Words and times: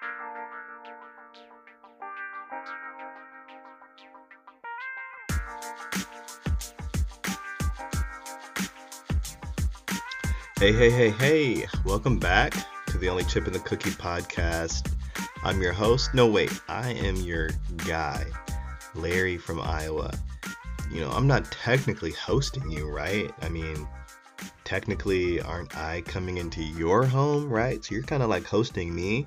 Hey, 0.00 0.06
hey, 10.72 10.90
hey, 10.90 11.10
hey. 11.10 11.66
Welcome 11.84 12.18
back 12.18 12.54
to 12.86 12.98
the 12.98 13.08
Only 13.08 13.24
Chip 13.24 13.48
in 13.48 13.52
the 13.52 13.58
Cookie 13.58 13.90
podcast. 13.90 14.94
I'm 15.42 15.60
your 15.60 15.72
host. 15.72 16.14
No, 16.14 16.28
wait, 16.28 16.60
I 16.68 16.92
am 16.92 17.16
your 17.16 17.50
guy, 17.86 18.24
Larry 18.94 19.36
from 19.36 19.60
Iowa. 19.60 20.12
You 20.92 21.00
know, 21.00 21.10
I'm 21.10 21.26
not 21.26 21.50
technically 21.50 22.12
hosting 22.12 22.70
you, 22.70 22.88
right? 22.88 23.32
I 23.42 23.48
mean, 23.48 23.88
technically, 24.64 25.40
aren't 25.40 25.76
I 25.76 26.02
coming 26.02 26.38
into 26.38 26.62
your 26.62 27.04
home, 27.04 27.48
right? 27.48 27.84
So 27.84 27.94
you're 27.94 28.04
kind 28.04 28.22
of 28.22 28.28
like 28.28 28.44
hosting 28.44 28.94
me. 28.94 29.26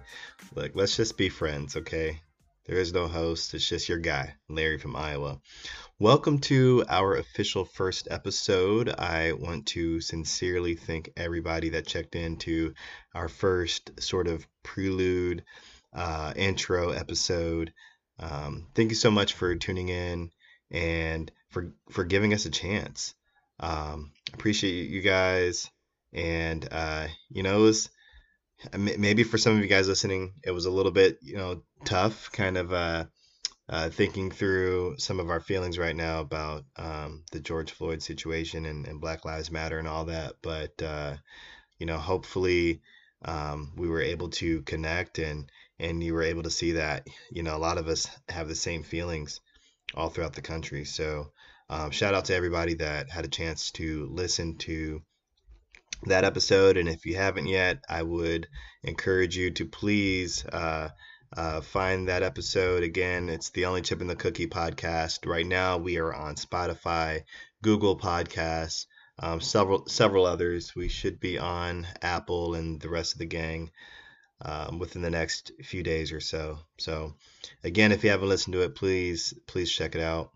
Look, 0.54 0.76
let's 0.76 0.98
just 0.98 1.18
be 1.18 1.30
friends, 1.30 1.78
okay? 1.78 2.20
There 2.66 2.78
is 2.78 2.92
no 2.92 3.08
host, 3.08 3.54
it's 3.54 3.70
just 3.70 3.88
your 3.88 4.00
guy, 4.00 4.36
Larry 4.50 4.78
from 4.80 4.98
Iowa. 4.98 5.40
Welcome 5.98 6.40
to 6.40 6.84
our 6.90 7.16
official 7.16 7.64
first 7.64 8.10
episode. 8.12 8.90
I 8.90 9.32
want 9.32 9.68
to 9.68 10.02
sincerely 10.02 10.76
thank 10.76 11.14
everybody 11.16 11.70
that 11.70 11.88
checked 11.88 12.18
into 12.18 12.74
our 13.16 13.30
first 13.30 14.02
sort 14.02 14.28
of 14.28 14.46
prelude 14.62 15.46
uh, 15.94 16.34
intro 16.36 16.90
episode. 16.90 17.72
Um, 18.20 18.68
thank 18.76 18.90
you 18.90 18.98
so 18.98 19.10
much 19.10 19.36
for 19.36 19.56
tuning 19.56 19.88
in 19.88 20.32
and 20.70 21.32
for 21.48 21.72
for 21.92 22.04
giving 22.04 22.34
us 22.34 22.46
a 22.46 22.52
chance. 22.52 23.16
Um, 23.62 24.12
appreciate 24.34 24.90
you 24.90 25.02
guys, 25.02 25.72
and 26.12 26.68
uh, 26.70 27.08
you 27.30 27.42
know, 27.42 27.60
it 27.60 27.62
was 27.64 27.90
maybe 28.78 29.24
for 29.24 29.38
some 29.38 29.56
of 29.56 29.62
you 29.62 29.68
guys 29.68 29.88
listening, 29.88 30.34
it 30.44 30.52
was 30.52 30.66
a 30.66 30.72
little 30.72 30.92
bit 30.92 31.20
you 31.22 31.38
know 31.38 31.64
tough, 31.86 32.32
kind 32.32 32.58
of. 32.58 32.74
Uh, 32.74 33.06
uh, 33.70 33.90
thinking 33.90 34.30
through 34.30 34.96
some 34.98 35.22
of 35.22 35.30
our 35.30 35.40
feelings 35.40 35.80
right 35.80 35.96
now 35.96 36.20
about 36.20 36.66
um, 36.76 37.24
the 37.32 37.40
George 37.40 37.72
Floyd 37.72 38.04
situation 38.04 38.66
and, 38.66 38.86
and, 38.86 39.00
Black 39.00 39.24
Lives 39.24 39.50
Matter 39.50 39.80
and 39.80 39.88
all 39.88 40.06
that. 40.06 40.34
But 40.42 40.82
uh, 40.84 41.16
you 41.80 41.86
know, 41.86 41.98
hopefully, 41.98 42.82
um, 43.24 43.72
we 43.78 43.88
were 43.88 44.02
able 44.02 44.30
to 44.30 44.62
connect 44.64 45.20
and 45.20 45.50
and 45.80 46.04
you 46.04 46.14
were 46.14 46.24
able 46.24 46.44
to 46.44 46.52
see 46.52 46.74
that 46.74 47.08
you 47.32 47.44
know 47.44 47.56
a 47.56 47.60
lot 47.60 47.78
of 47.78 47.88
us 47.88 48.08
have 48.28 48.48
the 48.48 48.56
same 48.56 48.84
feelings 48.84 49.40
all 49.96 50.10
throughout 50.10 50.34
the 50.34 50.42
country. 50.42 50.84
So 50.86 51.32
um, 51.70 51.92
shout 51.92 52.14
out 52.14 52.26
to 52.26 52.36
everybody 52.36 52.76
that 52.76 53.10
had 53.10 53.26
a 53.26 53.30
chance 53.30 53.72
to 53.72 54.08
listen 54.12 54.58
to 54.60 55.02
that 56.04 56.24
episode. 56.24 56.78
And 56.78 56.90
if 56.90 57.06
you 57.06 57.16
haven't 57.16 57.48
yet, 57.48 57.84
I 57.90 58.04
would 58.04 58.48
encourage 58.84 59.38
you 59.38 59.52
to 59.52 59.66
please. 59.66 60.46
Uh, 60.46 60.90
uh, 61.36 61.62
find 61.62 62.10
that 62.10 62.24
episode 62.24 62.84
again. 62.84 63.30
It's 63.30 63.52
the 63.52 63.66
Only 63.66 63.82
Chip 63.82 64.02
in 64.02 64.08
the 64.08 64.16
Cookie 64.16 64.48
podcast. 64.48 65.26
Right 65.26 65.46
now, 65.46 65.78
we 65.78 65.98
are 65.98 66.14
on 66.14 66.36
Spotify, 66.36 67.24
Google 67.64 67.98
Podcasts, 67.98 68.86
um, 69.18 69.40
several 69.40 69.88
several 69.88 70.26
others. 70.26 70.76
We 70.76 70.90
should 70.90 71.20
be 71.20 71.38
on 71.38 71.88
Apple 72.02 72.56
and 72.56 72.82
the 72.82 72.90
rest 72.90 73.14
of 73.14 73.20
the 73.20 73.26
gang 73.26 73.72
um, 74.42 74.80
within 74.80 75.02
the 75.02 75.10
next 75.10 75.52
few 75.64 75.84
days 75.84 76.12
or 76.12 76.20
so. 76.20 76.60
So, 76.78 77.16
again, 77.64 77.92
if 77.92 78.04
you 78.04 78.10
haven't 78.10 78.30
listened 78.30 78.54
to 78.54 78.64
it, 78.64 78.76
please 78.76 79.34
please 79.48 79.72
check 79.72 79.96
it 79.96 80.02
out. 80.02 80.32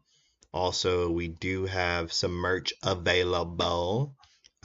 Also, 0.53 1.11
we 1.11 1.27
do 1.27 1.65
have 1.65 2.13
some 2.13 2.31
merch 2.31 2.73
available. 2.83 4.15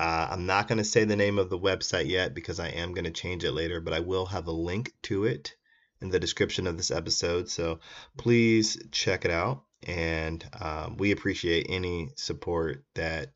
Uh, 0.01 0.29
I'm 0.31 0.47
not 0.47 0.67
going 0.67 0.79
to 0.79 0.85
say 0.85 1.05
the 1.05 1.15
name 1.15 1.39
of 1.39 1.51
the 1.51 1.59
website 1.59 2.09
yet 2.09 2.33
because 2.33 2.59
I 2.59 2.69
am 2.69 2.95
going 2.95 3.05
to 3.05 3.11
change 3.11 3.45
it 3.45 3.53
later, 3.53 3.83
but 3.83 3.93
I 3.93 4.01
will 4.01 4.25
have 4.25 4.47
a 4.47 4.51
link 4.51 4.95
to 5.03 5.27
it 5.27 5.55
in 6.01 6.09
the 6.09 6.19
description 6.19 6.67
of 6.67 6.79
this 6.79 6.91
episode. 6.91 7.51
So 7.51 7.81
please 8.17 8.79
check 8.93 9.27
it 9.27 9.31
out. 9.31 9.65
And 9.87 10.43
um, 10.59 10.97
we 10.97 11.11
appreciate 11.11 11.67
any 11.69 12.09
support 12.17 12.83
that 12.95 13.35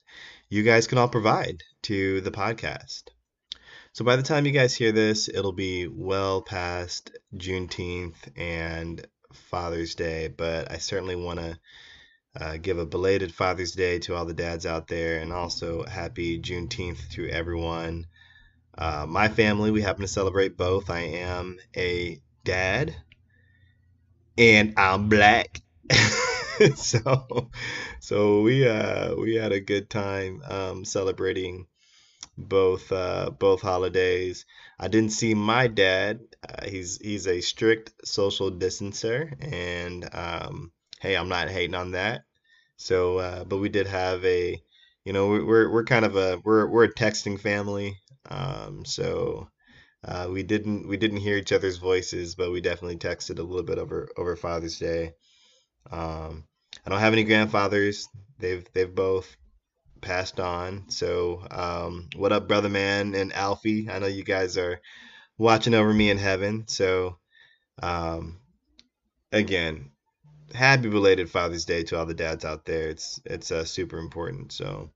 you 0.48 0.62
guys 0.62 0.86
can 0.86 0.96
all 0.96 1.08
provide 1.08 1.62
to 1.82 2.22
the 2.22 2.30
podcast. 2.30 3.02
So 3.92 4.06
by 4.06 4.16
the 4.16 4.22
time 4.22 4.46
you 4.46 4.52
guys 4.52 4.74
hear 4.74 4.92
this, 4.92 5.28
it'll 5.28 5.52
be 5.52 5.86
well 5.86 6.40
past 6.40 7.10
Juneteenth 7.36 8.16
and 8.36 9.06
Father's 9.34 9.96
Day, 9.96 10.28
but 10.28 10.72
I 10.72 10.78
certainly 10.78 11.16
want 11.16 11.40
to 11.40 11.58
uh, 12.38 12.56
give 12.56 12.78
a 12.78 12.86
belated 12.86 13.32
Father's 13.32 13.72
Day 13.72 13.98
to 14.00 14.14
all 14.14 14.24
the 14.24 14.34
dads 14.34 14.66
out 14.66 14.88
there 14.88 15.20
and 15.20 15.32
also 15.32 15.84
happy 15.84 16.40
Juneteenth 16.40 17.10
to 17.10 17.28
everyone. 17.28 18.06
Uh, 18.76 19.06
my 19.08 19.28
family, 19.28 19.70
we 19.70 19.82
happen 19.82 20.02
to 20.02 20.08
celebrate 20.08 20.56
both. 20.56 20.90
I 20.90 21.00
am 21.00 21.58
a 21.76 22.20
dad, 22.44 22.94
and 24.36 24.74
I'm 24.76 25.08
black. 25.08 25.60
so 26.76 27.50
so 28.00 28.42
we 28.42 28.66
uh 28.66 29.14
we 29.16 29.34
had 29.34 29.52
a 29.52 29.60
good 29.60 29.90
time 29.90 30.40
um 30.48 30.84
celebrating 30.84 31.66
both 32.38 32.90
uh 32.92 33.30
both 33.30 33.60
holidays 33.60 34.46
i 34.78 34.88
didn't 34.88 35.10
see 35.10 35.34
my 35.34 35.66
dad 35.66 36.20
uh, 36.48 36.66
he's 36.66 36.98
he's 36.98 37.26
a 37.26 37.40
strict 37.40 37.92
social 38.04 38.50
distancer 38.50 39.34
and 39.40 40.08
um 40.14 40.72
hey 41.04 41.16
i'm 41.16 41.28
not 41.28 41.48
hating 41.48 41.74
on 41.74 41.92
that 41.92 42.22
so 42.76 43.18
uh 43.18 43.44
but 43.44 43.58
we 43.58 43.68
did 43.68 43.86
have 43.86 44.24
a 44.24 44.60
you 45.04 45.12
know 45.12 45.28
we're 45.28 45.70
we're 45.70 45.84
kind 45.84 46.04
of 46.04 46.16
a 46.16 46.40
we're 46.44 46.66
we're 46.66 46.84
a 46.84 46.94
texting 46.94 47.38
family 47.38 47.98
um 48.30 48.84
so 48.84 49.48
uh, 50.06 50.28
we 50.30 50.42
didn't 50.42 50.86
we 50.86 50.96
didn't 50.98 51.18
hear 51.18 51.38
each 51.38 51.52
other's 51.52 51.78
voices, 51.78 52.34
but 52.34 52.52
we 52.52 52.60
definitely 52.60 52.98
texted 52.98 53.38
a 53.38 53.42
little 53.42 53.62
bit 53.62 53.78
over 53.78 54.08
over 54.18 54.36
Father's 54.36 54.78
Day. 54.78 55.14
Um, 55.90 56.44
I 56.84 56.90
don't 56.90 57.00
have 57.00 57.14
any 57.14 57.24
grandfathers. 57.24 58.06
They've 58.38 58.66
they've 58.74 58.94
both 58.94 59.34
passed 60.02 60.40
on. 60.40 60.90
So 60.90 61.46
um, 61.50 62.10
what 62.16 62.32
up, 62.32 62.48
brother 62.48 62.68
man 62.68 63.14
and 63.14 63.32
Alfie? 63.32 63.88
I 63.88 63.98
know 63.98 64.06
you 64.06 64.24
guys 64.24 64.58
are 64.58 64.80
watching 65.38 65.74
over 65.74 65.92
me 65.92 66.10
in 66.10 66.18
heaven. 66.18 66.64
So 66.68 67.18
um, 67.82 68.40
again, 69.32 69.90
happy 70.52 70.88
belated 70.88 71.30
Father's 71.30 71.64
Day 71.64 71.84
to 71.84 71.98
all 71.98 72.06
the 72.06 72.14
dads 72.14 72.44
out 72.44 72.64
there. 72.64 72.88
It's 72.88 73.20
it's 73.24 73.50
uh, 73.50 73.64
super 73.64 73.98
important. 73.98 74.52
So 74.52 74.90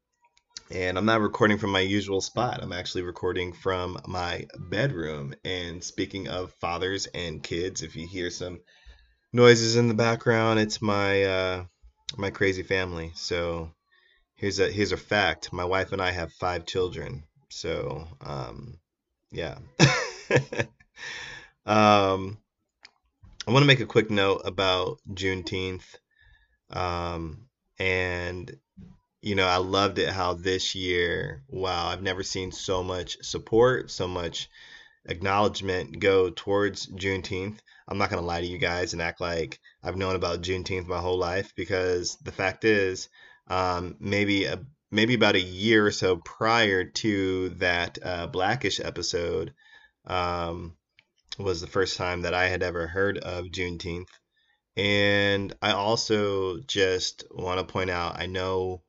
and 0.70 0.98
I'm 0.98 1.06
not 1.06 1.20
recording 1.20 1.56
from 1.56 1.70
my 1.70 1.80
usual 1.80 2.20
spot. 2.20 2.62
I'm 2.62 2.72
actually 2.72 3.02
recording 3.02 3.52
from 3.52 3.98
my 4.06 4.46
bedroom. 4.58 5.34
And 5.44 5.82
speaking 5.82 6.28
of 6.28 6.52
fathers 6.60 7.06
and 7.06 7.42
kids, 7.42 7.82
if 7.82 7.96
you 7.96 8.06
hear 8.06 8.30
some 8.30 8.60
noises 9.32 9.76
in 9.76 9.88
the 9.88 9.94
background, 9.94 10.60
it's 10.60 10.82
my 10.82 11.22
uh, 11.22 11.64
my 12.16 12.30
crazy 12.30 12.62
family. 12.62 13.12
So 13.14 13.70
here's 14.34 14.58
a 14.58 14.70
here's 14.70 14.92
a 14.92 14.98
fact: 14.98 15.52
my 15.52 15.64
wife 15.64 15.92
and 15.92 16.02
I 16.02 16.10
have 16.10 16.32
five 16.34 16.66
children. 16.66 17.24
So 17.48 18.06
um, 18.20 18.78
yeah. 19.30 19.58
um, 21.66 22.38
I 23.48 23.50
want 23.50 23.62
to 23.62 23.66
make 23.66 23.80
a 23.80 23.86
quick 23.86 24.10
note 24.10 24.42
about 24.44 24.98
Juneteenth. 25.10 25.96
Um, 26.68 27.46
and 27.78 28.54
you 29.22 29.36
know, 29.36 29.46
I 29.46 29.56
loved 29.56 29.98
it 29.98 30.10
how 30.10 30.34
this 30.34 30.74
year, 30.74 31.44
wow, 31.48 31.86
I've 31.88 32.02
never 32.02 32.22
seen 32.22 32.52
so 32.52 32.82
much 32.82 33.16
support, 33.22 33.90
so 33.90 34.06
much 34.06 34.50
acknowledgement 35.06 35.98
go 35.98 36.28
towards 36.28 36.88
Juneteenth. 36.88 37.56
I'm 37.88 37.96
not 37.96 38.10
going 38.10 38.20
to 38.20 38.26
lie 38.26 38.42
to 38.42 38.46
you 38.46 38.58
guys 38.58 38.92
and 38.92 39.00
act 39.00 39.18
like 39.18 39.58
I've 39.82 39.96
known 39.96 40.14
about 40.14 40.42
Juneteenth 40.42 40.86
my 40.86 40.98
whole 40.98 41.18
life 41.18 41.54
because 41.56 42.18
the 42.22 42.32
fact 42.32 42.66
is, 42.66 43.08
um, 43.46 43.96
maybe 43.98 44.44
a 44.44 44.60
maybe 44.90 45.14
about 45.14 45.36
a 45.36 45.40
year 45.40 45.86
or 45.86 45.90
so 45.90 46.16
prior 46.16 46.84
to 46.84 47.48
that 47.60 47.98
uh, 48.04 48.26
Blackish 48.26 48.78
episode 48.78 49.54
um, 50.06 50.76
was 51.38 51.60
the 51.60 51.66
first 51.66 51.96
time 51.96 52.22
that 52.22 52.34
I 52.34 52.48
had 52.48 52.62
ever 52.62 52.86
heard 52.86 53.18
of 53.18 53.46
Juneteenth. 53.46 54.08
And 54.76 55.54
I 55.60 55.72
also 55.72 56.60
just 56.60 57.24
want 57.30 57.58
to 57.58 57.72
point 57.72 57.90
out, 57.90 58.18
I 58.18 58.26
know 58.26 58.82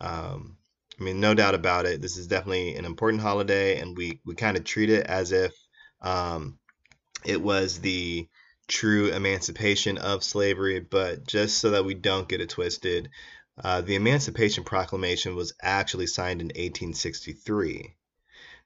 um, 0.00 0.56
I 1.00 1.02
mean, 1.02 1.20
no 1.20 1.32
doubt 1.32 1.54
about 1.54 1.86
it. 1.86 2.02
This 2.02 2.18
is 2.18 2.26
definitely 2.26 2.76
an 2.76 2.84
important 2.84 3.22
holiday, 3.22 3.78
and 3.80 3.96
we 3.96 4.20
we 4.26 4.34
kind 4.34 4.56
of 4.56 4.64
treat 4.64 4.90
it 4.90 5.06
as 5.06 5.32
if 5.32 5.52
um, 6.02 6.58
it 7.24 7.40
was 7.40 7.80
the 7.80 8.28
true 8.68 9.08
emancipation 9.08 9.96
of 9.96 10.22
slavery. 10.22 10.80
But 10.80 11.26
just 11.26 11.58
so 11.58 11.70
that 11.70 11.86
we 11.86 11.94
don't 11.94 12.28
get 12.28 12.42
it 12.42 12.50
twisted, 12.50 13.08
uh, 13.62 13.80
the 13.80 13.94
Emancipation 13.94 14.62
Proclamation 14.64 15.36
was 15.36 15.54
actually 15.62 16.06
signed 16.06 16.42
in 16.42 16.48
1863. 16.48 17.96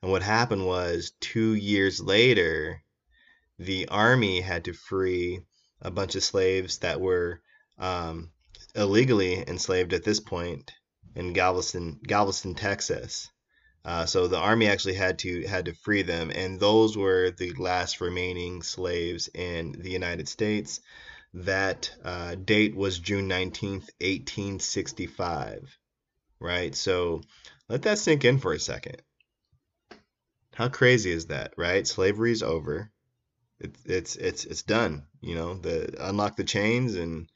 And 0.03 0.11
what 0.11 0.23
happened 0.23 0.67
was 0.67 1.13
two 1.21 1.55
years 1.55 2.01
later, 2.01 2.83
the 3.59 3.89
army 3.89 4.41
had 4.41 4.65
to 4.65 4.73
free 4.73 5.41
a 5.81 5.91
bunch 5.91 6.15
of 6.15 6.25
slaves 6.25 6.79
that 6.79 7.01
were 7.01 7.41
um, 7.79 8.31
illegally 8.75 9.37
enslaved 9.47 9.93
at 9.93 10.05
this 10.05 10.21
point 10.21 10.73
in 11.15 11.33
Galveston, 11.33 12.01
Galveston, 12.03 12.55
Texas. 12.55 13.31
Uh, 13.85 14.07
so 14.07 14.27
the 14.27 14.39
army 14.39 14.67
actually 14.67 14.95
had 14.95 15.19
to 15.19 15.47
had 15.47 15.67
to 15.67 15.75
free 15.75 16.03
them, 16.03 16.31
and 16.31 16.59
those 16.59 16.97
were 16.97 17.31
the 17.31 17.53
last 17.53 18.01
remaining 18.01 18.63
slaves 18.63 19.29
in 19.35 19.73
the 19.73 19.91
United 19.91 20.29
States. 20.29 20.81
That 21.35 21.93
uh, 22.03 22.37
date 22.37 22.75
was 22.75 22.99
June 22.99 23.29
19th, 23.29 23.91
1865. 24.01 25.79
Right? 26.41 26.75
So 26.75 27.23
let 27.69 27.83
that 27.83 27.99
sink 27.99 28.25
in 28.25 28.39
for 28.39 28.53
a 28.53 28.59
second. 28.59 29.03
How 30.55 30.69
crazy 30.69 31.11
is 31.11 31.27
that, 31.27 31.53
right? 31.57 31.87
Slavery 31.87 32.33
is 32.33 32.43
over. 32.43 32.91
It's 33.61 33.85
it's 33.85 34.17
it's 34.17 34.45
it's 34.45 34.63
done. 34.63 35.07
You 35.21 35.35
know, 35.35 35.55
the 35.55 35.95
unlock 36.01 36.37
the 36.37 36.45
chains 36.45 36.97
and 36.97 37.29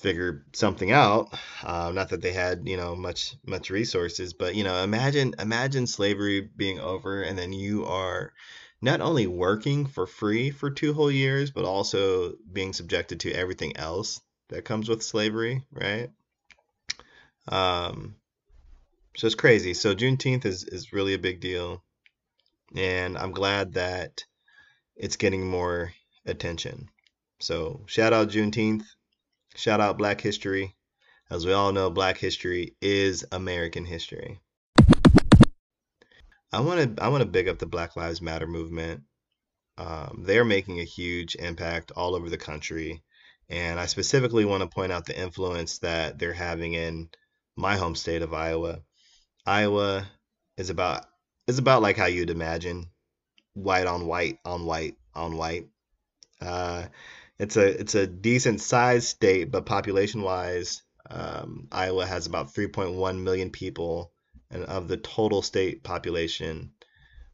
figure 0.00 0.46
something 0.52 0.90
out. 0.90 1.28
Uh, 1.62 1.92
not 1.92 2.08
that 2.08 2.22
they 2.22 2.32
had 2.32 2.66
you 2.66 2.76
know 2.76 2.96
much 2.96 3.34
much 3.46 3.70
resources, 3.70 4.32
but 4.32 4.54
you 4.54 4.64
know, 4.64 4.82
imagine 4.82 5.34
imagine 5.38 5.86
slavery 5.86 6.40
being 6.40 6.80
over, 6.80 7.22
and 7.22 7.38
then 7.38 7.52
you 7.52 7.84
are 7.86 8.32
not 8.80 9.00
only 9.00 9.26
working 9.26 9.86
for 9.86 10.06
free 10.06 10.50
for 10.50 10.70
two 10.70 10.94
whole 10.94 11.10
years, 11.10 11.50
but 11.50 11.64
also 11.64 12.34
being 12.52 12.72
subjected 12.72 13.20
to 13.20 13.32
everything 13.32 13.76
else 13.76 14.20
that 14.48 14.64
comes 14.64 14.88
with 14.88 15.02
slavery, 15.02 15.64
right? 15.70 16.10
Um, 17.48 18.16
so 19.16 19.26
it's 19.26 19.36
crazy. 19.36 19.74
So 19.74 19.94
Juneteenth 19.94 20.44
is 20.46 20.64
is 20.64 20.92
really 20.92 21.14
a 21.14 21.18
big 21.18 21.40
deal, 21.40 21.82
and 22.74 23.18
I'm 23.18 23.32
glad 23.32 23.74
that 23.74 24.24
it's 25.00 25.16
getting 25.16 25.46
more 25.46 25.92
attention. 26.26 26.88
So 27.40 27.82
shout 27.86 28.12
out 28.12 28.28
Juneteenth, 28.28 28.84
shout 29.56 29.80
out 29.80 29.98
Black 29.98 30.20
History. 30.20 30.76
As 31.30 31.46
we 31.46 31.52
all 31.52 31.72
know, 31.72 31.90
Black 31.90 32.18
history 32.18 32.74
is 32.82 33.24
American 33.30 33.84
history. 33.84 34.40
I 36.52 36.60
want 36.60 36.96
to 36.96 37.02
I 37.02 37.08
want 37.08 37.22
to 37.22 37.28
big 37.28 37.48
up 37.48 37.58
the 37.60 37.66
Black 37.66 37.94
Lives 37.94 38.20
Matter 38.20 38.48
movement. 38.48 39.02
Um, 39.78 40.24
they're 40.26 40.44
making 40.44 40.80
a 40.80 40.84
huge 40.84 41.36
impact 41.36 41.92
all 41.92 42.16
over 42.16 42.28
the 42.28 42.36
country, 42.36 43.04
and 43.48 43.78
I 43.78 43.86
specifically 43.86 44.44
want 44.44 44.62
to 44.62 44.68
point 44.68 44.90
out 44.90 45.06
the 45.06 45.18
influence 45.18 45.78
that 45.78 46.18
they're 46.18 46.32
having 46.32 46.74
in 46.74 47.08
my 47.56 47.76
home 47.76 47.94
state 47.94 48.22
of 48.22 48.34
Iowa. 48.34 48.80
Iowa 49.46 50.08
is 50.56 50.68
about 50.68 51.06
is 51.46 51.58
about 51.58 51.82
like 51.82 51.96
how 51.96 52.06
you'd 52.06 52.30
imagine, 52.30 52.90
white 53.54 53.86
on 53.86 54.06
white 54.06 54.38
on 54.44 54.64
white 54.64 54.96
on 55.14 55.36
white. 55.36 55.68
Uh, 56.40 56.86
it's 57.38 57.56
a 57.56 57.80
it's 57.80 57.94
a 57.94 58.06
decent 58.06 58.60
sized 58.60 59.06
state, 59.06 59.50
but 59.50 59.66
population 59.66 60.22
wise, 60.22 60.82
um, 61.10 61.68
Iowa 61.72 62.06
has 62.06 62.26
about 62.26 62.54
3.1 62.54 63.22
million 63.22 63.50
people 63.50 64.12
and 64.50 64.64
of 64.64 64.88
the 64.88 64.96
total 64.96 65.42
state 65.42 65.82
population, 65.82 66.72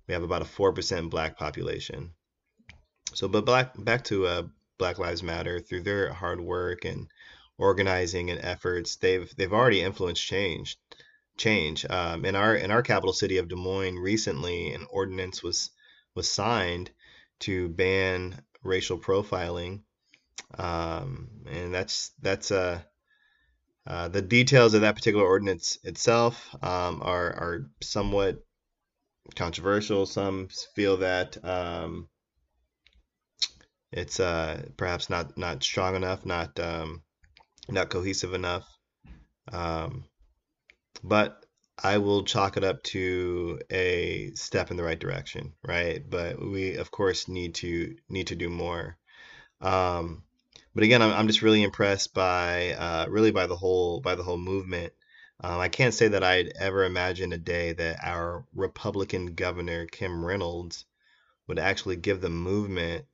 we 0.07 0.15
have 0.15 0.23
about 0.23 0.43
a 0.43 0.47
4% 0.47 1.11
black 1.11 1.39
population. 1.39 2.13
So, 3.15 3.29
but 3.29 3.47
black, 3.47 3.73
back 3.83 4.05
to 4.05 4.27
uh, 4.27 4.43
Black 4.79 4.99
Lives 4.99 5.23
Matter, 5.23 5.61
through 5.61 5.83
their 5.83 6.13
hard 6.13 6.41
work 6.41 6.85
and 6.85 7.09
organizing 7.57 8.31
and 8.31 8.41
efforts, 8.41 8.97
they've 8.97 9.33
they've 9.37 9.53
already 9.53 9.81
influenced 9.81 10.23
change. 10.23 10.79
Change 11.39 11.87
um, 11.89 12.25
in 12.25 12.35
our 12.35 12.55
in 12.55 12.71
our 12.71 12.83
capital 12.83 13.13
city 13.13 13.39
of 13.39 13.49
Des 13.49 13.57
Moines 13.57 13.99
recently, 13.99 14.73
an 14.73 14.87
ordinance 14.91 15.43
was 15.43 15.71
was 16.17 16.31
signed 16.31 16.91
to 17.41 17.69
ban 17.69 18.43
racial 18.65 18.99
profiling, 18.99 19.83
um, 20.59 21.29
and 21.47 21.73
that's 21.73 22.11
that's 22.21 22.51
uh, 22.51 22.81
uh, 23.87 24.09
the 24.09 24.23
details 24.23 24.75
of 24.75 24.81
that 24.81 24.97
particular 24.97 25.25
ordinance 25.25 25.79
itself 25.85 26.53
um, 26.63 27.01
are, 27.03 27.29
are 27.29 27.71
somewhat 27.81 28.45
controversial. 29.37 30.07
Some 30.07 30.49
feel 30.75 30.97
that 30.99 31.43
um, 31.45 32.09
it's 33.93 34.19
uh, 34.19 34.63
perhaps 34.77 35.09
not, 35.09 35.39
not 35.39 35.63
strong 35.63 35.95
enough, 35.95 36.27
not 36.27 36.59
um, 36.59 37.03
not 37.69 37.91
cohesive 37.91 38.35
enough. 38.35 38.67
Um, 39.53 40.05
but 41.05 41.46
I 41.83 41.99
will 41.99 42.25
chalk 42.25 42.57
it 42.57 42.65
up 42.65 42.83
to 42.85 43.61
a 43.71 44.33
step 44.35 44.71
in 44.71 44.77
the 44.77 44.83
right 44.83 44.99
direction, 44.99 45.53
right? 45.63 46.03
But 46.09 46.41
we, 46.41 46.77
of 46.77 46.91
course, 46.91 47.29
need 47.29 47.55
to 47.57 47.97
need 48.09 48.29
to 48.29 48.37
do 48.37 48.49
more. 48.49 48.97
Um, 49.61 50.23
but 50.75 50.85
again, 50.85 51.03
I'm, 51.03 51.13
I'm 51.13 51.27
just 51.27 51.43
really 51.43 51.63
impressed 51.63 52.15
by 52.15 52.73
uh, 52.73 53.07
really 53.09 53.31
by 53.31 53.47
the 53.47 53.57
whole 53.57 54.01
by 54.01 54.15
the 54.15 54.23
whole 54.23 54.39
movement. 54.39 54.93
Um, 55.41 55.61
I 55.61 55.69
can't 55.69 55.93
say 55.93 56.09
that 56.09 56.25
I'd 56.25 56.53
ever 56.59 56.85
imagined 56.85 57.35
a 57.35 57.39
day 57.39 57.75
that 57.75 57.99
our 58.03 58.47
Republican 58.55 59.35
governor 59.35 59.85
Kim 59.87 60.25
Reynolds 60.25 60.87
would 61.47 61.59
actually 61.59 61.97
give 61.97 62.23
the 62.23 62.31
movement 62.31 63.05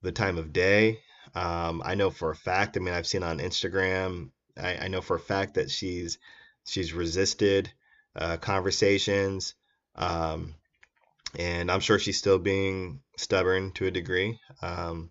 the 0.00 0.12
time 0.12 0.38
of 0.38 0.52
day. 0.52 1.00
Um, 1.34 1.82
I 1.84 1.94
know 1.94 2.08
for 2.10 2.30
a 2.30 2.36
fact. 2.36 2.76
I 2.76 2.80
mean, 2.80 2.94
I've 2.94 3.06
seen 3.06 3.22
on 3.22 3.38
Instagram. 3.38 4.30
I, 4.56 4.76
I 4.76 4.88
know 4.88 5.02
for 5.02 5.16
a 5.16 5.20
fact 5.20 5.54
that 5.54 5.70
she's 5.70 6.18
she's 6.64 6.94
resisted 6.94 7.70
uh, 8.16 8.36
conversations, 8.38 9.54
um, 9.94 10.54
and 11.38 11.70
I'm 11.70 11.80
sure 11.80 11.98
she's 11.98 12.18
still 12.18 12.38
being 12.38 13.00
stubborn 13.16 13.72
to 13.72 13.86
a 13.86 13.90
degree. 13.90 14.38
Um, 14.62 15.10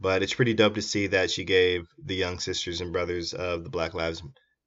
but 0.00 0.22
it's 0.22 0.34
pretty 0.34 0.54
dope 0.54 0.74
to 0.74 0.82
see 0.82 1.08
that 1.08 1.30
she 1.30 1.44
gave 1.44 1.86
the 2.04 2.14
young 2.14 2.38
sisters 2.38 2.80
and 2.80 2.92
brothers 2.92 3.32
of 3.32 3.64
the 3.64 3.70
Black 3.70 3.94
Lives 3.94 4.22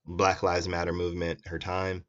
Black 0.05 0.41
Lives 0.41 0.67
Matter 0.67 0.93
movement 0.93 1.41
her 1.47 1.59
time. 1.59 2.05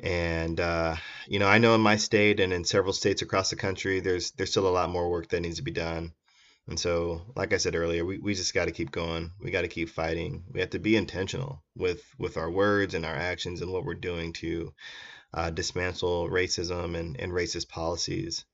And 0.00 0.58
uh, 0.60 0.96
you 1.26 1.38
know, 1.38 1.46
I 1.46 1.58
know 1.58 1.74
in 1.74 1.80
my 1.80 1.96
state 1.96 2.40
and 2.40 2.52
in 2.52 2.64
several 2.64 2.92
states 2.92 3.22
across 3.22 3.50
the 3.50 3.56
country, 3.56 4.00
there's 4.00 4.32
there's 4.32 4.50
still 4.50 4.68
a 4.68 4.70
lot 4.70 4.90
more 4.90 5.10
work 5.10 5.28
that 5.28 5.40
needs 5.40 5.56
to 5.56 5.62
be 5.62 5.70
done. 5.70 6.12
And 6.68 6.78
so, 6.78 7.22
like 7.36 7.52
I 7.52 7.58
said 7.58 7.76
earlier, 7.76 8.04
we, 8.04 8.18
we 8.18 8.34
just 8.34 8.54
got 8.54 8.64
to 8.64 8.72
keep 8.72 8.90
going. 8.90 9.30
We 9.40 9.50
got 9.50 9.62
to 9.62 9.68
keep 9.68 9.88
fighting. 9.88 10.44
We 10.52 10.60
have 10.60 10.70
to 10.70 10.78
be 10.78 10.96
intentional 10.96 11.62
with 11.76 12.02
with 12.18 12.36
our 12.36 12.50
words 12.50 12.94
and 12.94 13.06
our 13.06 13.14
actions 13.14 13.62
and 13.62 13.72
what 13.72 13.84
we're 13.84 13.94
doing 13.94 14.32
to 14.34 14.74
uh, 15.34 15.50
dismantle 15.50 16.28
racism 16.28 16.96
and, 16.96 17.20
and 17.20 17.32
racist 17.32 17.68
policies 17.68 18.44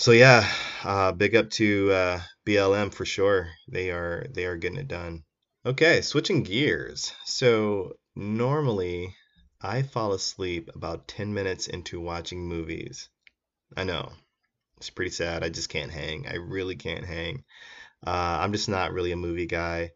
so 0.00 0.12
yeah, 0.12 0.50
uh, 0.82 1.12
big 1.12 1.36
up 1.36 1.50
to 1.50 1.92
uh, 1.92 2.20
BLM 2.46 2.90
for 2.94 3.04
sure. 3.04 3.50
They 3.68 3.90
are 3.90 4.26
they 4.30 4.46
are 4.46 4.56
getting 4.56 4.78
it 4.78 4.88
done. 4.88 5.24
Okay, 5.66 6.00
switching 6.00 6.42
gears. 6.42 7.12
So 7.26 7.98
normally 8.16 9.14
I 9.60 9.82
fall 9.82 10.14
asleep 10.14 10.70
about 10.74 11.06
10 11.06 11.34
minutes 11.34 11.66
into 11.66 12.00
watching 12.00 12.48
movies. 12.48 13.10
I 13.76 13.84
know. 13.84 14.12
It's 14.80 14.90
pretty 14.90 15.10
sad. 15.10 15.44
I 15.44 15.48
just 15.48 15.68
can't 15.68 15.90
hang. 15.90 16.26
I 16.26 16.36
really 16.36 16.76
can't 16.76 17.04
hang. 17.04 17.44
Uh, 18.06 18.38
I'm 18.40 18.52
just 18.52 18.68
not 18.68 18.92
really 18.92 19.12
a 19.12 19.16
movie 19.16 19.46
guy. 19.46 19.92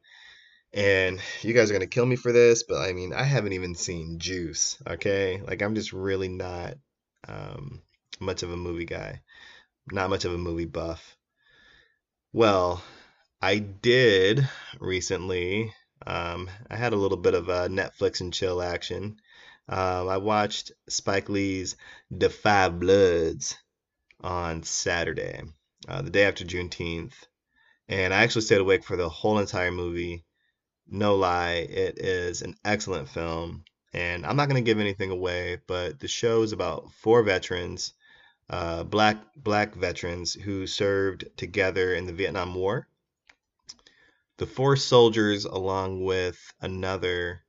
And 0.73 1.21
you 1.43 1.55
guys 1.55 1.71
are 1.71 1.75
going 1.75 1.81
to 1.81 1.87
kill 1.87 2.07
me 2.07 2.17
for 2.17 2.33
this, 2.33 2.65
but 2.65 2.79
I 2.79 2.93
mean, 2.93 3.13
I 3.13 3.23
haven't 3.23 3.53
even 3.53 3.75
seen 3.75 4.19
Juice, 4.19 4.77
okay? 4.87 5.41
Like, 5.41 5.63
I'm 5.63 5.75
just 5.75 5.93
really 5.93 6.29
not 6.29 6.75
um, 7.29 7.81
much 8.21 8.43
of 8.43 8.51
a 8.51 8.57
movie 8.57 8.85
guy 8.85 9.23
not 9.91 10.11
much 10.11 10.25
of 10.25 10.33
a 10.33 10.39
movie 10.39 10.65
buff. 10.65 11.17
Well, 12.33 12.83
I 13.41 13.59
did 13.59 14.49
recently. 14.81 15.75
Um, 16.07 16.51
I 16.71 16.77
had 16.77 16.93
a 16.93 16.97
little 16.97 17.19
bit 17.19 17.35
of 17.35 17.49
a 17.49 17.69
Netflix 17.69 18.21
and 18.21 18.33
chill 18.33 18.63
action. 18.63 19.17
Um, 19.69 20.09
I 20.09 20.19
watched 20.19 20.73
Spike 20.89 21.29
Lee's 21.29 21.77
5 22.11 22.81
Bloods 22.81 23.57
on 24.25 24.65
Saturday, 24.65 25.43
uh, 25.87 26.03
the 26.03 26.11
day 26.11 26.25
after 26.25 26.45
Juneteenth. 26.45 27.15
And 27.89 28.13
I 28.13 28.23
actually 28.23 28.43
stayed 28.43 28.61
awake 28.61 28.83
for 28.83 28.97
the 28.97 29.09
whole 29.09 29.39
entire 29.39 29.71
movie. 29.71 30.25
No 30.89 31.15
lie, 31.15 31.67
it 31.71 31.99
is 31.99 32.43
an 32.43 32.57
excellent 32.65 33.09
film. 33.09 33.65
And 33.93 34.27
I'm 34.27 34.37
not 34.37 34.49
going 34.49 34.63
to 34.63 34.69
give 34.69 34.81
anything 34.81 35.11
away, 35.11 35.59
but 35.69 36.01
the 36.01 36.09
show 36.09 36.43
is 36.43 36.53
about 36.53 36.91
four 36.93 37.23
veterans 37.23 37.93
uh, 38.51 38.85
black 38.85 39.17
black 39.37 39.75
veterans 39.75 40.35
who 40.35 40.67
served 40.67 41.25
together 41.37 41.95
in 41.95 42.07
the 42.07 42.13
Vietnam 42.13 42.55
War. 42.55 42.87
The 44.37 44.47
four 44.47 44.77
soldiers, 44.77 45.45
along 45.45 46.05
with 46.05 46.39
another 46.61 47.43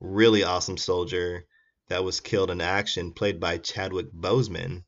really 0.00 0.42
awesome 0.42 0.78
soldier 0.78 1.44
that 1.88 2.04
was 2.04 2.20
killed 2.20 2.50
in 2.50 2.60
action, 2.60 3.12
played 3.12 3.38
by 3.38 3.58
Chadwick 3.58 4.12
Boseman. 4.12 4.84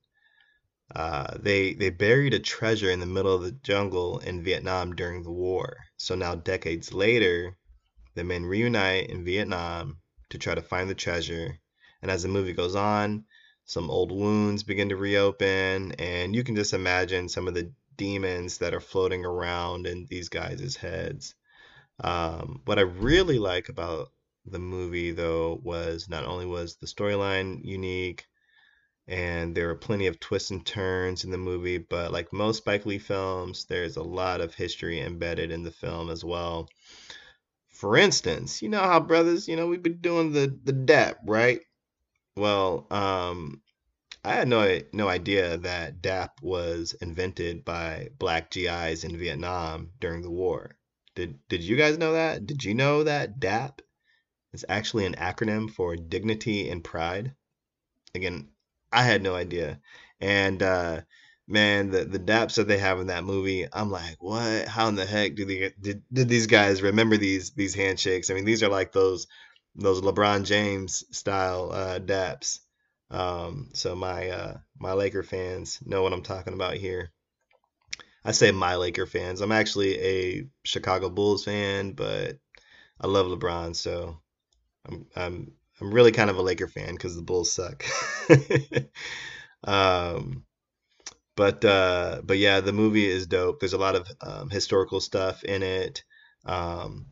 Uh, 0.95 1.39
they 1.39 1.73
they 1.75 1.91
buried 1.91 2.35
a 2.35 2.39
treasure 2.39 2.91
in 2.91 3.01
the 3.01 3.07
middle 3.07 3.35
of 3.35 3.43
the 3.43 3.53
jungle 3.53 4.19
in 4.19 4.45
Vietnam 4.45 4.95
during 4.95 5.23
the 5.23 5.31
war. 5.31 5.79
So 5.97 6.15
now, 6.15 6.35
decades 6.35 6.93
later, 6.93 7.57
the 8.15 8.25
men 8.25 8.45
reunite 8.45 9.09
in 9.09 9.25
Vietnam 9.25 9.99
to 10.31 10.39
try 10.39 10.55
to 10.55 10.63
find 10.63 10.91
the 10.91 10.95
treasure. 10.95 11.59
And 12.03 12.11
as 12.11 12.23
the 12.23 12.29
movie 12.29 12.53
goes 12.53 12.75
on, 12.75 13.25
some 13.65 13.91
old 13.91 14.13
wounds 14.13 14.65
begin 14.65 14.91
to 14.91 14.97
reopen, 14.97 15.93
and 15.93 16.35
you 16.35 16.45
can 16.45 16.57
just 16.57 16.75
imagine 16.75 17.29
some 17.29 17.49
of 17.49 17.55
the 17.55 17.73
demons 17.97 18.59
that 18.59 18.75
are 18.75 18.81
floating 18.81 19.25
around 19.25 19.87
in 19.87 20.07
these 20.11 20.29
guys' 20.29 20.77
heads. 20.77 21.35
Um, 22.01 22.63
what 22.65 22.79
I 22.79 22.83
really 22.83 23.39
like 23.39 23.69
about 23.69 24.13
the 24.45 24.59
movie 24.59 25.13
though 25.13 25.61
was 25.63 26.09
not 26.09 26.25
only 26.25 26.47
was 26.47 26.77
the 26.77 26.87
storyline 26.87 27.65
unique 27.65 28.27
and 29.13 29.55
there 29.55 29.67
were 29.67 29.75
plenty 29.75 30.07
of 30.07 30.19
twists 30.19 30.51
and 30.51 30.65
turns 30.65 31.23
in 31.23 31.31
the 31.31 31.37
movie, 31.37 31.77
but 31.77 32.13
like 32.13 32.33
most 32.33 32.57
Spike 32.57 32.87
Lee 32.87 32.99
films, 32.99 33.67
there's 33.67 33.99
a 33.99 34.03
lot 34.03 34.41
of 34.41 34.55
history 34.55 35.03
embedded 35.03 35.51
in 35.51 35.65
the 35.65 35.71
film 35.71 36.09
as 36.09 36.25
well. 36.25 36.67
For 37.69 37.99
instance, 37.99 38.63
you 38.63 38.71
know 38.71 38.81
how 38.81 39.01
brothers, 39.01 39.49
you 39.49 39.55
know, 39.55 39.67
we've 39.67 39.83
been 39.83 40.01
doing 40.01 40.33
the 40.33 40.59
the 40.65 40.73
dap, 40.73 41.19
right? 41.27 41.61
Well, 42.37 42.87
um, 42.91 43.61
I 44.25 44.33
had 44.33 44.49
no 44.49 44.81
no 44.95 45.09
idea 45.09 45.59
that 45.59 46.01
DAP 46.01 46.41
was 46.41 46.95
invented 46.95 47.67
by 47.67 48.09
black 48.19 48.51
GIs 48.51 49.05
in 49.05 49.19
Vietnam 49.19 49.91
during 50.01 50.23
the 50.23 50.31
war. 50.31 50.79
Did 51.15 51.39
did 51.49 51.63
you 51.63 51.77
guys 51.77 51.99
know 51.99 52.15
that? 52.15 52.47
Did 52.47 52.65
you 52.65 52.75
know 52.75 53.05
that 53.05 53.39
DAP 53.39 53.83
is 54.55 54.65
actually 54.71 55.05
an 55.05 55.17
acronym 55.17 55.71
for 55.71 55.97
dignity 55.97 56.71
and 56.71 56.83
pride? 56.83 57.35
Again, 58.15 58.49
I 58.93 59.03
had 59.03 59.23
no 59.23 59.35
idea. 59.35 59.81
And 60.21 60.63
uh 60.63 61.03
man, 61.49 61.91
the 61.91 62.05
the 62.05 62.19
daps 62.19 62.57
that 62.57 62.69
they 62.69 62.79
have 62.79 63.01
in 63.01 63.09
that 63.09 63.25
movie, 63.25 63.67
I'm 63.73 63.91
like, 63.91 64.17
what? 64.23 64.69
How 64.69 64.89
in 64.89 64.95
the 64.95 65.07
heck 65.07 65.35
do 65.35 65.45
they 65.45 65.73
did, 65.81 66.03
did 66.13 66.29
these 66.29 66.47
guys 66.47 66.83
remember 66.83 67.17
these 67.17 67.51
these 67.53 67.75
handshakes? 67.75 68.31
I 68.31 68.35
mean, 68.35 68.45
these 68.45 68.63
are 68.63 68.69
like 68.69 68.93
those 68.93 69.27
those 69.75 70.03
LeBron 70.03 70.45
James 70.45 71.05
style 71.17 71.71
uh, 71.73 71.99
daps. 71.99 72.61
Um, 73.11 73.71
so 73.75 73.95
my 73.95 74.31
uh, 74.31 74.57
my 74.79 74.93
Laker 74.93 75.23
fans 75.23 75.79
know 75.85 76.03
what 76.03 76.13
I'm 76.13 76.23
talking 76.23 76.55
about 76.55 76.75
here. 76.75 77.13
I 78.25 78.33
say 78.33 78.53
my 78.53 78.77
Laker 78.77 79.07
fans. 79.07 79.41
I'm 79.41 79.53
actually 79.53 79.99
a 80.01 80.47
Chicago 80.65 81.11
Bulls 81.11 81.45
fan, 81.45 81.93
but 81.93 82.39
I 83.01 83.07
love 83.09 83.27
LeBron, 83.27 83.75
so 83.75 84.21
I'm 84.87 85.07
I'm 85.15 85.53
I'm 85.83 85.93
really 85.93 86.13
kind 86.13 86.31
of 86.31 86.37
a 86.37 86.43
Laker 86.43 86.69
fan 86.69 86.93
because 86.93 87.17
the 87.17 87.23
Bulls 87.23 87.51
suck. 87.51 87.85
um, 89.65 90.45
but 91.35 91.65
uh, 91.65 92.21
but 92.23 92.39
yeah, 92.39 92.61
the 92.61 92.73
movie 92.73 93.09
is 93.09 93.27
dope. 93.27 93.59
There's 93.59 93.73
a 93.73 93.79
lot 93.79 93.97
of 93.97 94.07
um, 94.21 94.49
historical 94.49 95.01
stuff 95.01 95.43
in 95.43 95.65
it. 95.65 96.05
Um, 96.45 97.07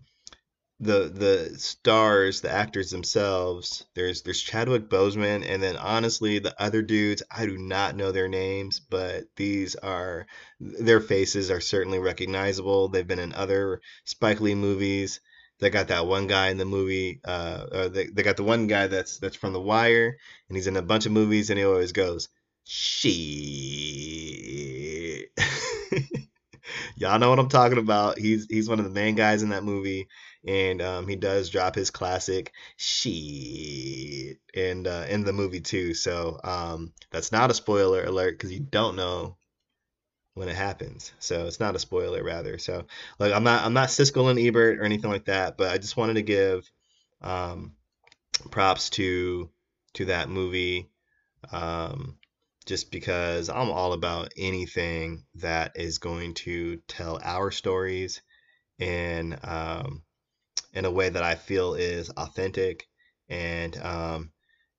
the 0.79 1.09
the 1.09 1.59
stars, 1.59 2.43
the 2.43 2.51
actors 2.51 2.91
themselves. 2.91 3.85
There's 3.95 4.23
there's 4.23 4.41
Chadwick 4.41 4.89
Boseman, 4.89 5.45
and 5.45 5.61
then 5.61 5.77
honestly, 5.77 6.39
the 6.39 6.55
other 6.63 6.81
dudes, 6.81 7.25
I 7.31 7.47
do 7.47 7.59
not 7.59 7.97
know 7.97 8.13
their 8.13 8.29
names, 8.29 8.79
but 8.79 9.25
these 9.37 9.75
are 9.75 10.27
their 10.61 11.01
faces 11.01 11.51
are 11.51 11.61
certainly 11.61 11.99
recognizable. 11.99 12.89
They've 12.89 13.07
been 13.07 13.19
in 13.19 13.35
other 13.35 13.81
Spike 14.05 14.41
Lee 14.41 14.55
movies. 14.55 15.21
They 15.61 15.71
got 15.71 15.89
that 15.89 16.07
one 16.07 16.27
guy 16.27 16.49
in 16.49 16.57
the 16.57 16.65
movie. 16.65 17.21
Uh, 17.25 17.89
they, 17.89 18.07
they 18.07 18.23
got 18.23 18.37
the 18.37 18.45
one 18.45 18.67
guy 18.67 18.87
that's 18.87 19.19
that's 19.19 19.37
from 19.37 19.53
The 19.53 19.61
Wire, 19.61 20.17
and 20.49 20.57
he's 20.57 20.67
in 20.67 20.77
a 20.77 20.83
bunch 20.83 21.07
of 21.07 21.13
movies, 21.13 21.51
and 21.51 21.59
he 21.59 21.65
always 21.65 21.93
goes, 21.93 22.29
"Shit." 22.65 23.11
Y'all 26.97 27.19
know 27.19 27.31
what 27.31 27.39
I'm 27.39 27.49
talking 27.49 27.79
about. 27.79 28.19
He's 28.19 28.47
he's 28.47 28.69
one 28.69 28.79
of 28.79 28.85
the 28.85 28.91
main 28.91 29.15
guys 29.17 29.43
in 29.43 29.51
that 29.51 29.65
movie, 29.65 30.09
and 30.47 30.81
um, 30.81 31.09
he 31.09 31.17
does 31.17 31.51
drop 31.51 31.75
his 31.75 31.91
classic 31.91 32.53
"shit" 32.77 34.39
and 34.55 34.87
uh, 34.87 35.05
in 35.09 35.25
the 35.25 35.33
movie 35.33 35.61
too. 35.61 35.93
So 35.95 36.41
um, 36.43 36.93
that's 37.11 37.33
not 37.33 37.51
a 37.51 37.55
spoiler 37.55 38.05
alert 38.05 38.33
because 38.33 38.53
you 38.53 38.61
don't 38.61 38.97
know 38.97 39.37
when 40.35 40.49
it 40.49 40.57
happens. 40.57 41.13
So 41.19 41.47
it's 41.47 41.61
not 41.61 41.77
a 41.77 41.79
spoiler, 41.79 42.23
rather. 42.23 42.59
So 42.59 42.87
like 43.19 43.33
I'm 43.33 43.45
not 43.45 43.65
I'm 43.65 43.75
not 43.75 43.89
Siskel 43.89 44.31
and 44.31 44.39
Ebert 44.39 44.79
or 44.79 44.85
anything 44.85 45.11
like 45.11 45.27
that, 45.27 45.57
but 45.57 45.71
I 45.71 45.79
just 45.79 45.97
wanted 45.97 46.15
to 46.15 46.23
give 46.23 46.71
um, 47.21 47.75
props 48.51 48.91
to 48.91 49.51
to 49.95 50.05
that 50.07 50.29
movie. 50.29 50.91
Um, 51.51 52.19
just 52.67 52.91
because 52.91 53.49
I'm 53.49 53.71
all 53.71 53.95
about 53.95 54.33
anything 54.37 55.25
that 55.37 55.73
is 55.75 55.99
going 55.99 56.35
to 56.35 56.77
tell 56.87 57.19
our 57.23 57.51
stories 57.51 58.21
in 58.79 59.39
um, 59.43 60.03
in 60.73 60.85
a 60.85 60.91
way 60.91 61.09
that 61.09 61.23
I 61.23 61.35
feel 61.35 61.75
is 61.75 62.11
authentic 62.11 62.87
and 63.29 63.77
um, 63.79 64.31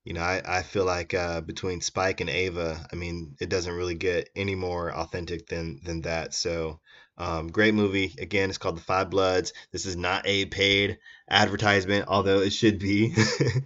you 0.04 0.14
know, 0.14 0.22
I, 0.22 0.42
I 0.46 0.64
feel 0.64 0.86
like 0.86 1.14
uh, 1.14 1.42
between 1.42 1.82
Spike 1.82 2.22
and 2.22 2.30
Ava, 2.30 2.88
I 2.92 2.96
mean, 2.96 3.36
it 3.40 3.50
doesn't 3.50 3.74
really 3.74 3.96
get 3.96 4.30
any 4.36 4.56
more 4.56 4.94
authentic 4.94 5.48
than 5.48 5.82
than 5.84 6.02
that. 6.02 6.34
So, 6.34 6.80
um, 7.18 7.52
great 7.52 7.76
movie. 7.76 8.16
Again, 8.20 8.50
it's 8.50 8.58
called 8.58 8.78
The 8.78 8.82
Five 8.82 9.12
Bloods. 9.12 9.54
This 9.72 9.86
is 9.86 9.96
not 9.96 10.26
a 10.26 10.46
paid 10.46 10.98
advertisement, 11.30 12.06
although 12.08 12.40
it 12.40 12.52
should 12.52 12.80
be. 12.80 13.14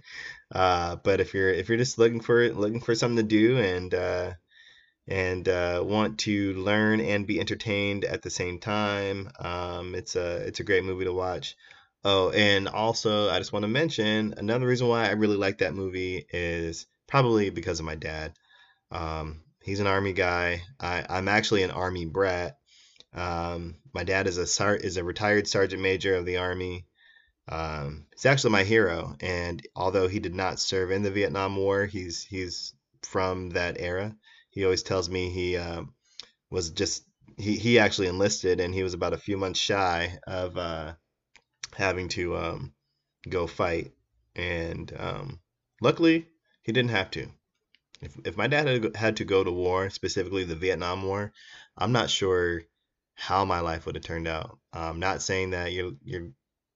uh, 0.54 0.96
but 0.96 1.20
if 1.20 1.32
you're 1.32 1.50
if 1.50 1.68
you're 1.68 1.78
just 1.78 1.98
looking 1.98 2.20
for 2.20 2.52
looking 2.52 2.80
for 2.80 2.94
something 2.94 3.16
to 3.16 3.22
do 3.22 3.58
and 3.58 3.94
uh, 3.94 4.32
and 5.08 5.48
uh, 5.48 5.82
want 5.84 6.18
to 6.20 6.52
learn 6.54 7.00
and 7.00 7.26
be 7.26 7.40
entertained 7.40 8.04
at 8.04 8.20
the 8.22 8.30
same 8.30 8.58
time, 8.58 9.30
um, 9.38 9.94
it's 9.94 10.16
a 10.16 10.46
it's 10.46 10.60
a 10.60 10.64
great 10.64 10.84
movie 10.84 11.04
to 11.04 11.14
watch. 11.14 11.56
Oh, 12.04 12.30
and 12.30 12.68
also, 12.68 13.28
I 13.28 13.38
just 13.38 13.52
want 13.52 13.64
to 13.64 13.68
mention 13.68 14.34
another 14.36 14.66
reason 14.66 14.88
why 14.88 15.08
I 15.08 15.12
really 15.12 15.36
like 15.36 15.58
that 15.58 15.74
movie 15.74 16.24
is 16.30 16.86
probably 17.06 17.50
because 17.50 17.80
of 17.80 17.86
my 17.86 17.96
dad. 17.96 18.34
Um, 18.90 19.42
he's 19.62 19.80
an 19.80 19.86
army 19.88 20.12
guy. 20.12 20.62
I, 20.78 21.04
I'm 21.08 21.28
actually 21.28 21.64
an 21.64 21.72
army 21.72 22.06
brat. 22.06 22.58
Um, 23.12 23.76
my 23.92 24.04
dad 24.04 24.26
is 24.26 24.38
a 24.38 24.46
sar- 24.46 24.76
is 24.76 24.96
a 24.96 25.04
retired 25.04 25.48
sergeant 25.48 25.82
major 25.82 26.14
of 26.14 26.26
the 26.26 26.36
army. 26.36 26.86
Um, 27.48 28.06
he's 28.14 28.26
actually 28.26 28.52
my 28.52 28.64
hero, 28.64 29.16
and 29.20 29.66
although 29.74 30.08
he 30.08 30.18
did 30.20 30.34
not 30.34 30.60
serve 30.60 30.90
in 30.90 31.02
the 31.02 31.10
Vietnam 31.10 31.56
War, 31.56 31.86
he's 31.86 32.22
he's 32.24 32.74
from 33.02 33.50
that 33.50 33.76
era. 33.80 34.16
He 34.50 34.64
always 34.64 34.82
tells 34.82 35.08
me 35.08 35.30
he 35.30 35.56
uh, 35.56 35.82
was 36.50 36.70
just 36.70 37.04
he 37.36 37.56
he 37.56 37.78
actually 37.78 38.08
enlisted, 38.08 38.60
and 38.60 38.74
he 38.74 38.82
was 38.82 38.94
about 38.94 39.12
a 39.12 39.18
few 39.18 39.36
months 39.36 39.60
shy 39.60 40.18
of 40.26 40.56
uh, 40.58 40.94
having 41.76 42.08
to 42.08 42.36
um, 42.36 42.72
go 43.28 43.46
fight. 43.46 43.92
And 44.34 44.92
um, 44.98 45.40
luckily, 45.80 46.26
he 46.62 46.72
didn't 46.72 46.90
have 46.90 47.10
to. 47.12 47.28
If, 48.00 48.16
if 48.24 48.36
my 48.36 48.46
dad 48.46 48.66
had, 48.66 48.96
had 48.96 49.16
to 49.18 49.24
go 49.24 49.42
to 49.42 49.50
war, 49.50 49.88
specifically 49.90 50.44
the 50.44 50.56
Vietnam 50.56 51.02
War, 51.02 51.32
I'm 51.76 51.92
not 51.92 52.10
sure 52.10 52.62
how 53.14 53.44
my 53.44 53.60
life 53.60 53.86
would 53.86 53.94
have 53.94 54.04
turned 54.04 54.28
out. 54.28 54.58
I'm 54.72 55.00
not 55.00 55.22
saying 55.22 55.50
that 55.50 55.72
your 55.72 55.92
your 56.04 56.28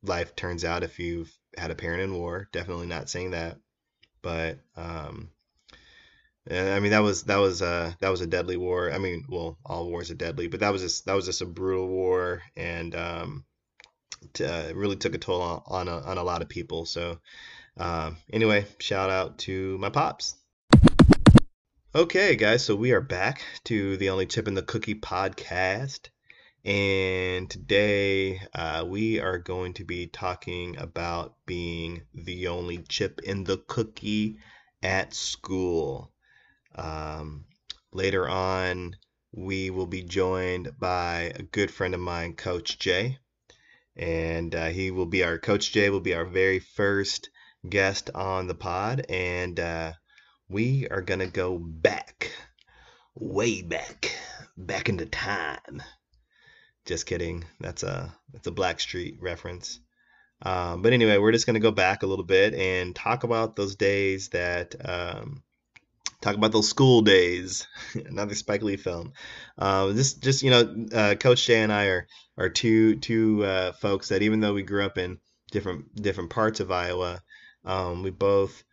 life 0.03 0.35
turns 0.35 0.65
out 0.65 0.83
if 0.83 0.99
you've 0.99 1.31
had 1.57 1.71
a 1.71 1.75
parent 1.75 2.03
in 2.03 2.15
war. 2.15 2.49
Definitely 2.53 2.87
not 2.87 3.11
saying 3.11 3.33
that. 3.33 3.59
But 4.23 4.59
um, 4.77 5.31
I 6.51 6.81
mean 6.81 6.93
that 6.93 7.03
was 7.03 7.25
that 7.25 7.37
was 7.37 7.61
uh 7.61 7.93
that 8.01 8.09
was 8.09 8.23
a 8.23 8.27
deadly 8.27 8.57
war. 8.57 8.91
I 8.91 8.99
mean, 8.99 9.27
well, 9.29 9.59
all 9.65 9.89
wars 9.89 10.11
are 10.11 10.15
deadly, 10.15 10.49
but 10.49 10.61
that 10.61 10.73
was 10.73 10.83
just 10.83 11.05
that 11.05 11.15
was 11.15 11.27
just 11.27 11.43
a 11.43 11.47
brutal 11.47 11.87
war, 11.87 12.43
and 12.57 12.95
um, 12.95 13.45
uh, 14.41 14.73
really 14.75 14.97
took 14.97 15.15
a 15.15 15.19
toll 15.19 15.43
on 15.43 15.63
on 15.67 15.89
a, 15.89 16.01
on 16.03 16.19
a 16.19 16.23
lot 16.23 16.43
of 16.43 16.49
people. 16.49 16.85
So 16.87 17.19
uh, 17.77 18.13
anyway, 18.33 18.67
shout 18.79 19.11
out 19.11 19.39
to 19.39 19.79
my 19.79 19.91
pops. 19.91 20.37
Okay, 21.95 22.37
guys, 22.37 22.65
so 22.65 22.77
we 22.77 22.93
are 22.93 23.01
back 23.01 23.43
to 23.65 23.97
the 23.97 24.11
Only 24.11 24.27
Chip 24.27 24.47
in 24.47 24.55
the 24.55 24.63
Cookie 24.63 24.95
podcast. 24.95 26.11
And 26.65 27.49
today 27.49 28.41
uh, 28.55 28.85
we 28.87 29.19
are 29.19 29.39
going 29.39 29.73
to 29.75 29.85
be 29.85 30.07
talking 30.07 30.77
about 30.77 31.35
being 31.47 32.03
the 32.15 32.49
only 32.49 32.79
chip 32.79 33.23
in 33.25 33.45
the 33.45 33.57
cookie 33.57 34.39
at 34.83 35.15
school. 35.15 36.13
Um, 36.75 37.47
later 37.93 38.29
on, 38.29 38.97
we 39.33 39.71
will 39.71 39.87
be 39.87 40.03
joined 40.03 40.79
by 40.79 41.33
a 41.35 41.43
good 41.43 41.71
friend 41.71 41.95
of 41.95 42.01
mine, 42.01 42.35
Coach 42.35 42.79
J 42.79 43.19
and 43.97 44.55
uh, 44.55 44.69
he 44.69 44.91
will 44.91 45.07
be 45.07 45.25
our 45.25 45.39
coach 45.39 45.73
J 45.73 45.91
will 45.91 46.01
be 46.01 46.15
our 46.15 46.25
very 46.25 46.59
first 46.59 47.31
guest 47.69 48.11
on 48.15 48.47
the 48.47 48.55
pod 48.55 49.05
and 49.09 49.59
uh, 49.59 49.93
we 50.49 50.89
are 50.89 51.03
gonna 51.03 51.27
go 51.27 51.59
back 51.59 52.33
way 53.15 53.63
back 53.63 54.15
back 54.57 54.89
into 54.89 55.07
time 55.07 55.83
just 56.87 57.07
kidding 57.07 57.45
that's 57.59 57.83
a 57.83 58.15
that's 58.33 58.47
a 58.47 58.53
blackstreet 58.53 59.19
reference 59.21 59.81
um, 60.43 60.81
but 60.81 60.93
anyway 60.93 61.19
we're 61.19 61.33
just 61.33 61.47
gonna 61.47 61.61
go 61.61 61.71
back 61.71 62.03
a 62.03 62.07
little 62.07 62.25
bit 62.25 62.55
and 62.55 62.97
talk 62.97 63.25
about 63.25 63.57
those 63.57 63.77
days 63.77 64.31
that 64.31 64.75
um, 64.89 65.43
talk 66.21 66.37
about 66.37 66.53
those 66.53 66.69
school 66.69 67.03
days. 67.03 67.67
Another 67.95 68.35
Spike 68.35 68.63
Lee 68.63 68.77
film. 68.77 69.13
Uh, 69.59 69.93
just, 69.93 70.23
just 70.23 70.43
you 70.43 70.51
know, 70.51 70.87
uh, 70.93 71.15
Coach 71.15 71.47
J 71.47 71.63
and 71.63 71.73
I 71.73 71.87
are 71.87 72.07
are 72.41 72.49
two 72.49 72.97
two 72.97 73.45
uh, 73.45 73.73
folks 73.73 74.09
that 74.09 74.23
even 74.23 74.41
though 74.41 74.55
we 74.55 74.63
grew 74.63 74.85
up 74.85 74.99
in 74.99 75.19
different 75.53 75.95
different 75.95 76.31
parts 76.31 76.61
of 76.61 76.73
Iowa, 76.73 77.23
um, 77.65 78.03
we 78.03 78.11
both 78.11 78.65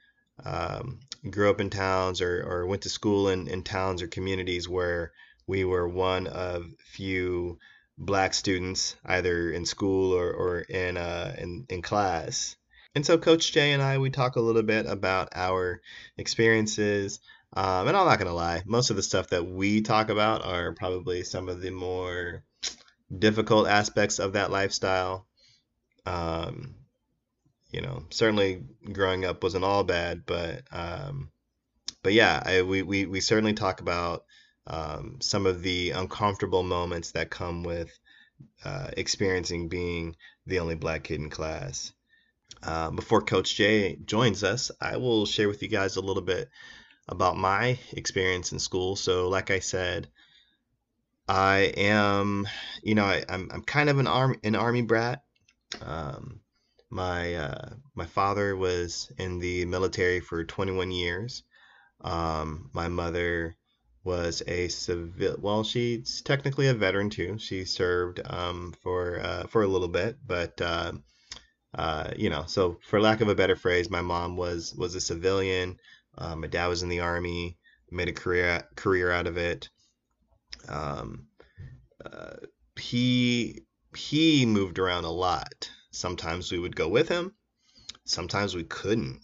um, 0.43 0.99
grew 1.29 1.49
up 1.49 1.61
in 1.61 1.69
towns 1.69 2.21
or, 2.21 2.43
or 2.43 2.65
went 2.65 2.83
to 2.83 2.89
school 2.89 3.29
in, 3.29 3.47
in 3.47 3.63
towns 3.63 4.01
or 4.01 4.07
communities 4.07 4.69
where 4.69 5.11
we 5.47 5.65
were 5.65 5.87
one 5.87 6.27
of 6.27 6.65
few 6.85 7.59
black 7.97 8.33
students 8.33 8.95
either 9.05 9.51
in 9.51 9.65
school 9.65 10.13
or, 10.13 10.31
or 10.31 10.59
in, 10.59 10.97
uh, 10.97 11.35
in 11.37 11.65
in 11.69 11.81
class 11.81 12.55
and 12.97 13.05
so 13.05 13.17
Coach 13.17 13.51
J 13.51 13.73
and 13.73 13.83
I 13.83 13.99
we 13.99 14.09
talk 14.09 14.37
a 14.37 14.41
little 14.41 14.63
bit 14.63 14.87
about 14.87 15.29
our 15.35 15.81
experiences. 16.17 17.19
Um, 17.53 17.87
and 17.87 17.95
I'm 17.95 18.07
not 18.07 18.17
gonna 18.17 18.33
lie, 18.33 18.63
most 18.65 18.89
of 18.89 18.95
the 18.95 19.03
stuff 19.03 19.27
that 19.27 19.45
we 19.45 19.81
talk 19.81 20.09
about 20.09 20.43
are 20.43 20.73
probably 20.73 21.23
some 21.23 21.47
of 21.47 21.61
the 21.61 21.69
more 21.69 22.43
difficult 23.15 23.67
aspects 23.67 24.19
of 24.19 24.33
that 24.33 24.51
lifestyle. 24.51 25.27
Um, 26.05 26.75
you 27.71 27.81
know, 27.81 28.05
certainly 28.09 28.63
growing 28.91 29.25
up 29.25 29.43
wasn't 29.43 29.65
all 29.65 29.83
bad, 29.83 30.25
but 30.25 30.63
um, 30.71 31.31
but 32.01 32.13
yeah, 32.13 32.41
I, 32.45 32.61
we, 32.61 32.81
we 32.81 33.05
we 33.05 33.19
certainly 33.19 33.53
talk 33.53 33.81
about 33.81 34.23
um, 34.65 35.17
some 35.21 35.45
of 35.45 35.61
the 35.61 35.91
uncomfortable 35.91 36.63
moments 36.63 37.11
that 37.11 37.29
come 37.29 37.63
with 37.63 37.91
uh, 38.63 38.89
experiencing 38.95 39.67
being 39.67 40.15
the 40.45 40.59
only 40.59 40.75
black 40.75 41.03
kid 41.03 41.19
in 41.19 41.29
class. 41.29 41.91
Uh, 42.63 42.89
before 42.91 43.21
Coach 43.21 43.55
J 43.55 43.97
joins 43.97 44.43
us, 44.43 44.71
I 44.79 44.97
will 44.97 45.25
share 45.25 45.47
with 45.47 45.61
you 45.61 45.67
guys 45.67 45.95
a 45.95 46.01
little 46.01 46.23
bit 46.23 46.49
about 47.07 47.37
my 47.37 47.77
experience 47.91 48.51
in 48.51 48.59
school. 48.59 48.95
So, 48.95 49.29
like 49.29 49.51
I 49.51 49.59
said, 49.59 50.07
I 51.27 51.73
am, 51.77 52.47
you 52.83 52.95
know, 52.95 53.05
I, 53.05 53.17
am 53.17 53.25
I'm, 53.29 53.51
I'm 53.53 53.61
kind 53.63 53.89
of 53.89 53.99
an 53.99 54.07
arm 54.07 54.37
an 54.43 54.55
army 54.55 54.81
brat. 54.81 55.23
Um, 55.81 56.39
my 56.89 57.35
uh, 57.35 57.69
my 57.95 58.05
father 58.05 58.55
was 58.55 59.11
in 59.17 59.39
the 59.39 59.65
military 59.65 60.21
for 60.21 60.43
21 60.43 60.91
years. 60.91 61.43
Um, 62.01 62.69
my 62.73 62.87
mother 62.87 63.57
was 64.03 64.41
a 64.47 64.69
civil. 64.69 65.35
Well, 65.39 65.63
she's 65.63 66.21
technically 66.21 66.67
a 66.67 66.73
veteran 66.73 67.09
too. 67.09 67.37
She 67.39 67.65
served 67.65 68.21
um, 68.25 68.73
for 68.81 69.19
uh, 69.19 69.47
for 69.47 69.63
a 69.63 69.67
little 69.67 69.89
bit, 69.89 70.17
but 70.25 70.61
uh, 70.61 70.93
uh, 71.75 72.11
you 72.15 72.29
know, 72.29 72.45
so 72.47 72.79
for 72.83 73.01
lack 73.01 73.19
of 73.19 73.27
a 73.27 73.35
better 73.35 73.57
phrase, 73.57 73.89
my 73.89 74.01
mom 74.01 74.37
was 74.37 74.73
was 74.75 74.95
a 74.95 75.01
civilian. 75.01 75.77
Uh, 76.17 76.35
my 76.35 76.47
dad 76.47 76.67
was 76.67 76.83
in 76.83 76.89
the 76.89 77.01
army, 77.01 77.57
made 77.91 78.07
a 78.07 78.13
career 78.13 78.63
career 78.75 79.11
out 79.11 79.27
of 79.27 79.37
it. 79.37 79.69
Um, 80.67 81.27
uh, 82.05 82.35
he 82.79 83.65
he 83.95 84.45
moved 84.45 84.79
around 84.79 85.05
a 85.05 85.11
lot. 85.11 85.69
Sometimes 85.91 86.51
we 86.51 86.59
would 86.59 86.75
go 86.75 86.87
with 86.87 87.09
him. 87.09 87.33
Sometimes 88.05 88.55
we 88.55 88.63
couldn't, 88.63 89.21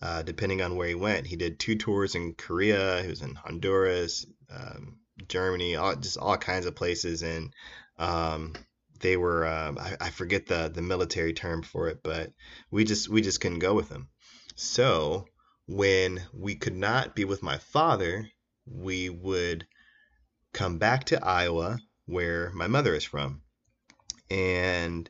uh, 0.00 0.22
depending 0.22 0.60
on 0.62 0.76
where 0.76 0.88
he 0.88 0.94
went. 0.94 1.26
He 1.26 1.36
did 1.36 1.58
two 1.58 1.76
tours 1.76 2.14
in 2.14 2.34
Korea. 2.34 3.02
He 3.02 3.08
was 3.08 3.22
in 3.22 3.34
Honduras, 3.34 4.26
um, 4.50 4.98
Germany, 5.28 5.76
all, 5.76 5.96
just 5.96 6.18
all 6.18 6.36
kinds 6.36 6.66
of 6.66 6.74
places, 6.74 7.22
and 7.22 7.52
um, 7.98 8.54
they 9.00 9.16
were 9.16 9.46
um, 9.46 9.78
I, 9.78 9.96
I, 10.00 10.10
forget 10.10 10.46
the 10.46 10.70
the 10.72 10.82
military 10.82 11.32
term 11.32 11.62
for 11.62 11.88
it, 11.88 12.02
but 12.02 12.32
we 12.70 12.84
just 12.84 13.08
we 13.08 13.20
just 13.22 13.40
couldn't 13.40 13.60
go 13.60 13.74
with 13.74 13.88
him. 13.88 14.08
So 14.56 15.26
when 15.66 16.22
we 16.32 16.54
could 16.54 16.76
not 16.76 17.14
be 17.14 17.24
with 17.24 17.42
my 17.42 17.58
father, 17.58 18.28
we 18.66 19.08
would 19.08 19.66
come 20.52 20.78
back 20.78 21.04
to 21.04 21.24
Iowa, 21.24 21.78
where 22.06 22.50
my 22.52 22.66
mother 22.66 22.94
is 22.94 23.04
from, 23.04 23.42
and 24.30 25.08